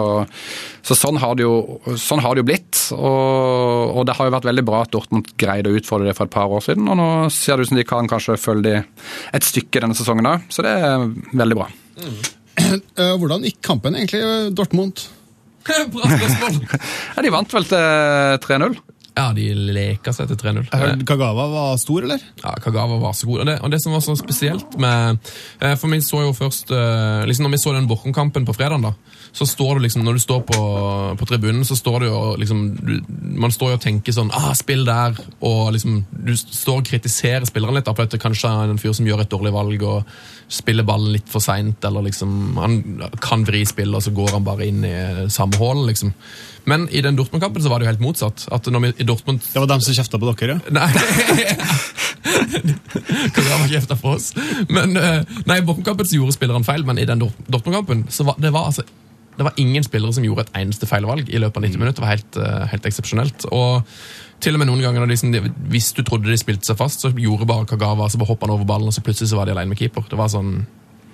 [0.84, 4.36] så sånn, har det jo, sånn har det jo blitt, og, og det har jo
[4.36, 7.00] vært veldig bra at Dortmund greide å utfordre det for et par år siden, og
[7.00, 8.78] nå ser det ut som de kan kanskje følge de
[9.34, 11.72] et stykke denne sesongen òg, så det er veldig bra.
[12.04, 12.24] Mm.
[13.24, 15.08] Hvordan gikk kampen egentlig, eh, Dortmund?
[15.94, 16.60] Bra spørsmål!
[17.16, 18.76] Ja, de vant vel til 3-0.
[19.14, 21.04] Ja, de leka seg til 3-0.
[21.06, 22.22] Kagawa var stor, eller?
[22.42, 23.44] Ja, Kagawa var så god.
[23.44, 25.20] Og det, og det som var så spesielt med
[25.62, 28.82] eh, For vi så jo først eh, liksom Når vi så den Bochum-kampen på fredag,
[28.82, 28.94] da,
[29.34, 30.60] så står du liksom Når du står på,
[31.18, 34.52] på tribunen, så står du jo liksom du, Man står jo og tenker sånn ah,
[34.58, 35.18] Spill der.
[35.42, 38.82] Og liksom Du står og kritiserer spilleren litt, da, for at det kanskje er en
[38.82, 40.16] fyr som gjør et dårlig valg og
[40.54, 42.80] spiller ballen litt for seint, eller liksom Han
[43.24, 44.96] kan vri spillet, og så går han bare inn i
[45.34, 46.14] samme hull, liksom.
[46.70, 48.46] Men i den Dortmund-kampen så var det jo helt motsatt.
[48.54, 50.60] At når vi i Dortmund Det var dem som kjefta på dere, ja?
[50.78, 50.90] Nei.
[53.34, 54.32] Kagawa kjefta på oss.
[54.70, 58.38] Men, eh, nei, I Bortenkampen så gjorde spilleren feil, men i den Dortmund-kampen så var
[58.40, 58.86] det var altså
[59.38, 62.02] det var ingen spillere som gjorde et eneste feilvalg i løpet av 90 minutter.
[62.02, 63.46] Det var helt, eh, helt eksepsjonelt.
[63.52, 63.84] Og
[64.44, 67.02] til og med noen ganger når de, liksom, hvis du trodde de spilte seg fast,
[67.02, 69.46] så gjorde bare Kagawa så bare hoppa han over ballen, og så plutselig så var
[69.46, 70.06] de alene med keeper.
[70.10, 70.66] Det var sånn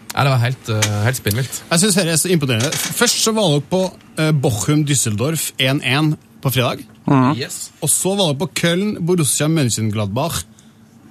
[0.09, 1.59] ja, det var helt, eh, helt spinnvilt.
[1.69, 2.71] Jeg synes dette er så imponerende.
[2.73, 3.81] Først så var dere på
[4.17, 6.81] eh, Bochum Düsseldorf 1-1 på fredag.
[7.37, 7.71] Yes.
[7.81, 10.43] Og så var dere på Köln Borussia Mönchengladbach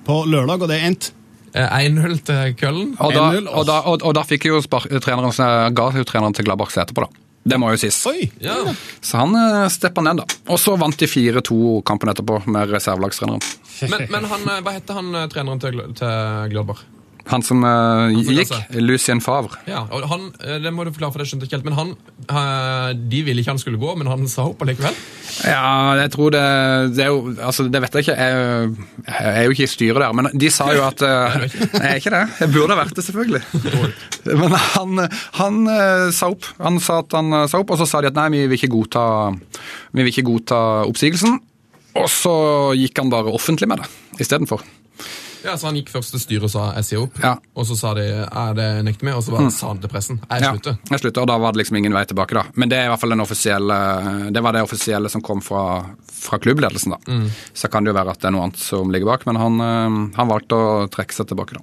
[0.05, 1.15] på lørdag, og det endte
[1.55, 2.93] 1-0 til Køllen.
[3.01, 5.33] Og da, og da, og, og da fikk jo treneren,
[5.75, 7.25] ga jo treneren til Gladbach seg etterpå, da.
[7.49, 7.97] Det må jo sies.
[9.01, 10.27] Så han uh, steppa ned, da.
[10.53, 13.45] Og så vant de 4-2 kampen etterpå med reservelagstreneren.
[13.89, 16.83] Men, men han, eh, hva heter han eh, treneren til, til Gladbach?
[17.29, 18.53] Han som uh, gikk.
[18.81, 19.59] Lucien Favre.
[19.69, 21.66] Ja, og han, eh, det må du forklare, for det skjønte ikke helt.
[21.69, 21.90] Men han,
[22.31, 24.97] uh, de ville ikke han skulle gå, men han sa opp allikevel.
[25.44, 26.44] Ja, jeg tror det
[26.97, 28.16] Det, er jo, altså, det vet jeg ikke.
[28.16, 30.16] Jeg, jeg er jo ikke i styret der.
[30.16, 32.24] Men de sa jo at uh, Jeg er ikke det.
[32.40, 33.43] Jeg burde vært det, selvfølgelig.
[34.28, 35.05] Men han,
[35.43, 35.61] han
[36.16, 36.48] sa opp.
[36.62, 38.73] Han sa at han sa opp, og så sa de at nei, vi vil ikke
[38.73, 39.05] godta,
[39.93, 41.39] vi vil ikke godta oppsigelsen.
[41.98, 42.35] Og så
[42.78, 44.62] gikk han bare offentlig med det istedenfor.
[45.49, 47.95] Ja, så Han gikk først til styret og sa 'jeg sier opp', og så sa
[47.95, 49.51] de er det nekter vi, og så bare Mm.
[49.53, 50.77] sa han til pressen 'jeg Ja, slutter'.
[50.91, 52.35] jeg slutter, og da var det liksom ingen vei tilbake.
[52.35, 52.43] da.
[52.55, 55.87] Men det er i hvert fall den offisielle, det var det offisielle som kom fra,
[56.12, 56.91] fra klubbledelsen.
[56.91, 56.99] da.
[57.12, 57.31] Mm.
[57.55, 59.61] Så kan det jo være at det er noe annet som ligger bak, men han,
[59.61, 61.55] eh, han valgte å trekke seg tilbake.
[61.55, 61.61] da.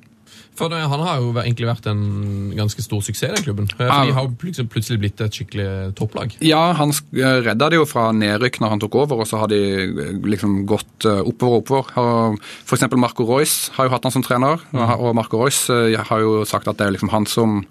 [0.55, 3.67] For det, Han har jo egentlig vært en ganske stor suksess i den klubben.
[3.75, 6.35] Eh, For De har liksom plutselig, blitt et skikkelig topplag.
[6.41, 9.47] Ja, han eh, redda det jo fra nedrykk når han tok over, og så har
[9.51, 12.39] de eh, liksom gått eh, oppover og oppover.
[12.65, 12.85] F.eks.
[12.95, 16.45] Marco Royce har jo hatt han som trener, og- og Marco Royce eh, har jo
[16.45, 17.65] sagt at det er liksom han som,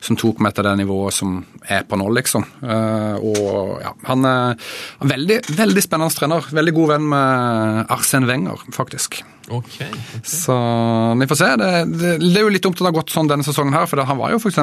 [0.00, 2.46] som tok meg til det nivået som er på nå, liksom.
[2.62, 4.56] Eh, Og ja, han er
[5.04, 6.40] veldig, veldig spennende trener.
[6.50, 9.20] Veldig god venn med Arsen Wenger, faktisk.
[9.50, 9.76] Ok.
[10.22, 10.56] Så
[11.20, 11.48] vi får se.
[11.60, 13.86] Det, det, det er jo litt dumt at det har gått sånn denne sesongen her,
[13.90, 14.60] for han var jo f.eks.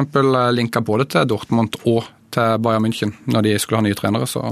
[0.56, 4.50] linka både til Dortmund og til Bayern München når de skulle ha nye trenere, så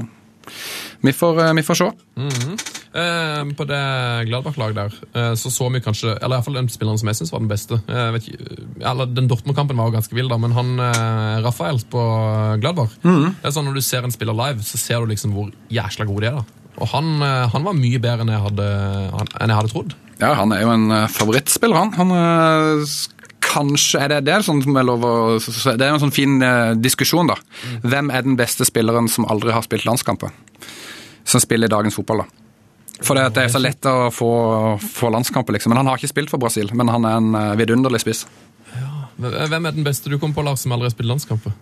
[1.02, 1.86] vi får, eh, vi får se.
[2.16, 2.56] Mhm.
[2.96, 3.80] Eh, på det
[4.30, 7.42] Gladbach-laget der eh, så så vi kanskje Eller iallfall den spilleren som jeg syns var
[7.42, 7.76] den beste.
[7.92, 8.38] Eh, ikke,
[8.80, 12.04] eller Den Dortmund-kampen var jo ganske vill, da, men han eh, Rafael på
[12.62, 13.34] Gladbach Mhm.
[13.42, 16.06] Det er sånn Når du ser en spiller live, så ser du liksom hvor jæsla
[16.08, 16.38] god de er.
[16.40, 16.44] da
[16.80, 18.70] Og han, eh, han var mye bedre enn jeg hadde,
[19.40, 19.94] enn jeg hadde trodd.
[20.20, 21.92] Ja, han er jo en eh, favorittspiller, han.
[21.98, 22.86] han er
[23.46, 26.00] Kanskje er det, det er sånn som er lov å så- så- Det er en
[26.02, 27.36] sånn fin eh, diskusjon, da.
[27.84, 30.30] Hvem er den beste spilleren som aldri har spilt landskamper?
[31.24, 32.26] Som spiller i dagens fotball, da.
[33.02, 35.68] For det, det er så lett å få, få landskamper, liksom.
[35.70, 38.26] Men han har ikke spilt for Brasil, men han er en eh, vidunderlig spiss.
[39.20, 41.52] Hvem er den beste du kom på, Lars, som aldri har spilt landskamper?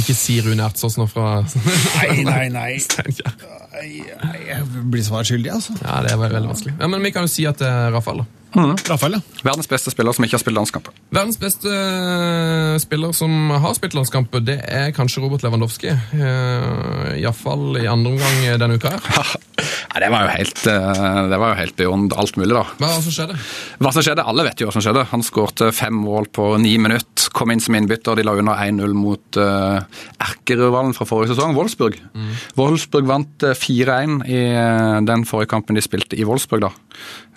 [0.00, 2.70] Ikke si Rune Ertsås nå fra Nei, nei, nei.
[2.86, 3.34] Steinkjer.
[3.72, 5.74] Jeg blir svar skyldig, altså.
[5.80, 6.74] Ja, det er veldig vanskelig.
[6.78, 8.28] Ja, men vi kan jo si at det er Rafael, da.
[8.52, 9.20] Rafael, ja.
[9.46, 10.90] Verdens beste spiller som ikke har spilt landskamp.
[11.14, 13.32] Verdens beste eh, spiller som
[13.64, 15.94] har spilt landskamp, det er kanskje Robert Lewandowski.
[16.12, 19.36] Uh, Iallfall i andre omgang denne uka her.
[19.92, 22.64] Det var jo helt, eh, det var jo helt beyond alt mulig, da.
[22.80, 23.36] Hva som skjedde?
[23.82, 24.24] Hva som skjedde?
[24.24, 25.04] Alle vet jo hva som skjedde.
[25.10, 27.28] Han skårte fem mål på ni minutter.
[27.32, 28.16] Kom inn som innbytter.
[28.16, 29.80] De la under 1-0 mot uh,
[30.20, 31.96] erkerivalen fra forrige sesong, Wolfsburg.
[32.58, 36.66] Wolfsburg vant eh, 4-1 i eh, den forrige kampen de spilte i Wolfsburg.
[36.66, 36.72] da.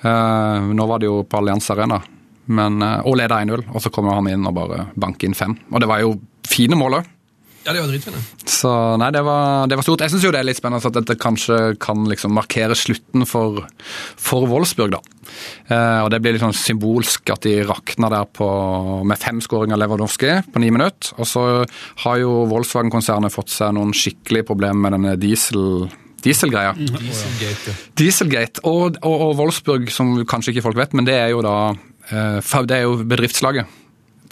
[0.05, 2.01] Uh, nå var det jo på Allianz Arena,
[2.51, 3.65] men, eh, og leder 1-0.
[3.73, 5.55] Og så kommer han inn og bare banker inn fem.
[5.71, 6.15] Og det var jo
[6.47, 7.11] fine mål òg.
[7.65, 8.19] Ja, det var dritfine.
[8.45, 8.71] Så
[9.01, 10.03] nei, det var, det var stort.
[10.05, 13.63] Jeg syns jo det er litt spennende at dette kanskje kan liksom markere slutten for,
[14.21, 15.01] for Wolfsburg, da.
[15.73, 18.47] Eh, og det blir litt sånn symbolsk at de rakna der på,
[19.09, 21.15] med fem skåringer av Lewandowski på ni minutter.
[21.17, 21.47] Og så
[22.05, 25.87] har jo Volkswagen-konsernet fått seg noen skikkelige problemer med denne diesel...
[26.25, 26.73] Dieselgreia.
[26.77, 27.77] Dieselgate.
[27.97, 28.65] Dieselgate.
[28.69, 31.57] Og, og, og Wolfsburg, som kanskje ikke folk vet, men det er jo da
[32.09, 33.81] eh, Det er jo bedriftslaget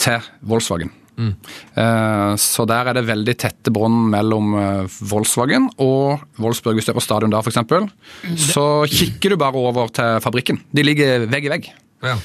[0.01, 0.93] til Volkswagen.
[1.18, 1.34] Mm.
[1.77, 6.77] Eh, Så der er det veldig tette bånd mellom eh, Volkswagen og Wolfsburg.
[6.80, 10.61] Hvis du er på stadion der, f.eks., så kikker du bare over til fabrikken.
[10.73, 11.69] De ligger vegg i vegg.
[12.03, 12.18] Ja.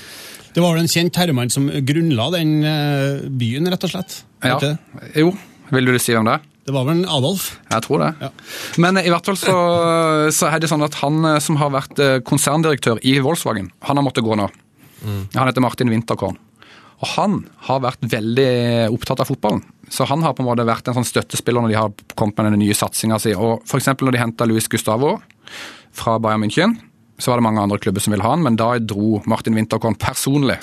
[0.55, 4.23] Det var vel en kjent herremann som grunnla den eh, byen, rett og slett?
[4.43, 4.57] Ja.
[5.15, 5.35] Jo,
[5.75, 6.47] vil du si hvem det er?
[6.69, 7.51] Det var vel en Adolf?
[7.71, 8.31] Jeg tror det.
[8.81, 9.55] Men i hvert fall så,
[10.39, 14.27] så er det sånn at han som har vært konserndirektør i Volkswagen, han har måttet
[14.27, 14.49] gå nå.
[15.05, 16.37] Han heter Martin Winterkorn.
[16.99, 18.53] Og han har vært veldig
[18.91, 19.63] opptatt av fotballen.
[19.89, 22.57] Så han har på en måte vært en sånn støttespiller når de har kommet med
[22.57, 23.33] den nye satsinga si.
[23.39, 23.93] Og f.eks.
[24.03, 25.17] når de henta Luis Gustavo
[25.97, 26.77] fra Bayern München,
[27.19, 29.99] så var det mange andre klubber som ville ha han, men da dro Martin Winterkorn
[29.99, 30.59] personlig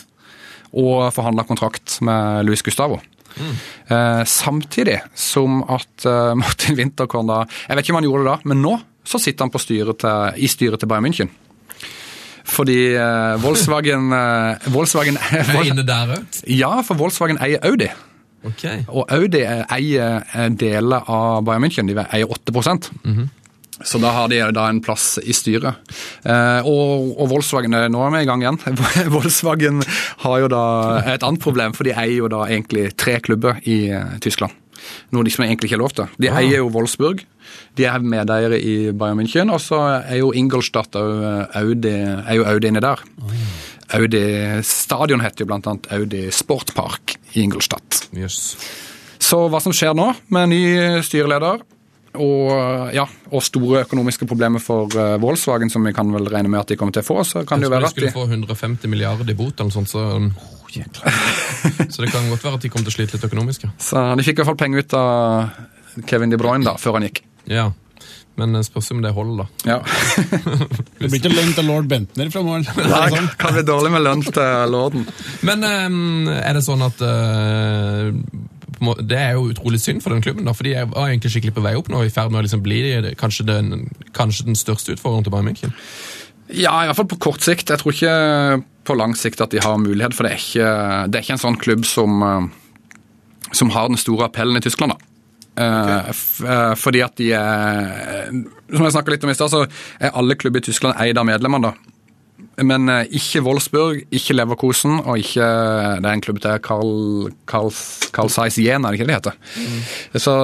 [0.76, 3.00] og forhandla kontrakt med Luis Gustavo.
[3.36, 8.32] Eh, samtidig som at eh, Martin Winterkorn da Jeg vet ikke om han gjorde det
[8.32, 11.30] da, men nå så sitter han styret til, i styret til Bayern München.
[12.46, 16.42] Fordi eh, Volkswagen, eh, Volkswagen Er inne der òg?
[16.54, 17.88] Ja, for Volkswagen eier Audi.
[18.46, 18.84] Okay.
[18.94, 21.90] Og Audi eh, eier eh, deler av Bayern München.
[21.90, 22.54] De eier 8
[23.04, 23.30] Mhm.
[23.84, 25.76] Så da har de da en plass i styret.
[26.24, 28.60] Eh, og, og Volkswagen eh, Nå er vi i gang igjen.
[29.16, 29.82] Volkswagen
[30.24, 30.62] har jo da
[31.12, 33.90] et annet problem, for de eier jo da egentlig tre klubber i
[34.24, 34.54] Tyskland.
[35.12, 36.08] Noe de som egentlig ikke er lov til.
[36.22, 36.40] De Ah.
[36.40, 37.26] eier jo Wolfsburg.
[37.76, 39.52] De er medeiere i Bayern München.
[39.54, 41.24] Og så er jo Ingolstadt og
[41.56, 41.96] Audi,
[42.38, 43.04] jo Audi inni der.
[43.96, 44.26] Audi
[44.66, 48.08] Stadion heter jo annet Audi Sportpark i Ingolstadt.
[48.16, 48.58] Yes.
[49.22, 50.64] Så hva som skjer nå, med ny
[51.06, 51.64] styreleder
[52.16, 56.62] og, ja, og store økonomiske problemer for eh, Volkswagen, som vi kan vel regne med
[56.62, 58.28] at de kommer til å få, så kan det jo være tror de at skulle
[58.28, 60.04] få 150 milliarder i bot, eller noe sånt, så,
[61.94, 63.68] så det kan godt være at de kommer til å slite litt økonomisk.
[63.68, 63.74] ja.
[63.80, 67.08] Så de fikk i hvert fall penger ut av Kevin De Bruyne da, før han
[67.10, 67.24] gikk.
[67.48, 67.72] Ja,
[68.36, 69.70] men det spørs om det holder, da.
[69.70, 69.78] Ja.
[71.00, 72.66] Det blir ikke lønn til lord Bentner framover.
[72.92, 75.06] Nei, kan bli dårlig med lønn til lorden.
[75.48, 78.10] Men um, er det sånn at eh,
[78.84, 81.32] måte- Det er jo utrolig synd for den klubben, da, for de er- var egentlig
[81.36, 83.72] skikkelig på vei opp nå, i ferd med å liksom bli det- kanskje den,
[84.18, 85.76] kanskje den største utfordringen til Bayern München.
[86.52, 87.72] Ja, i hvert fall på kort sikt.
[87.72, 90.74] Jeg tror ikke på lang sikt at de har mulighet, for det er ikke,
[91.10, 92.50] det er ikke en sånn klubb som, eh,
[93.56, 94.92] som har den store appellen i Tyskland.
[94.94, 94.98] da.
[95.58, 98.30] Eh, f- eh, fordi at de er
[98.70, 99.66] Som jeg snakka litt om i stad, så
[100.02, 101.72] er alle klubber i Tyskland eid av medlemmene.
[101.72, 101.92] da.
[102.64, 105.44] Men eh, ikke Wolfsburg, ikke Leverkosen og ikke
[106.00, 106.94] Det er en klubb til Carl,
[107.52, 107.68] Carl,
[108.16, 110.20] Carl Zeiss Jena, er det ikke det det heter?
[110.24, 110.36] Så,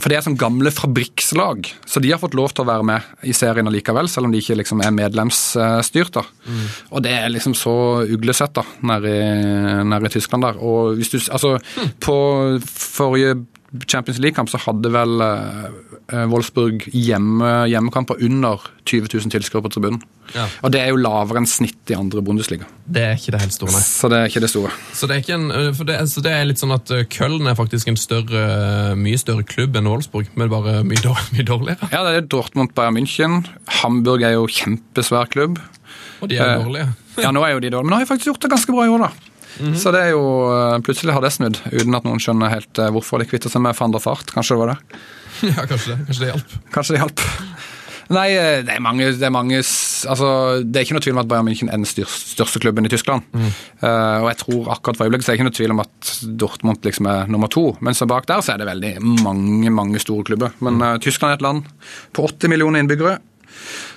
[0.00, 3.02] for det er sånn gamle fabrikkslag, så de har fått lov til å være med
[3.30, 6.12] i serien allikevel, selv om de ikke liksom er medlemsstyrt.
[6.18, 6.24] da.
[6.90, 7.74] Og det er liksom så
[8.10, 10.58] uglesett da, nede i, nede i Tyskland der.
[10.58, 11.56] Og hvis du, altså,
[12.02, 13.36] På forrige
[13.86, 20.02] Champions League-kamp så hadde vel eh, Wolfsburg hjemme, hjemmekamper under 20 000 tilskuere på tribunen.
[20.36, 20.44] Ja.
[20.60, 22.68] Og det er jo lavere enn snitt i andre Bundesliga.
[22.84, 23.82] Det er ikke det helt store, nei.
[23.86, 24.74] Så det er ikke det store.
[24.92, 27.58] Så det er, ikke en, for det, så det er litt sånn at Köln er
[27.58, 28.44] faktisk en større,
[29.00, 31.92] mye større klubb enn Wolfsburg, men bare mye, dår, mye dårligere.
[31.94, 33.42] Ja, det er Dortmund Bayern München.
[33.82, 35.60] Hamburg er jo kjempesvær klubb.
[36.22, 36.88] Og de er jo dårlige.
[37.20, 38.86] Ja, nå er jo de dårlige, men nå har jeg faktisk gjort det ganske bra
[38.88, 39.31] i år, da.
[39.60, 39.76] Mhm.
[39.78, 42.92] Så det er jo eh, Plutselig har det snudd, uten at noen skjønner helt eh,
[42.94, 44.32] hvorfor de kvitter seg med van der Fart.
[44.32, 45.02] Kanskje det var det?
[45.56, 46.04] Ja, kanskje det.
[46.06, 46.58] Kanskje det hjalp.
[46.70, 47.22] Kanskje det hjalp.
[48.12, 50.28] Nei, eh, det er mange, det er mange altså,
[50.64, 53.24] Det er ikke noe tvil om at Bayern München er den største klubben i Tyskland.
[53.32, 56.12] Eh, og jeg tror akkurat for øyeblikket så er det ikke noe tvil om at
[56.42, 57.64] Dortmund liksom er nummer to.
[57.80, 60.52] Men så bak der så er det veldig mange mange store klubber.
[60.64, 61.68] Men uh, Tyskland er et land
[62.12, 63.16] på 80 millioner innbyggere.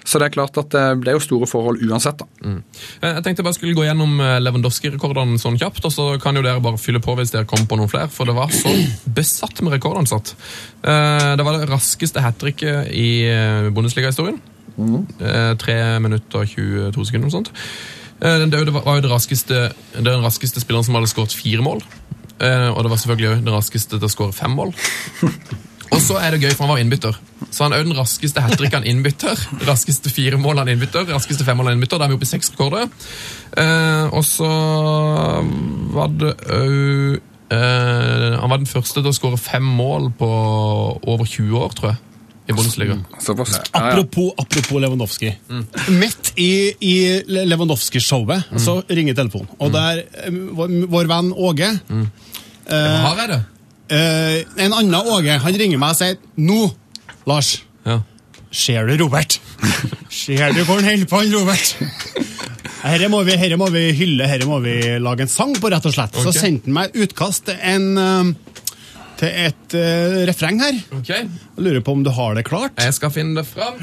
[0.05, 2.17] Så det er klart at det, det er jo store forhold uansett.
[2.21, 2.25] da.
[2.45, 2.59] Mm.
[3.01, 6.43] Jeg tenkte jeg bare skulle gå gjennom eh, Lewandowski-rekordene sånn kjapt, og så kan jo
[6.45, 8.71] dere bare fylle på hvis dere kommer på noen flere, for det var så
[9.17, 10.35] besatt med rekordene satt.
[10.83, 14.41] Eh, Det var det raskeste hat tricket i eh, Bundesliga-historien.
[14.75, 17.51] tre 3 minutter og 22 sekunder, noe sånt.
[18.21, 21.81] Eh, Den døde var jo det raskeste, den raskeste spilleren som hadde skåret fire mål.
[22.39, 24.73] Eh, Og det var selvfølgelig òg den raskeste til å skåre fem mål.
[25.93, 27.17] Og så er det gøy, for han var innbytter.
[27.53, 29.39] Så han er den raskeste hat trick han innbytter.
[29.67, 31.05] Raskeste fire mål han innbytter.
[31.13, 32.01] Raskeste fem mål han innbytter.
[32.01, 32.89] Da er vi oppe i seks rekorder.
[33.57, 34.49] Eh, og så
[35.95, 37.21] var det òg
[37.53, 40.29] eh, Han var den første til å skåre fem mål på
[41.05, 42.01] over 20 år, tror jeg.
[42.45, 42.99] I Bundesliga.
[43.73, 45.31] Apropos, apropos Lewandowski.
[45.97, 46.51] Midt i,
[46.85, 46.93] i
[47.25, 49.49] Lewandowski-showet så ringer telefonen.
[49.57, 53.39] Og der eh, vår, vår venn Åge eh, Hareide?
[53.89, 56.69] Eh, En annen Åge han ringer meg og sier Nå,
[57.29, 57.57] Lars.
[57.85, 57.99] Ja.
[58.55, 59.39] Ser du Robert?
[60.09, 61.75] Ser du hvor han holder på, han Robert?
[62.85, 65.85] Herre må, vi, herre må vi hylle, herre må vi lage en sang på, rett
[65.89, 66.19] og slett.
[66.21, 68.67] Så sendte han meg et utkast til, en, eh,
[69.17, 70.77] til et uh, refreng her.
[71.07, 72.77] Jeg lurer på om du har det klart?
[72.77, 73.81] Jeg skal finne det fram.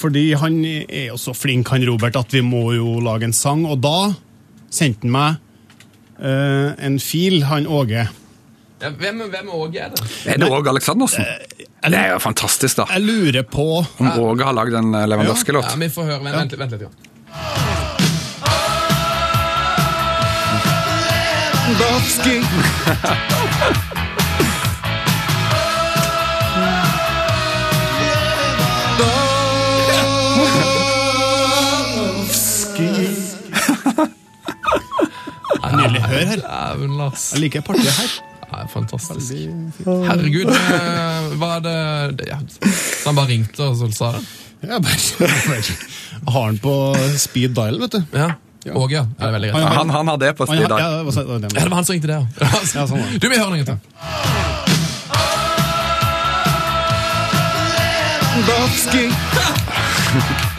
[0.00, 3.62] Fordi han er jo så flink, han Robert, at vi må jo lage en sang.
[3.70, 4.10] Og da
[4.74, 5.38] sendte han meg
[6.18, 8.08] uh, en fil, han Åge.
[8.80, 10.06] Ja, hvem, hvem Åge er det?
[10.26, 11.24] Er det Åge Aleksandersen?
[11.84, 12.86] Det er jo fantastisk, da.
[12.94, 13.66] Jeg lurer på
[13.98, 15.68] Om Åge har lagd en eh, Lewandowski-låt.
[15.68, 16.20] Ja, vi får høre.
[16.24, 16.88] Vent, vent, vent litt.
[16.88, 18.00] Ja.
[35.70, 36.00] Nydelig.
[36.02, 36.42] Hør her.
[37.32, 38.29] Jeg liker partiet her.
[38.50, 39.32] Ja, fantastisk.
[39.86, 41.76] Herregud, eh, hva er det,
[42.18, 42.38] det ja.
[42.60, 44.22] Så han bare ringte og så sa det?
[44.60, 45.62] Ja, bare, bare
[46.34, 46.74] Har han på
[47.16, 48.02] speed dial, vet du.
[48.12, 48.32] Ja.
[48.74, 49.00] Åge, ja.
[49.00, 49.06] ja.
[49.16, 49.64] Det er veldig greit.
[49.78, 50.80] Han, han har det på speed dial.
[50.80, 52.26] Ja, det var han som ringte det, ja.
[52.86, 53.00] Sånn.
[53.22, 53.78] Du, vi hører noe til.
[60.10, 60.49] gang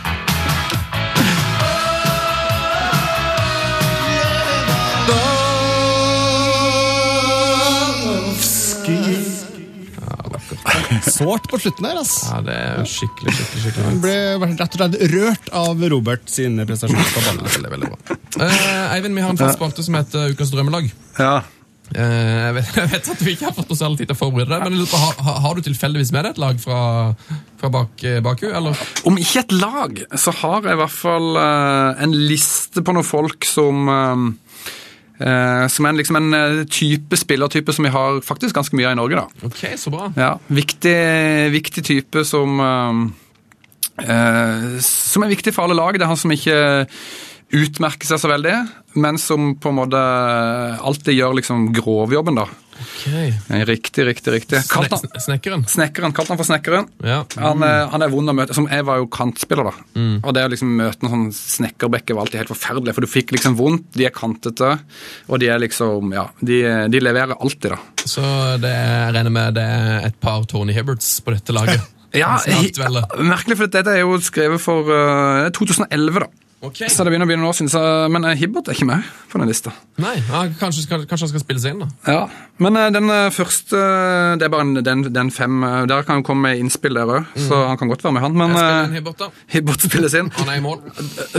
[11.06, 12.18] Sårt på slutten der, ass.
[12.28, 16.68] Ja, det er skikkelig, skikkelig, skikkelig Han ble rett og slett rørt av Robert sine
[16.70, 17.48] prestasjoner på banen.
[17.56, 18.20] Veldig, veldig bra.
[18.48, 20.92] Eh, Eivind, vi har en fast spalte som heter Ukas drømmelag.
[21.20, 21.42] Ja.
[21.92, 24.22] Eh, jeg, vet, jeg vet at du ikke har fått oss særlig tid til å
[24.22, 26.84] forberede deg, men på, har, har du tilfeldigvis med deg et lag fra,
[27.60, 28.86] fra bak, eh, Baku, eller?
[29.08, 33.08] Om ikke et lag, så har jeg i hvert fall eh, en liste på noen
[33.08, 33.92] folk som
[35.72, 39.00] Som er liksom en eh, type spillertype som vi har faktisk ganske mye av i
[39.02, 39.22] Norge.
[39.22, 39.48] da.
[39.50, 40.12] Ok, så bra.
[40.18, 40.96] Ja, Viktig,
[41.54, 43.02] viktig type som eh,
[44.08, 45.98] eh, Som er viktig for alle lag.
[45.98, 46.58] Det er han som ikke
[47.52, 48.54] utmerker seg så veldig,
[49.04, 50.00] men som på en måte
[50.80, 52.46] alltid gjør liksom grovjobben, da.
[53.68, 54.62] Riktig, riktig, riktig.
[54.72, 55.64] Kalt han, snekkeren?
[55.70, 56.88] Snekkeren, Kalt han for Snekkeren.
[57.06, 57.22] Ja.
[57.42, 58.56] Han, er- han er vond å møte.
[58.58, 59.86] Som jeg var jo kantspiller, da.
[59.96, 60.18] Mm.
[60.24, 63.34] Og det å liksom møte en sånn snekkerbekke var alltid helt forferdelig, for du fikk
[63.36, 63.88] liksom vondt.
[63.98, 64.74] De er kantete,
[65.30, 67.80] og de er liksom Ja, de, de leverer alltid, da.
[68.06, 68.22] Så
[68.62, 71.82] det, jeg regner med det er et par Tony Hibberts på dette laget.
[72.12, 72.34] Ja,
[73.24, 76.26] merkelig, for dette er jo skrevet for uh, 2011, da.
[76.62, 76.84] Ok.
[76.94, 77.82] Så det begynner å bli noen år siden, så,
[78.14, 79.72] men eh, Hibbert er ikke med på den lista.
[80.02, 81.88] Nei, ja, kanskje, skal- kanskje han skal spille seg inn, da.
[82.14, 82.20] Ja,
[82.62, 83.80] Men eh, den eh, første
[84.38, 85.58] Det er bare en, den, den fem
[85.90, 88.38] Der kan han komme med innspill der òg, så han kan godt være med, han.
[88.38, 89.32] Men eh, Hibbert, da.
[89.56, 90.30] Hibbert spilles inn.
[90.38, 90.84] Han er i mål.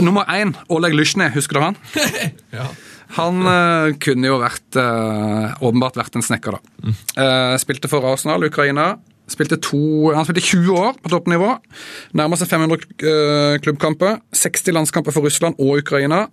[0.03, 1.79] Nummer én, Oleg Lysjny, husker du han?
[2.59, 2.67] Ja.
[3.13, 6.93] Han uh, kunne jo vært uh, åpenbart vært en snekker, da.
[7.21, 8.95] Eh, spilte for Arsenal, Ukraina.
[9.31, 11.53] Spilte to, han spilte 20 år på toppnivå.
[12.19, 14.17] Nærmer seg 500 eh, klubbkamper.
[14.35, 16.25] 60 landskamper for Russland og Ukraina.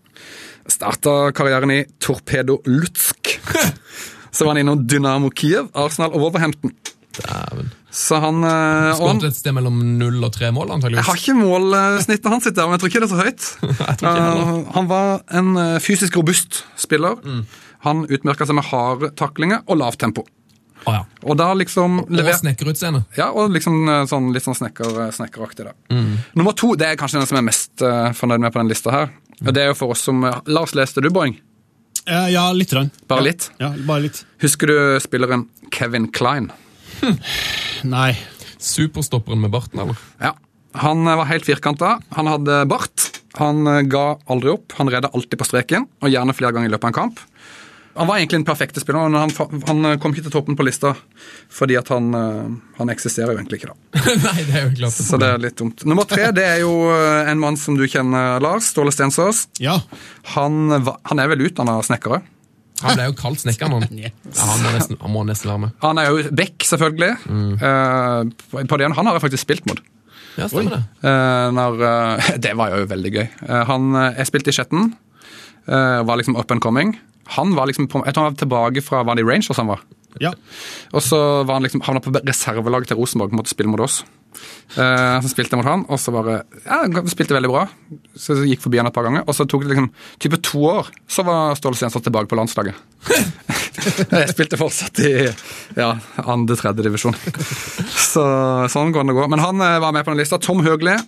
[0.70, 3.36] Starta karrieren i Torpedo Lutsk.
[4.34, 6.74] Så var han innom Dynamo Kiev, Arsenal og Wolverhampton.
[7.94, 12.28] Så han, eh, Skåret et sted mellom null og tre mål, jeg har ikke målsnittet
[12.30, 13.48] hans, der, men jeg tror ikke det er så høyt.
[14.00, 17.18] Uh, han var en fysisk robust spiller.
[17.86, 20.24] Han utmerka seg med harde taklinger og lavt tempo.
[20.88, 21.02] Å ja.
[21.28, 23.02] Og da liksom Og lever- snekkerutseende.
[23.18, 25.66] Ja, og liksom uh, sånn, litt sånn snekker, snekkeraktig.
[25.68, 25.74] da.
[25.92, 26.14] Mm.
[26.40, 28.70] Nummer to det er kanskje den som jeg er mest uh, fornøyd med på den
[28.72, 29.12] lista her.
[29.44, 31.36] Og det er jo for oss som uh, Lars, leste du Boing?
[32.08, 32.72] Eh, ja, litt.
[32.72, 32.88] Rann.
[33.10, 33.28] Bare ja.
[33.28, 33.50] litt?
[33.60, 34.22] Ja, bare litt.
[34.40, 36.48] Husker du spilleren Kevin Klein?
[37.84, 38.14] Nei.
[38.60, 40.00] Superstopperen med barten, eller?
[40.20, 40.34] Ja.
[40.80, 41.98] Han eh, var helt firkanta.
[42.16, 43.06] Han hadde bart.
[43.40, 44.74] Han eh, ga aldri opp.
[44.80, 47.22] Han redda alltid på streken, og gjerne flere ganger i løpet av en kamp.
[48.00, 50.64] Han var egentlig den perfekte spilleren, men han, han eh, kom ikke til toppen på
[50.64, 50.94] lista
[51.52, 52.46] fordi at han, eh,
[52.78, 54.00] han eksisterer jo egentlig ikke, da.
[54.24, 54.96] Nei, det er jo klart.
[54.96, 55.84] Så det er litt dumt.
[55.84, 58.70] Nummer tre det er jo eh, en mann som du kjenner, Lars.
[58.72, 59.42] Ståle Stensås.
[59.60, 59.74] Ja.
[60.32, 62.22] Han, han er vel utdanna snekkere?
[62.86, 63.84] Han ble jo kalt snekkermann.
[64.00, 65.76] Ja, han, må nesten, han må nesten være med.
[65.84, 67.10] Han er jo back, selvfølgelig.
[67.28, 67.52] Mm.
[67.60, 69.84] Uh, på den, han har jeg faktisk spilt mot.
[70.38, 70.80] Ja, stemmer det.
[71.04, 73.26] uh, når, uh, det var jo veldig gøy.
[73.68, 74.94] Han, jeg spilte i Skjetten.
[75.66, 76.96] eh, var liksom up and coming.
[77.36, 79.82] Han var liksom på, Jeg tror han var tilbake fra Var det Rangers han var?
[80.18, 80.32] Ja.
[80.90, 84.00] Og så var han liksom, havna på reservelaget til Rosenborg, måtte spille mot oss.
[84.76, 87.64] Uh, så spilte jeg mot han, og så bare Ja, han spilte veldig bra.
[88.18, 89.24] Så jeg gikk forbi han et par ganger.
[89.26, 89.90] Og så tok det liksom
[90.22, 92.78] type to år, så var Ståle Stensson tilbake på landslaget.
[94.16, 95.14] jeg spilte fortsatt i
[95.78, 95.92] ja,
[96.24, 97.16] andre-tredje divisjon.
[97.94, 98.26] Så
[98.72, 99.30] sånn går det å gå.
[99.32, 100.40] Men han eh, var med på den lista.
[100.42, 100.98] Tom Høgli.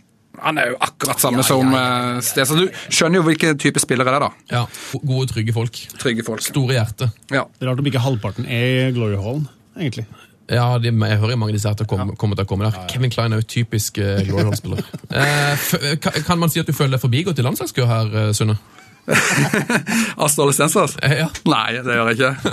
[0.40, 2.64] Han er jo akkurat samme som uh, Stensson.
[2.64, 4.30] Du skjønner jo hvilken type spillere det er, da.
[4.52, 5.76] Ja, Gode, trygge folk.
[6.00, 6.42] Trygge folk.
[6.44, 7.10] Store hjerte.
[7.30, 7.44] Ja.
[7.58, 10.06] Det er rart om ikke halvparten er i Glory Hallen, egentlig.
[10.50, 12.66] Ja, de, jeg hører mange av disse her til å komme, kommer til å komme
[12.66, 12.80] der.
[12.90, 14.84] Kevin Klein er jo typisk uh, Glory Hall-spiller.
[15.12, 18.54] Eh, kan, kan man si at du føler deg forbigått i landslagskø her, eh, Sunne?
[20.22, 20.94] Av Ståle Stensås?
[21.02, 21.26] Ja.
[21.48, 22.52] Nei, det gjør jeg ikke.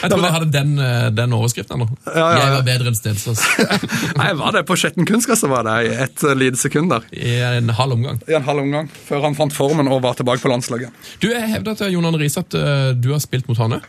[0.00, 1.88] Jeg tror jeg hadde den, eh, den overskriften nå.
[2.06, 2.38] Ja, ja, ja.
[2.40, 3.42] Jeg var bedre enn Stensås.
[4.20, 7.04] Nei, var det på Skjetten kunstgress, var det i et eh, lite sekund der.
[7.12, 8.22] I en halv omgang.
[8.30, 11.04] I en halv omgang, før han fant formen og var tilbake på landslaget.
[11.20, 13.88] Du, Jeg hevder til Jon Arne Riise at eh, du har spilt mot han òg.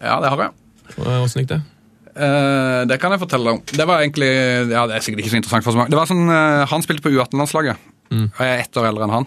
[0.00, 0.54] Ja, det har jeg.
[0.96, 1.62] Åssen gikk det?
[2.16, 3.76] Uh, det kan jeg fortelle deg om.
[3.76, 4.30] Det var egentlig,
[4.72, 5.92] ja, det er sikkert ikke så interessant for så mange.
[5.92, 7.82] Det var sånn, uh, Han spilte på U18-landslaget.
[8.08, 8.28] Mm.
[8.30, 9.26] Og jeg er ett år eldre enn han.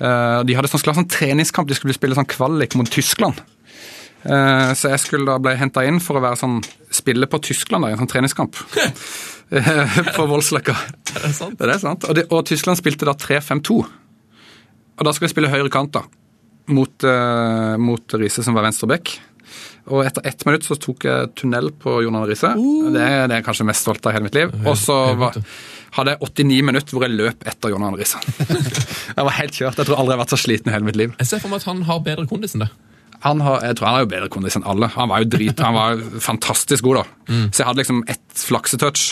[0.00, 3.38] Eh, de hadde sånn, sånn treningskamp, de skulle spille sånn kvalik mot Tyskland.
[4.26, 6.58] Eh, så jeg skulle da bli henta inn for å være sånn,
[6.94, 8.56] spille på Tyskland da, i en sånn treningskamp.
[9.46, 10.72] Eh, på Voldsløkka.
[11.14, 11.52] Er det sant?
[11.60, 12.02] Det er sant.
[12.10, 13.76] Og, det, og Tyskland spilte da 3-5-2.
[13.78, 16.00] Og da skulle jeg spille høyre kant da,
[16.74, 19.12] mot, uh, mot Riise, som var venstreback.
[19.94, 22.50] Og etter ett minutt så tok jeg tunnel på Jon Arne Riise.
[22.58, 24.50] Det, er- det er jeg kanskje mest stolt av i hele mitt liv.
[24.66, 25.38] Og så var,
[25.96, 28.20] hadde 89 minutter hvor jeg løp etter John Arne Riise.
[29.16, 29.78] jeg var helt kjørt.
[29.78, 31.14] Jeg tror aldri jeg har vært så sliten i hele mitt liv.
[31.20, 32.70] Jeg ser for meg at han har bedre kondis enn det.
[33.24, 34.90] Han har, jeg tror han har jo bedre kondis enn alle.
[34.92, 37.38] Han var jo drit, han var fantastisk god, da.
[37.48, 39.06] Så jeg hadde liksom ett flaksetouch,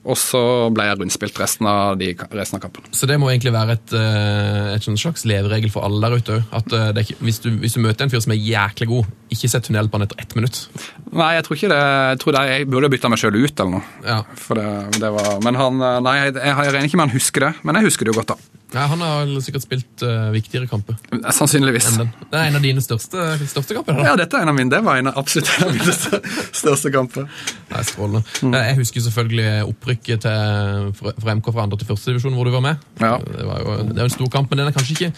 [0.00, 0.40] og så
[0.72, 2.86] ble jeg rundspilt resten av, de, resten av kampen.
[2.96, 6.38] Så det må egentlig være et, eh, et sånn slags leveregel for alle der ute.
[6.56, 9.50] At eh, det hvis, du, hvis du møter en fyr som er jæklig god, ikke
[9.52, 10.62] sett tunnel på han etter ett minutt.
[11.12, 11.82] Nei, jeg tror ikke det.
[11.84, 13.84] Jeg, tror det, jeg burde bytta meg sjøl ut eller noe.
[14.06, 14.22] Ja.
[14.60, 14.70] Det,
[15.04, 17.78] det var, men han Nei, jeg, jeg, jeg regner ikke med han husker det, men
[17.80, 18.59] jeg husker det jo godt, da.
[18.70, 20.94] Ja, han har sikkert spilt uh, viktigere kamper.
[21.34, 21.88] Sannsynligvis.
[21.98, 23.98] Det er en av dine største, største kamper?
[24.06, 24.70] Ja, dette er en av mine.
[24.70, 26.20] Det var en av, absolutt en av mine
[26.62, 27.26] største kamper.
[27.72, 28.22] Nei, strålende.
[28.46, 28.54] Mm.
[28.54, 32.54] Jeg husker selvfølgelig opprykket til, fra fra MK fra andre til første divisjon, hvor du
[32.54, 32.86] var med.
[33.00, 33.16] Ja.
[33.24, 35.12] Det, var jo, det er jo en stor kamp, men den er kanskje ikke,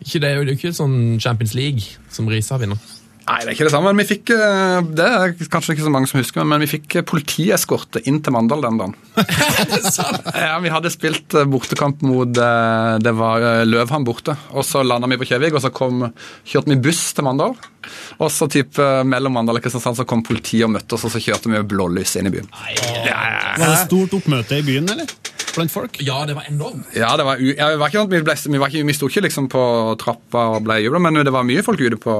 [0.00, 2.80] ikke det er jo det er jo ikke sånn Champions League som Risa vinner.
[3.26, 3.92] Nei, det er ikke det samme.
[3.92, 6.96] Men vi fikk eh, Det er kanskje ikke så mange som husker, men vi fikk
[6.98, 8.96] eh, politieskorte inn til Mandal den dagen.
[10.40, 14.36] Ja, Vi hadde spilt eh, bortekamp mot Det var Løvhamn borte.
[14.54, 16.06] Og så landa vi på Kjevik, og så kom,
[16.48, 17.56] kjørte vi buss til Mandal.
[18.20, 18.78] Og så typ
[19.08, 21.68] mellom Mandal og Kristiansand så kom politiet og møtte oss, og så kjørte vi med
[21.70, 22.48] blålys inn i byen.
[22.50, 25.08] Var det stort oppmøte i byen, eller?
[25.54, 25.98] Blant folk?
[26.04, 26.86] Ja, det var enormt.
[26.94, 29.24] Ja, det var, ja, vi, var ikke, vi, ble, vi, var ikke, vi sto ikke
[29.26, 29.62] liksom på
[30.00, 32.16] trappa og ble jubla, men det var mye folk ute på,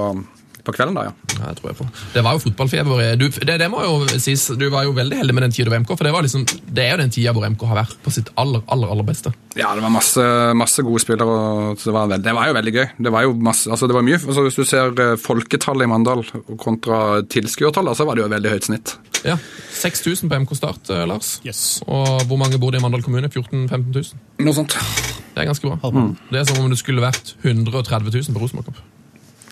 [0.65, 1.13] På kvelden, da, ja.
[1.41, 1.87] Ja, det tror jeg på.
[2.15, 3.03] Det var jo fotballfeber.
[3.21, 5.73] Du, det, det må jo sies, du var jo veldig heldig med den tida du
[5.75, 7.97] var MK, for det, var liksom, det er jo den tida hvor MK har vært
[8.05, 9.33] på sitt aller, aller, aller beste.
[9.59, 10.23] Ja, det var masse,
[10.55, 12.87] masse gode spillere, og det var, veld- det var jo veldig gøy.
[13.09, 15.91] Det var jo masse, altså det var mye, altså Hvis du ser eh, folketallet i
[15.91, 16.23] Mandal
[16.61, 17.01] kontra
[17.33, 18.95] tilskuertallet, så var det jo et veldig høyt snitt.
[19.27, 19.35] Ja,
[19.81, 21.35] 6000 på MK Start, Lars.
[21.45, 21.65] Lars.
[21.89, 23.29] Og hvor mange bor det i Mandal kommune?
[23.33, 24.23] 14 000-15 000?
[24.47, 24.77] Noe sånt.
[25.35, 25.93] Det er ganske bra.
[26.31, 28.81] Det er som om det skulle vært 130 000 på Rosenborg Cup.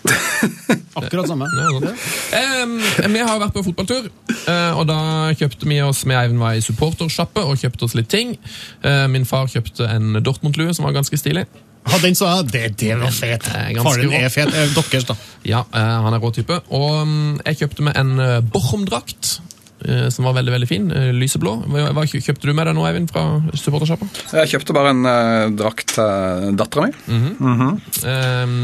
[0.99, 1.47] Akkurat samme.
[1.53, 1.93] Ja.
[2.39, 2.75] Em,
[3.13, 4.09] vi har vært på fotballtur,
[4.47, 4.99] eh, og da
[5.37, 8.35] kjøpte vi oss med Eivind var i supportersjappe og kjøpte oss litt ting.
[8.83, 11.45] Eh, Min far kjøpte en Dortmund-lue som var ganske stilig.
[11.89, 12.49] Ja, den sa jeg.
[12.53, 13.45] Det, det var fet.
[13.49, 14.51] Faren din er fet.
[14.53, 15.15] Eh, Deres, da.
[15.47, 16.59] Ja, eh, han er rå type.
[16.75, 19.39] Og mm, jeg kjøpte meg en eh, Bochum-drakt.
[19.85, 20.89] Eh, Som var veldig veldig fin.
[20.91, 21.53] eh, Lyseblå.
[21.69, 23.23] Hva, kjøpte du med deg nå, Eivind, fra
[23.53, 24.07] supportersjappa?
[24.41, 26.93] Jeg kjøpte bare en uh, drakt til dattera mi.
[27.07, 27.69] Mhm.
[28.09, 28.57] Em,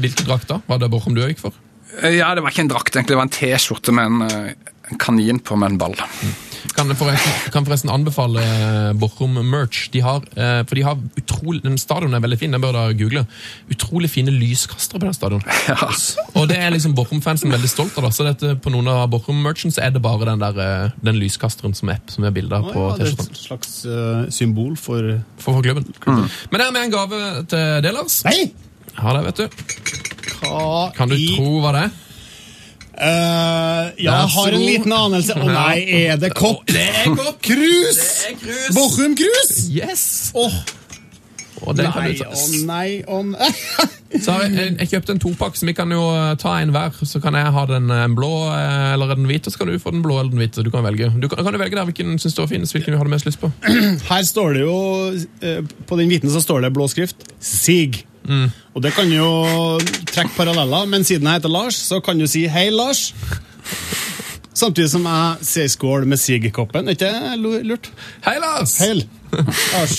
[0.00, 0.60] hvilken drakt da?
[0.68, 1.52] Var det Borchum du gikk for?
[2.02, 3.14] Ja, det var ikke en drakt, egentlig.
[3.14, 4.54] Det var en T-skjorte med en,
[4.90, 5.94] en kanin på med en ball.
[6.72, 9.90] Kan jeg forresten, kan forresten anbefale eh, Bochum merch.
[9.92, 12.96] De har, eh, for de har utrolig, den Stadionet er veldig fin, den bør dere
[12.98, 13.24] google.
[13.70, 15.44] Utrolig fine lyskastere på den stadion.
[16.38, 18.08] Og det er liksom Bochum-fansen veldig stolt av.
[18.08, 21.20] da, så dette, På noen av Bochum-merchen så er det bare den, der, eh, den
[21.20, 23.34] lyskasteren som er, som er bildet Å, på ja, det T-skjorten.
[23.34, 25.84] et slags uh, symbol for For, for klubben.
[26.06, 27.20] Men det er med en gave
[27.50, 28.22] til det, Lars.
[28.24, 28.48] Nei!
[28.94, 29.46] Ja, det vet du.
[30.40, 31.94] Hva Kan du i tro hva det er?
[32.94, 35.34] Ja, jeg har en liten anelse.
[35.34, 36.64] Å nei, er det kopp?
[36.70, 37.40] Det er kopp!
[37.44, 38.00] Krus!
[38.30, 38.72] Er!
[38.76, 39.66] Bochum Krus!
[39.72, 40.06] Yes!
[40.34, 40.54] Oh.
[41.64, 43.50] Og den kan nei, du ta- å nei, å nei.
[44.24, 46.94] Så har jeg, jeg kjøpte en topakk, så vi kan jo eh, ta en hver.
[47.02, 50.04] Så kan jeg ha den eh, blå eller den hvite, så kan du få den
[50.04, 50.62] blå eller den hvite.
[50.62, 52.94] Du kan velge Du kan, kan du velge der hvilken syns du var finest, hvilken
[52.94, 53.50] du hadde mest lyst på.
[54.12, 54.76] Her står det jo
[55.88, 58.04] På den hviten så står det blå skrift Sig.
[58.74, 59.26] Og det kan jo
[60.08, 63.10] trekke paralleller, men siden jeg heter Lars, så kan du si hei, Lars.
[64.54, 66.86] Samtidig som jeg sier skål med Sig-koppen.
[66.88, 67.88] Er ikke det lurt?
[68.24, 68.76] Hei, Lars!
[68.80, 69.02] Heil.
[69.34, 69.96] Lars.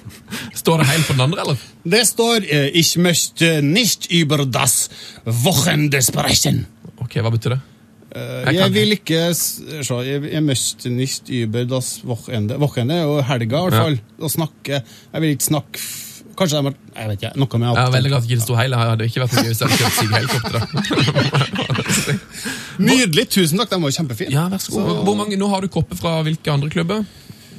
[0.62, 1.60] Står det heil på den andre, eller?
[1.84, 4.90] Det står eh, Ich möchte nicht über das
[5.24, 6.64] Wochenende sprechen.
[6.98, 7.60] Ok, Hva betyr det?
[8.16, 12.58] Eh, Jeg Jeg vil ikke se, jeg, jeg möchte nicht über das Wochenende.
[12.60, 14.24] Wochenende er jo helga, i hvert Ja.
[14.26, 14.82] Å snakke
[15.12, 15.78] Jeg vil ikke snakke
[16.38, 18.54] Kanskje jeg, må- jeg vet ikke, noe med er veldig glad at ikke det sto
[18.56, 18.70] heil.
[18.72, 20.60] Det hadde ikke vært noe gøy hvis jeg hadde kjøpt Sig helikopter.
[22.88, 23.24] Nydelig!
[23.34, 24.32] Tusen takk, den var jo kjempefin.
[24.32, 25.02] Ja, vær så god.
[25.06, 27.04] Hvor mange, nå har du kopper fra hvilke andre klubber?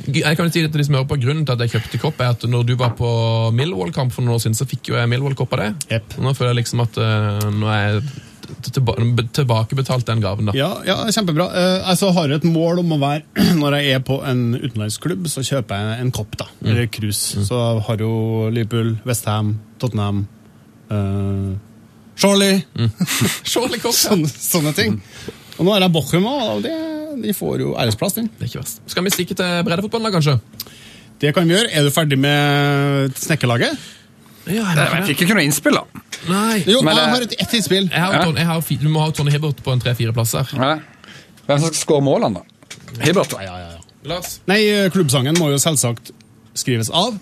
[0.10, 2.00] Jeg kan jo si det til de som hører på Grunnen til at jeg kjøpte
[2.02, 3.08] kopp, er at når du var på
[3.56, 6.00] Millwall-kamp for noen år siden, så fikk jo jeg Millwall-kopp av det.
[6.20, 8.02] Nå føler jeg liksom at uh, nå er jeg
[8.62, 10.56] tilbakebetalt den gaven, da.
[10.58, 11.48] Ja, ja kjempebra.
[11.52, 15.28] Uh, altså, har jeg et mål om å være Når jeg er på en utenlandsklubb,
[15.32, 16.50] så kjøper jeg en kopp, da.
[16.62, 16.72] Mm.
[16.72, 17.44] Eller cruise.
[17.48, 20.26] Så har jo Liverpool, Westham, Tottenham
[20.92, 21.54] uh,
[22.16, 22.62] Shorley!
[22.78, 22.92] Mm.
[23.52, 24.10] Shorley kopp, ja.
[24.10, 25.00] sånne, sånne ting.
[25.58, 26.76] Og nå er jeg Bochum òg, og det,
[27.24, 28.30] de får jo æresplass, den.
[28.38, 28.82] Det er ikke verst.
[28.90, 30.38] Skal vi stikke til breddefotballen, da, kanskje?
[31.22, 31.70] Det kan vi gjøre.
[31.72, 33.78] Er du ferdig med snekkerlaget?
[34.48, 36.02] Ja, Jeg fikk ikke noe innspill, da.
[36.28, 36.64] Nei.
[36.68, 37.86] Jo, Men, jeg eh, har et, et innspill.
[37.92, 40.50] Jeg har, Tony- jeg har, du må ha Tony Hibbert på en tre-fire plasser.
[40.58, 40.74] Ja.
[41.46, 43.04] Hvem som skal skåre målene, da?
[43.04, 43.36] Hibbert.
[44.04, 44.40] Lars?
[44.52, 46.12] Nei, eh, klubbsangen må jo selvsagt
[46.60, 47.16] skrives av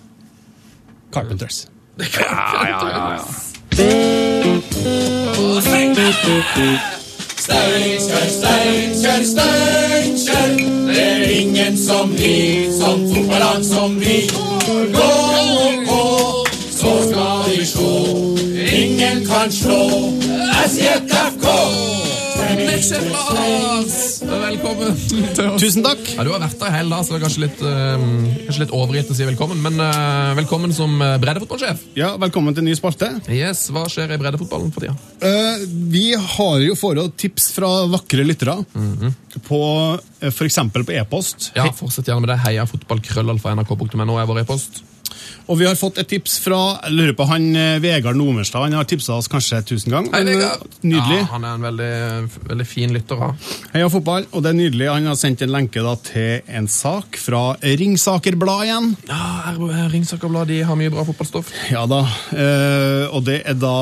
[1.14, 1.68] Carpenters.
[2.02, 2.08] Ja,
[2.66, 3.24] ja, ja, ja.
[7.42, 10.56] Steinkjer, Steinkjer, Steinkjer.
[10.92, 14.30] Det er ingen som vi, som fotballag som vi.
[14.96, 15.91] Gå
[16.92, 17.92] på, så skal vi slå.
[18.82, 19.82] Ingen kan slå
[20.68, 21.48] SJFK.
[24.42, 24.98] Velkommen
[25.36, 25.62] til oss.
[25.62, 26.02] Tusen takk.
[26.18, 28.04] Ja, Du har vært der i hele dag, så det er kanskje litt, uh,
[28.48, 29.62] kanskje litt overgitt å si velkommen.
[29.64, 31.86] Men uh, velkommen som eh, breddefotballsjef.
[32.00, 33.12] Ja, Velkommen til ny spalte.
[33.32, 34.98] Yes, Hva skjer i breddefotballen for tida?
[35.24, 35.64] Uh,
[35.94, 38.58] vi har jo fått tips fra vakre lyttere
[39.48, 39.62] på
[39.96, 40.62] uh, f.eks.
[40.76, 41.52] på e-post.
[41.56, 42.42] Ja, Fortsett gjerne med det.
[42.44, 44.84] Heia fotballkrøllalfa.nrk.no er vår e-post.
[45.48, 48.66] Og vi har fått et tips fra jeg lurer på han eh, Vegard Nomerstad.
[48.68, 50.26] Han har tipsa oss kanskje tusen ganger.
[50.82, 51.20] Nydelig.
[51.22, 51.94] Ja, han er en veldig,
[52.52, 53.24] veldig fin lytter.
[53.74, 54.90] Heia fotball, og det er nydelig.
[54.92, 58.94] Han har sendt en lenke da, til en sak fra Ringsakerbladet igjen.
[59.10, 59.56] Ja,
[59.92, 61.52] Ringsakerblad de har mye bra fotballstoff.
[61.72, 62.04] Ja da,
[62.36, 63.76] eh, og det er da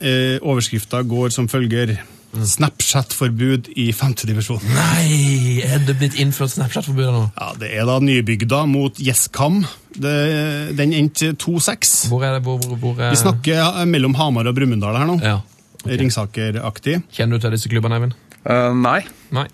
[0.00, 1.98] eh, Overskrifta går som følger
[2.30, 4.62] Snapchat-forbud i femtedivisjon.
[4.70, 7.22] Nei, er det blitt innført Snapchat-forbud nå?
[7.34, 9.64] Ja, Det er da nybygda mot Gjesskam.
[9.98, 12.08] Den endte 2-6.
[12.12, 12.44] Hvor er det?
[12.46, 13.10] Hvor, hvor, hvor er...
[13.14, 15.18] Vi snakker eh, mellom Hamar og Brumunddal her nå.
[15.24, 15.40] Ja.
[15.88, 17.00] Ringsaker-aktig.
[17.16, 18.18] Kjenner du til disse klubbene, Eivind?
[18.44, 19.00] Uh, nei.
[19.34, 19.48] Nei.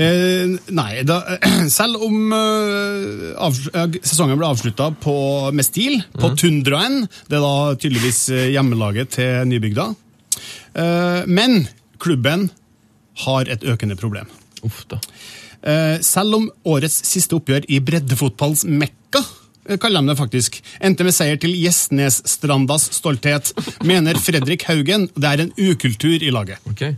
[0.00, 1.18] Eh, nei, da,
[1.68, 4.88] selv om eh, av, eh, sesongen ble avslutta
[5.52, 8.22] med stil, på Tundraen, det er da tydeligvis
[8.54, 9.90] hjemmelaget til Nybygda,
[11.26, 11.66] men
[12.02, 12.48] klubben
[13.26, 14.30] har et økende problem.
[14.66, 14.98] Uff da.
[15.62, 19.22] Eh, selv om årets siste oppgjør i breddefotballens mekka,
[19.68, 23.52] eh, kaller de det faktisk, endte med seier til Gjesnesstrandas stolthet,
[23.84, 26.58] mener Fredrik Haugen det er en ukultur i laget.
[26.70, 26.96] Okay.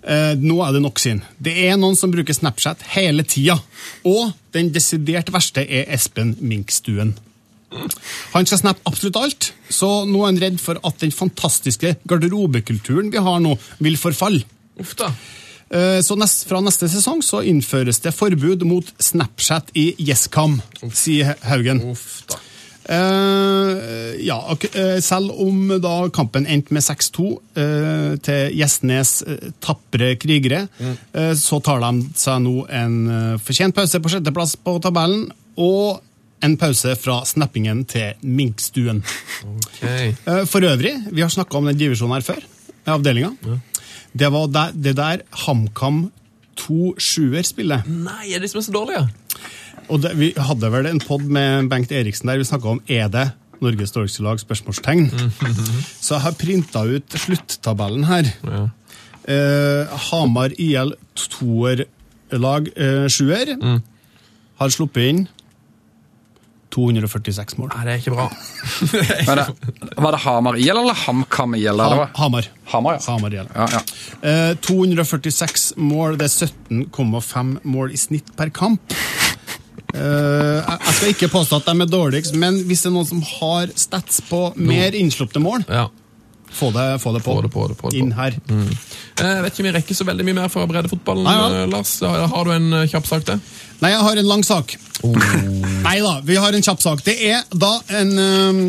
[0.00, 1.18] nå er det nok sin.
[1.36, 3.58] Det er noen som bruker Snapchat hele tida,
[4.08, 7.18] og den desidert verste er Espen Minkstuen.
[8.34, 13.12] Han skal snappe absolutt alt, så nå er han redd for at den fantastiske garderobekulturen
[13.12, 14.42] vi har nå, vil forfalle.
[14.80, 15.12] Uff da.
[15.70, 20.58] Eh, Så nest, fra neste sesong så innføres det forbud mot Snapchat i Yescam,
[20.90, 21.84] sier Haugen.
[22.90, 29.50] Eh, ja, Uh, eh, selv om da kampen endte med 6-2 uh, til Gjesnes uh,
[29.62, 30.64] tapre krigere,
[31.14, 32.96] eh, så tar de seg nå en
[33.38, 35.28] fortjent pause på sjetteplass på tabellen,
[35.60, 36.00] og
[36.42, 39.02] en pause fra snappingen til Minkstuen.
[39.44, 40.14] Okay.
[40.26, 42.40] Eh, For øvrig, vi har snakka om den divisjonen her før,
[42.96, 43.32] avdelinga.
[44.16, 46.06] Det var der, det der HamKam
[46.60, 47.84] 2-7-er spiller.
[47.88, 49.04] Nei, er de som er så dårlige?
[49.90, 53.08] Og det, vi hadde vel en pod med Bengt Eriksen der vi snakka om er
[53.10, 53.28] det
[53.60, 54.38] Norges dårligste lag?
[54.40, 55.08] spørsmålstegn.
[56.04, 58.30] Så jeg har printa ut sluttabellen her.
[59.28, 63.52] Eh, Hamar IL toerlag eh, sjuer
[64.60, 65.20] har sluppet inn
[66.74, 67.70] 246 mål.
[67.74, 68.26] Nei, det er ikke bra.
[69.28, 69.46] Var det,
[69.96, 71.66] var det Hamar IL eller HamKam IL?
[71.72, 72.06] eller?
[72.16, 72.46] Hamar.
[72.72, 73.12] Hamar, ja.
[73.12, 73.48] Hamar IL.
[73.54, 73.80] Ja, ja.
[74.22, 78.94] Eh, 246 mål, det er 17,5 mål i snitt per kamp.
[79.90, 83.22] Eh, jeg skal ikke påstå at de er dårligst, men hvis det er noen som
[83.26, 85.66] har stats på mer innslupte mål,
[86.52, 87.90] få, det, få det på.
[87.96, 88.36] Inn her.
[88.50, 88.66] Mm.
[88.68, 91.62] Eh, Jeg vet ikke om vi rekker så veldig mye mer fra breddefotballen, Nei, ja.
[91.62, 91.94] eh, Lars.
[92.02, 93.40] Har du en eh, kjapp sak til?
[93.80, 94.76] Nei, jeg har en lang sak.
[95.86, 97.02] Nei da, vi har en kjapp sak.
[97.06, 98.60] Det er da en um,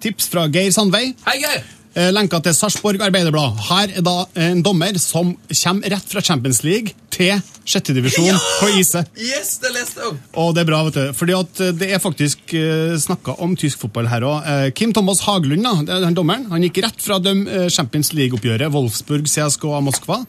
[0.00, 1.10] tips fra Geir Sandvei.
[1.26, 1.64] Hei, Geir!
[1.94, 3.56] Eh, Lenka til Sarpsborg Arbeiderblad.
[3.66, 9.02] Her er da en dommer som kommer rett fra Champions League til sjettedivisjon på Ise.
[9.18, 11.02] Yes, det leste jeg Og det er bra, vet du.
[11.18, 14.46] Fordi at eh, det er faktisk uh, snakka om tysk fotball her òg.
[14.78, 18.70] Kim Thomas Haglund, da, er den dommeren, han gikk rett fra de eh, Champions League-oppgjøret
[18.74, 20.22] Wolfsburg CSKA Moskva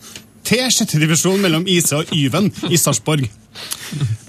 [0.48, 3.28] til sjettedivisjon mellom Ise og Yven i Sarpsborg.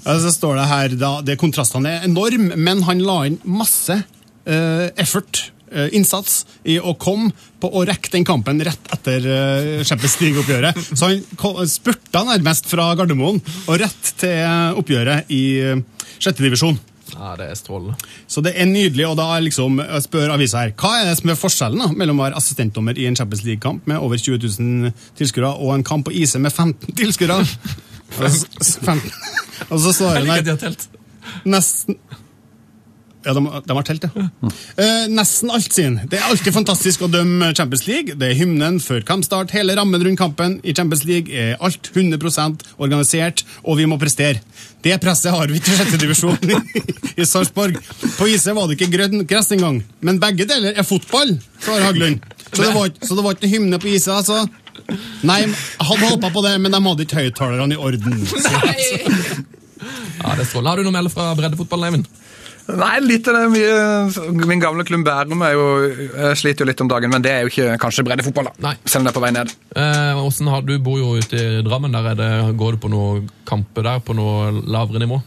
[0.03, 3.95] Eh, Så står det her, da, det Kontrastene er enorm, men han la inn masse
[3.95, 5.62] uh, effort, eh,
[5.95, 7.31] innsats, i å komme
[7.63, 10.79] på å rekke den kampen rett etter uh, Champions League-oppgjøret.
[10.99, 15.43] Så han spurta nærmest fra Gardermoen og rett til eh, oppgjøret i
[16.21, 16.77] sjette divisjon.
[17.13, 17.97] Ja, det er strålende.
[18.27, 21.29] Så det er nydelig, og da liksom jeg spør avisa her, hva er det som
[21.29, 24.93] er forskjellen da, mellom å være assistentdommer i en Champions League-kamp med over 20 000
[25.19, 27.41] tilskuere og en kamp på IC med 15 tilskuere?
[28.13, 29.09] Og så- 15.
[29.71, 30.75] Og så svarer hun her.
[31.49, 31.97] Nesten
[33.25, 34.25] Ja, de, de har telt, ja.
[34.75, 35.93] Eh, nesten alt sin.
[36.11, 38.17] Det er alltid fantastisk å dømme Champions League.
[38.19, 39.53] Det er hymnen før kampstart.
[39.55, 44.41] Hele rammen rundt kampen i Champions League er alt 100% organisert, og vi må prestere.
[44.83, 46.59] Det presset har vi til sjette divisjon i,
[47.23, 47.77] i Sarpsborg.
[48.17, 49.79] På iset var det ikke grønn gress engang.
[50.03, 51.31] Men begge deler er fotball,
[51.63, 52.27] svarer Haglund.
[52.53, 54.43] Så det var, ikke- så det var ikke hymne på iset, altså?
[55.23, 55.55] Nei, jeg
[55.87, 58.19] hadde håpa på det, men de hadde ikke høyttalerne i orden.
[60.23, 60.69] Ja, det er strålende.
[60.71, 62.05] Har du noe å melde fra breddefotballen, Eivind?
[62.63, 65.63] Nei, litt av det mye Min gamle klubb Bærum er jo,
[66.39, 68.71] sliter jo litt om dagen, men det er jo ikke kanskje breddefotball, da.
[68.85, 69.51] Selv om det er på vei ned.
[69.75, 71.91] Eh, hvordan har, du bor jo ute i Drammen.
[71.91, 75.19] der er det, Går du på noen kamper der på noe lavere nivå?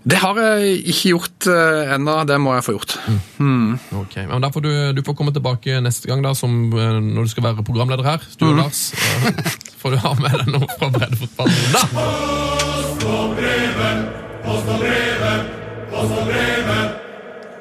[0.00, 2.94] Det har jeg ikke gjort uh, ennå, det må jeg få gjort.
[3.36, 3.74] Hmm.
[4.00, 7.28] Ok, men da får du, du får komme tilbake neste gang da, som, uh, når
[7.28, 8.24] du skal være programleder her.
[8.40, 8.62] Du og Mhm.
[8.62, 8.80] Lars.
[8.96, 11.84] uh, får du ha med deg noe fra breddefotballen da.
[11.92, 14.08] Post og brevet,
[14.46, 15.52] post og brevet,
[15.90, 16.88] post og brevet.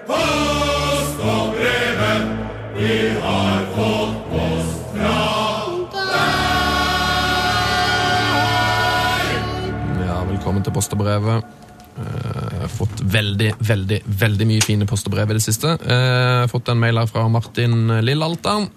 [0.10, 2.24] Post og brevet,
[2.78, 2.94] vi
[3.24, 5.16] har fått post fra
[5.94, 6.04] deg.
[10.06, 11.40] Ja, velkommen til Post og brevet.
[12.00, 15.68] Eh, Jeg har fått veldig, veldig veldig mye fine post og brev i det siste.
[15.80, 18.68] Eh, Jeg har fått en mail her fra Martin Lillalta.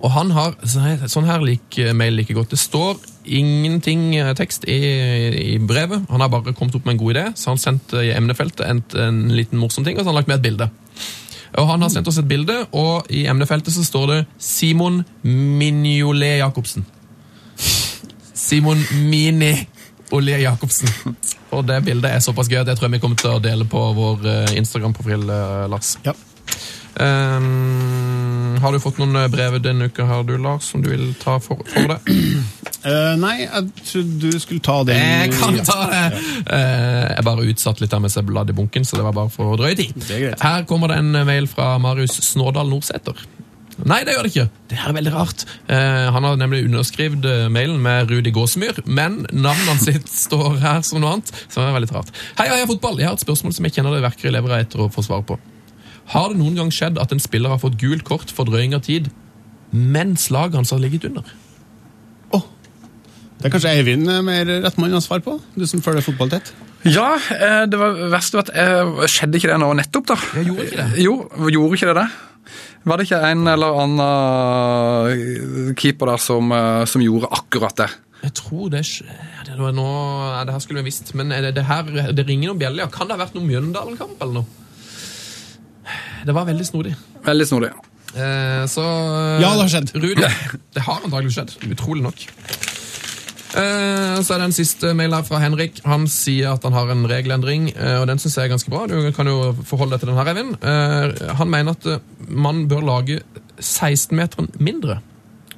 [0.00, 2.50] Og han har sånn her lik mail like godt.
[2.50, 4.78] Det står ingenting eh, tekst i,
[5.54, 6.06] i brevet.
[6.10, 8.82] Han har bare kommet opp med en god idé, så han sendte i emnefeltet en,
[8.98, 10.70] en liten morsom ting, og så har han lagt med et bilde.
[11.60, 16.38] Og Han har sendt oss et bilde, og i emnefeltet så står det Simon Mignolet
[16.40, 16.86] Jacobsen.
[18.34, 18.80] Simon
[19.10, 19.52] Mini
[20.12, 20.88] Olje Jacobsen.
[21.52, 23.80] Og det bildet er såpass gøy at jeg tror vi kommer til å dele på
[23.96, 25.94] vår eh, Instagram-profil, eh, Lars.
[26.04, 26.12] Ja.
[27.00, 28.21] Ehm,
[28.62, 31.38] har du fått noen eh, brev denne uka, her, du, Lars, som du vil ta
[31.42, 32.08] for, for deg?
[32.82, 35.02] Uh, nei, jeg trodde du skulle ta den.
[35.02, 36.22] Jeg kan ta det!
[36.46, 39.32] Uh, jeg bare utsatt litt der mens jeg bladde i bunken, så det var bare
[39.34, 40.10] for å drøye tid.
[40.42, 43.26] Her kommer det en mail fra Marius Snådal Nordsæter.
[43.88, 44.48] Nei, det gjør det ikke.
[44.70, 45.44] Det her er veldig rart.
[45.72, 51.02] Eh, han har nemlig underskrevet mailen med Rudi Gåsemyr, men navnet sitt står her som
[51.02, 51.32] noe annet.
[51.48, 52.12] Så det er veldig rart.
[52.38, 53.00] Hei, hei, fotball!
[53.00, 55.24] Jeg har et spørsmål som jeg kjenner det verker i levra etter å få svar
[55.26, 55.40] på.
[56.10, 58.82] Har det noen gang skjedd at en spiller har fått gult kort for drøying av
[58.88, 59.12] tid
[59.72, 61.24] mens laget hans har ligget under?
[63.42, 65.32] Det er kanskje Eivind er mer rett mann å svare på?
[65.58, 66.52] Du som følger fotball tett.
[66.86, 70.16] Ja, eh, det var verst at eh, Skjedde ikke det nå nettopp, da?
[70.38, 70.86] Jeg gjorde ikke det.
[71.02, 71.14] Jo,
[71.50, 72.06] gjorde ikke det det?
[72.86, 77.90] Var det ikke en eller annen keeper der som, eh, som gjorde akkurat det?
[78.22, 79.90] Jeg tror det, er det, var nå,
[80.46, 81.82] det her skulle vi visst, men er det, det, her,
[82.14, 82.94] det ringer noen bjeller.
[82.94, 84.61] Kan det ha vært noen Mjøndalen-kamp eller noe?
[86.26, 86.94] Det var veldig snodig.
[87.26, 87.72] Veldig snodig.
[88.12, 88.84] Eh, så
[89.40, 89.94] Ja, det har skjedd.
[89.96, 90.28] Rudi,
[90.74, 91.56] det har antagelig skjedd.
[91.70, 92.26] Utrolig nok.
[93.52, 95.82] Eh, så er det en siste mail her fra Henrik.
[95.84, 98.86] Han sier at han har en regelendring, eh, og den syns jeg er ganske bra.
[98.88, 100.56] Du kan jo forholde deg til den her, Eivind.
[100.62, 103.20] Eh, han mener at eh, man bør lage
[103.60, 105.00] 16-meteren mindre.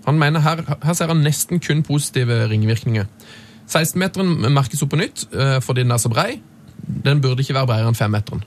[0.09, 3.07] Han mener her, her ser han nesten kun positive ringvirkninger.
[3.71, 6.41] 16-meteren merkes opp på nytt eh, fordi den er så brei.
[7.05, 8.43] Den burde ikke være bredere enn 5-meteren.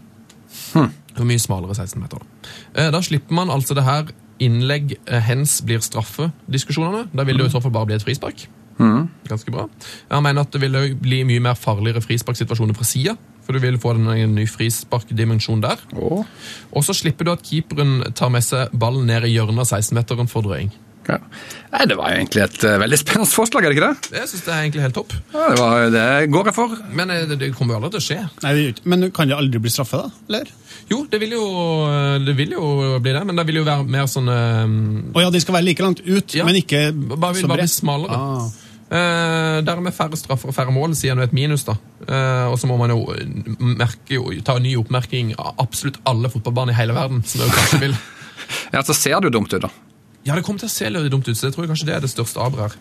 [0.68, 0.92] Det var
[1.26, 2.22] mye smalere 16-meter.
[2.22, 2.52] Da.
[2.76, 4.12] Eh, da slipper man altså det her
[4.44, 7.08] innlegg eh, hens blir straffe-diskusjonene.
[7.14, 8.48] Da vil det jo i så fall bare bli et frispark.
[8.78, 9.08] Mhm.
[9.28, 9.66] Ganske bra.
[10.12, 13.16] Jeg mener at det vil bli mye mer farligere frisparksituasjoner fra sida.
[13.48, 15.80] For du vil få en ny frisparkdimensjon der.
[15.96, 20.28] Og så slipper du at keeperen tar med seg ballen ned i hjørnet av 16-meteren
[20.28, 20.74] for drøying.
[21.08, 21.18] Ja.
[21.72, 24.12] Nei, Det var egentlig et eh, veldig spennende forslag, er det ikke det?
[24.20, 25.14] Jeg synes det er egentlig helt topp.
[25.34, 26.76] Ja, det, var, det går jeg for.
[27.00, 28.20] Men eh, det, det kommer jo aldri til å skje.
[28.44, 28.84] Nei, det.
[28.88, 30.12] Men kan det aldri bli straffe, da?
[30.28, 30.52] Eller?
[30.92, 31.46] Jo, det vil jo,
[32.24, 32.68] det vil jo
[33.04, 34.78] bli det, men det vil jo være mer sånn um...
[35.12, 36.46] oh, ja, de skal være like langt ut, Ja.
[36.48, 38.16] men ikke Bare, så bare bli smalere.
[38.16, 38.48] Ah.
[38.88, 41.66] Eh, dermed færre straffer og færre mål, sier nå et minus.
[41.68, 41.76] da.
[42.08, 43.02] Eh, og så må man jo
[43.60, 47.20] merke, jo, ta en ny oppmerking av absolutt alle fotballbaner i hele verden.
[47.28, 47.98] som det jo kanskje vil.
[48.72, 49.68] Ja, Så ser det jo dumt ut, da.
[50.28, 52.04] Ja, det kommer til å se litt dumt ut, så jeg tror kanskje det er
[52.06, 52.80] det største aberet her.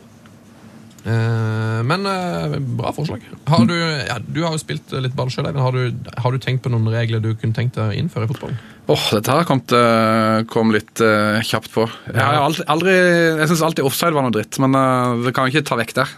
[1.06, 3.22] Eh, men eh, bra forslag.
[3.46, 5.62] Har du, ja, du har jo spilt litt ball sjøl, Eivind.
[5.62, 8.30] Har, du- har du tenkt på noen regler du kunne tenkt deg å innføre i
[8.32, 8.58] fotballen?
[8.90, 11.86] Åh, dette her kom, til, kom litt uh, kjapt på.
[12.10, 12.92] Jeg, har aldri, aldri,
[13.40, 16.12] jeg syns alltid offside var noe dritt, men uh, det kan ikke ta vekk der.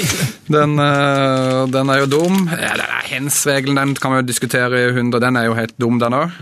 [0.54, 2.40] Den, uh, den er jo dum.
[2.54, 5.74] Ja, den er Hens-regelen den kan vi jo diskutere i 100, den er jo helt
[5.78, 6.34] dum, den òg.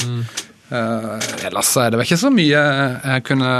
[0.70, 3.50] ellers er det vel ikke så mye jeg kunne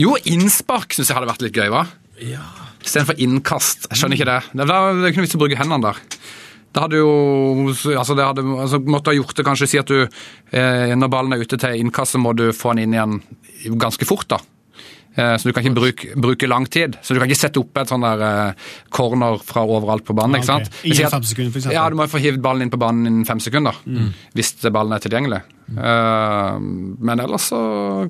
[0.00, 1.84] Jo, innspark syns jeg hadde vært litt gøy, hva?
[2.22, 2.44] Ja.
[2.84, 3.88] Istedenfor innkast.
[3.90, 4.40] Jeg skjønner ikke det.
[4.54, 6.02] Det er ikke noe vits i å bruke hendene der.
[6.76, 7.12] Det hadde jo
[7.96, 11.32] altså det hadde, altså Måtte ha gjort det kanskje si at du eh, når ballen
[11.32, 14.28] er ute til innkast, så må du få den inn igjen ganske fort.
[14.28, 14.42] da.
[15.16, 16.98] Eh, så du kan ikke bruke, bruke lang tid.
[17.02, 20.36] Så du kan ikke sette opp et sånn der eh, corner fra overalt på banen.
[20.36, 20.80] Ah, ikke sant?
[20.84, 21.76] I fem sekunder, for eksempel.
[21.78, 23.78] Ja, du må få hivd ballen inn på banen innen fem sekunder.
[23.88, 24.10] Mm.
[24.36, 25.42] Hvis ballen er tilgjengelig.
[25.72, 27.60] Eh, men ellers så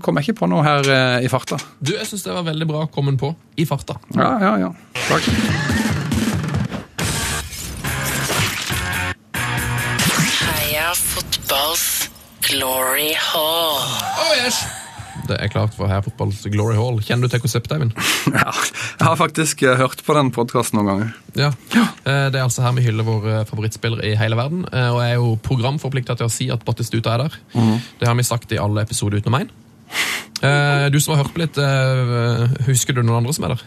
[0.03, 0.91] kom jeg ikke på noe her
[1.23, 1.61] i farta.
[1.79, 4.01] Du, Jeg syns det var veldig bra kommet på i farta.
[4.19, 4.73] Ja, ja, ja.
[5.07, 5.31] Takk.
[10.43, 11.87] Heia fotballs
[12.49, 13.79] glory hall.
[14.19, 14.86] Oh, yes.
[15.27, 17.01] Det er klart for Heia Fotballs Glory Hall.
[17.03, 17.95] Kjenner du til konseptet, Eivind?
[18.37, 21.13] Ja, jeg har faktisk eh, hørt på den podkasten noen ganger.
[21.39, 21.49] Ja.
[22.05, 24.65] Eh, Det er altså her vi hyller våre favorittspillere i hele verden.
[24.73, 27.39] eh, Og jeg er jo programforplikta til å si at Battistuta er der.
[28.01, 29.51] Det har vi sagt i alle episoder utenom én.
[30.43, 33.65] Eh, Du som har hørt på litt, eh, husker du noen andre som er der?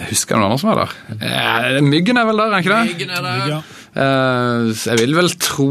[0.00, 0.92] Jeg husker noen andre som er der.
[1.20, 2.92] Eh, Myggen er vel der, er ikke det?
[2.94, 3.38] Myggen er der.
[3.44, 5.68] Myggen, så jeg vil vel tro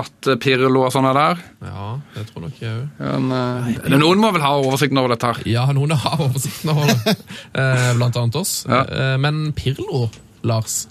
[0.00, 1.42] at eh, Pirlo og sånn er der.
[1.66, 3.04] Ja, det tror nok jeg òg.
[3.04, 5.42] Men, eh, noen må vel ha oversikten over dette her.
[5.50, 7.16] Ja, noen har oversikten over det.
[7.60, 8.60] Eh, Blant annet oss.
[8.68, 8.84] Ja.
[9.20, 10.06] Men Pirlo,
[10.46, 10.84] Lars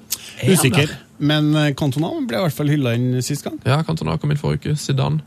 [0.44, 0.90] er Usikker.
[0.92, 0.98] der?
[1.20, 3.58] Men eh, Cantona ble i hvert fall hylla inn sist gang.
[3.68, 4.80] Ja, Cantona kom inn forrige uke.
[4.80, 5.20] Zidane.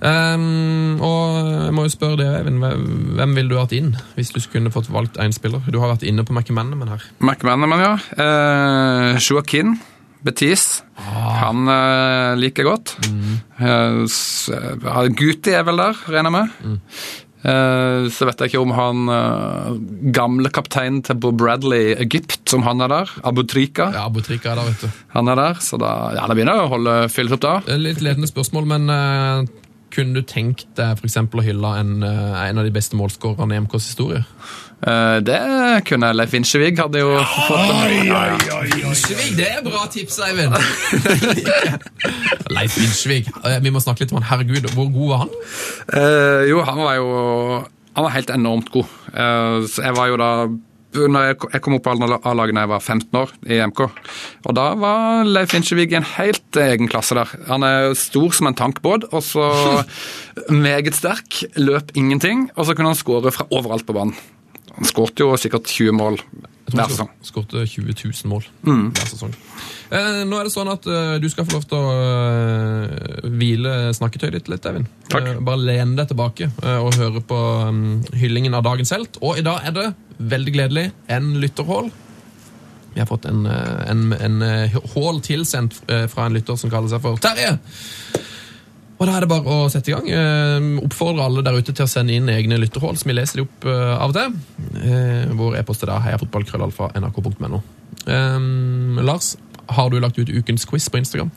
[0.00, 2.62] Um, og jeg må jo spørre deg, Eivind,
[3.18, 5.64] hvem ville du hatt inn hvis du skulle fått valgt én spiller?
[5.68, 7.04] Du har vært inne på McManaman her.
[7.20, 7.96] McManaman, ja.
[8.16, 9.76] Uh, Joaquin
[10.24, 10.82] Betis.
[10.96, 12.94] Han uh, liker jeg godt.
[13.04, 13.34] Mm.
[13.60, 16.80] eh, Guti er vel der, regner jeg med.
[17.44, 19.74] Eh, så vet jeg ikke om han uh,
[20.16, 23.12] gamle kapteinen til Bob Bradley Egypt, som han er der.
[23.28, 23.90] Abutrika.
[23.92, 25.02] Ja, Abutrika er der, vet du.
[25.12, 27.58] Han er der, så da, ja, det begynner å holde fylles opp da.
[27.66, 31.98] Det er Litt ledende spørsmål, men uh, kunne du tenkt deg eksempel å hylle en,
[32.02, 34.24] en av de beste målskårerne i MKs historie?
[34.84, 35.38] Eh, det
[35.88, 37.14] kunne Leif Vinsjevig hadde jo
[37.46, 37.70] fått
[38.74, 40.52] Vinsjevig, det er bra tips, Eivind!
[42.56, 43.30] Leif Vinsjevig.
[43.44, 44.28] Eh, Vi må snakke litt om han.
[44.28, 45.32] Herregud, hvor god var han?
[45.96, 47.08] Eh, jo, han var jo
[47.94, 48.88] Han var helt enormt god.
[49.14, 50.30] Eh, så jeg var jo da
[50.94, 53.80] når jeg jeg kom opp på A-laget da jeg var 15 år i MK.
[54.46, 57.32] Og da var Leif Inchevig i en helt egen klasse der.
[57.48, 59.48] Han er stor som en tankbåt, og så
[60.66, 61.40] meget sterk.
[61.58, 64.14] Løp ingenting, og så kunne han skåre fra overalt på banen.
[64.74, 66.18] Han skårte jo sikkert 20 mål
[66.74, 67.10] hver sesong.
[67.22, 68.86] Skåret 20 000 mål Mm.
[68.96, 69.34] hver sesong.
[69.94, 73.74] Eh, nå er det sånn at eh, du skal få lov til å eh, hvile
[73.94, 74.88] snakketøyet ditt litt, Eivind.
[75.14, 77.38] Eh, bare lene deg tilbake eh, og høre på
[77.68, 77.82] um,
[78.16, 79.20] hyllingen av dagens helt.
[79.22, 79.86] Og i dag er det,
[80.18, 81.90] veldig gledelig, en lytterhål.
[82.94, 86.70] Vi har fått en, en, en, en eh, hål tilsendt eh, fra en lytter som
[86.72, 87.56] kaller seg for Terje.
[88.94, 90.06] Og da er det bare å sette i gang.
[90.06, 93.46] Eh, oppfordre alle der ute til å sende inn egne lytterhold, som vi leser de
[93.48, 94.36] opp eh, av og til.
[94.84, 97.60] Eh, vår e-post er da heiafotballkrøllalfa.nrk.no.
[98.06, 98.48] Eh,
[99.02, 99.34] Lars,
[99.74, 101.30] har du lagt ut ukens quiz på Instagram?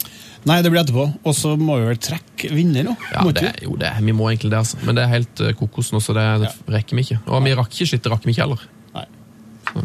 [0.48, 1.08] Nei, det blir etterpå.
[1.28, 2.96] Og så må vi vel trekke vinner nå?
[3.12, 4.80] Ja, det, jo, det, vi må egentlig det, altså.
[4.86, 7.22] Men det er helt eh, kokos nå, så det, det rekker vi ikke.
[7.26, 8.68] Og vi rakk ikke shit, det rakk vi ikke heller.
[8.96, 9.08] Nei.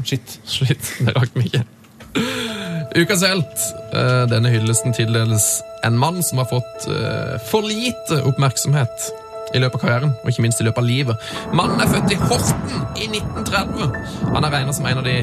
[0.09, 0.40] Shit.
[0.44, 1.65] Shit, det rakk vi ikke.
[2.94, 3.62] Ukas helt.
[3.94, 9.09] Eh, Denne hyllesten tildeles en mann som har fått eh, for lite oppmerksomhet
[9.55, 11.26] i løpet av karrieren, og ikke minst i løpet av livet.
[11.56, 13.97] Mannen er født i Horten i 1930.
[14.32, 15.18] Han er regnet som en av de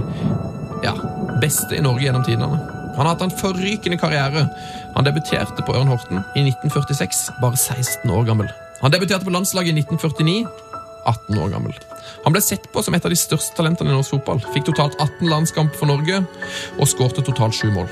[0.85, 0.93] ja,
[1.41, 2.59] beste i Norge gjennom tidene.
[2.97, 4.47] Han har hatt en forrykende karriere.
[4.95, 8.49] Han debuterte på Ørn Horten i 1946, bare 16 år gammel.
[8.81, 10.68] Han debuterte på landslaget i 1949,
[11.05, 11.75] 18 år gammel.
[12.25, 14.41] Han ble sett på som et av de største talentene i norsk fotball.
[14.53, 16.21] Fikk totalt 18 landskamp for Norge
[16.77, 17.89] og skårte totalt sju mål.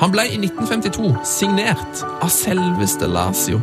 [0.00, 3.60] Han ble i 1952 signert av selveste Lazio.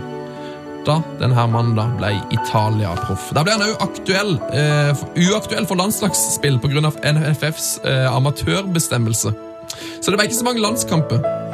[0.87, 3.29] Da denne mannen da ble Italia-proff.
[3.37, 6.89] Da ble han òg eh, uaktuell for landslagsspill pga.
[7.11, 9.35] NFFs eh, amatørbestemmelse.
[10.01, 11.50] Så det ble ikke så mange landskamper.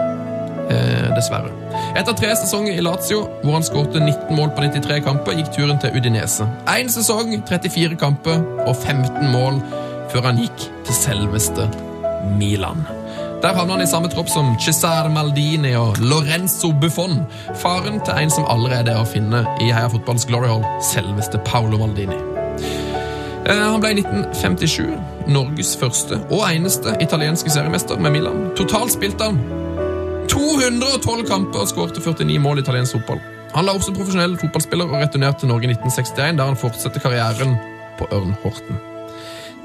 [0.69, 1.47] Eh, dessverre.
[1.95, 5.79] Etter tre sesonger i Lazio, hvor han skåret 19 mål på 93 kamper, gikk turen
[5.79, 6.43] til Udinese.
[6.67, 9.61] Én sesong, 34 kamper og 15 mål
[10.11, 11.69] før han gikk til selveste
[12.35, 12.83] Milan.
[13.41, 17.21] Der havna han i samme tropp som Cesare Maldini og Lorenzo Buffon.
[17.55, 21.77] Faren til en som allerede er å finne i Heia Fotballs Glory Hall, selveste Paolo
[21.77, 22.17] Maldini.
[23.47, 24.97] Eh, Han ble i 1957
[25.31, 28.49] Norges første og eneste italienske seriemester med Milan.
[28.57, 29.39] Totalt spilte han
[30.31, 33.21] 212 kamper og skårte 49 mål i italiensk fotball.
[33.55, 37.03] Han la opp som profesjonell fotballspiller og returnerte til Norge i 1961, der han fortsetter
[37.03, 37.55] karrieren
[37.99, 38.81] på Ørn Horten.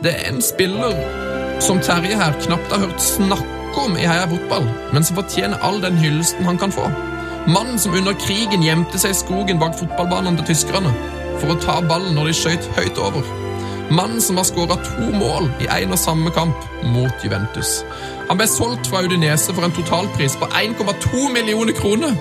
[0.03, 0.95] Det er en spiller
[1.63, 5.83] som Terje her knapt har hørt snakke om i Heia Fotball, men som fortjener all
[5.83, 6.89] den hyllesten han kan få.
[7.47, 10.93] Mannen som under krigen gjemte seg i skogen bak fotballbanene til tyskerne
[11.41, 13.27] for å ta ballen når de skøyt høyt over.
[13.93, 17.81] Mannen som har skåra to mål i én og samme kamp mot Juventus.
[18.29, 22.15] Han ble solgt fra Udinese for en totalpris på 1,2 millioner kroner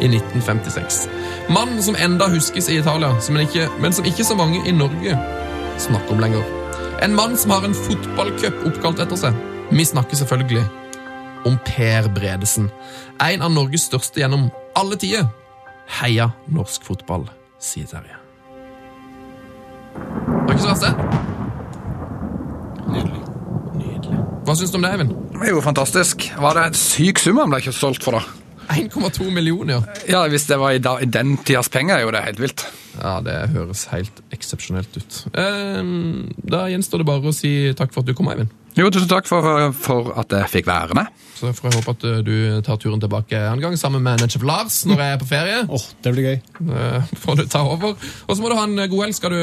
[0.00, 1.08] i 1956.
[1.50, 5.18] Mannen som enda huskes i Italia, som ikke, men som ikke så mange i Norge
[5.78, 6.44] snakker om lenger.
[7.02, 9.42] En mann som har en fotballcup oppkalt etter seg.
[9.70, 10.64] Vi snakker selvfølgelig
[11.46, 12.70] om Per Bredesen.
[13.22, 14.48] En av Norges største gjennom
[14.78, 15.28] alle tider.
[16.00, 17.28] Heia norsk fotball,
[17.62, 18.18] sier Terje.
[19.94, 20.94] Det var ikke så verst, det.
[22.88, 23.27] Nydelig.
[24.48, 25.10] Hva syns du om det, Eivind?
[25.34, 26.24] Det er jo fantastisk.
[26.40, 28.22] Var det en syk sum han ble ikke solgt for, da?
[28.72, 29.96] 1,2 millioner, ja.
[30.08, 32.64] Ja, Hvis det var i, da, i den tidas penger, er jo det helt vilt.
[32.96, 35.18] Ja, det høres helt eksepsjonelt ut.
[35.36, 38.48] Ehm, Da gjenstår det bare å si takk for at du kom, Eivind.
[38.78, 39.44] Jo, tusen takk for,
[39.84, 41.12] for at jeg fikk være med.
[41.36, 42.34] Så får jeg håpe at uh, du
[42.64, 45.60] tar turen tilbake en gang sammen med Netchef Lars når jeg er på ferie.
[45.76, 46.36] Åh, det blir gøy.
[46.72, 47.96] Uh, får du ta over.
[47.98, 49.16] Og så må du ha en god helg.
[49.18, 49.40] Skal du,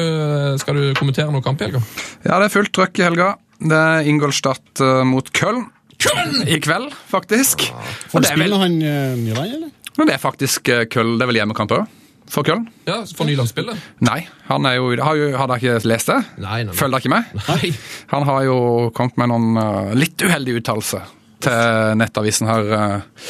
[0.62, 1.84] skal du kommentere noe kamp i helga?
[2.24, 3.36] Ja, det er fullt trøkk i helga.
[3.60, 5.68] Det er Ingolstadt eh, mot Köln.
[6.02, 6.42] Köln!
[6.48, 7.70] I kveld, faktisk.
[8.12, 9.72] Får du det vel, spille han Nyland, eller?
[9.98, 11.16] men det er faktisk eh, Köln.
[11.20, 11.86] Det er vel hjemmekamp òg?
[12.32, 12.66] For Köln?
[12.88, 13.78] Ja, For Nyland-spillet?
[14.04, 16.18] Nei, han er jo, har, jo, har dere ikke lest det?
[16.42, 16.78] Nei, nei, nei.
[16.78, 17.36] Følger dere ikke med?
[17.46, 17.72] Nei.
[18.12, 18.58] Han har jo
[18.98, 21.06] kommet med noen eh, litt uheldige uttalelser
[21.46, 23.26] til Nettavisen her uh,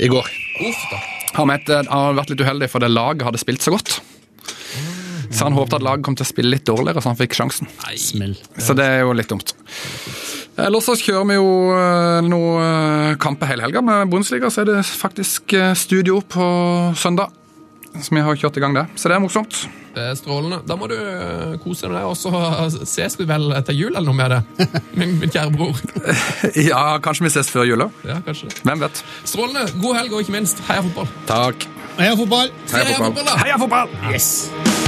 [0.00, 0.28] i går.
[0.64, 1.00] Uff da.
[1.36, 3.98] Han mente han hadde vært litt uheldig fordi laget hadde spilt så godt.
[5.30, 7.68] Så han håpet at laget kom til å spille litt dårligere, så han fikk sjansen.
[8.58, 9.54] Så det er jo litt dumt.
[10.58, 12.62] Ellers så kjører vi jo eh, noen
[13.12, 13.82] eh, kamper hele helga.
[13.84, 16.46] Med Bundesliga så er det faktisk eh, studio på
[16.98, 17.30] søndag.
[17.98, 18.84] Så vi har kjørt i gang det.
[18.98, 19.60] Så det er morsomt.
[19.94, 20.60] Det er strålende.
[20.68, 20.96] Da må du
[21.62, 24.68] kose deg med det, og så ses vi vel til jul eller noe med det.
[24.98, 25.78] Min, min kjære bror.
[26.68, 27.88] Ja, kanskje vi ses før jula.
[28.06, 28.60] Ja, kanskje det.
[28.66, 29.02] Hvem vet.
[29.24, 29.66] Strålende.
[29.82, 31.10] God helg, og ikke minst heia fotball.
[31.30, 31.70] Takk.
[31.98, 32.52] Heia fotball!
[32.70, 33.40] Heia fotball, da.
[33.42, 33.98] Heia fotball!
[34.12, 34.87] Yes!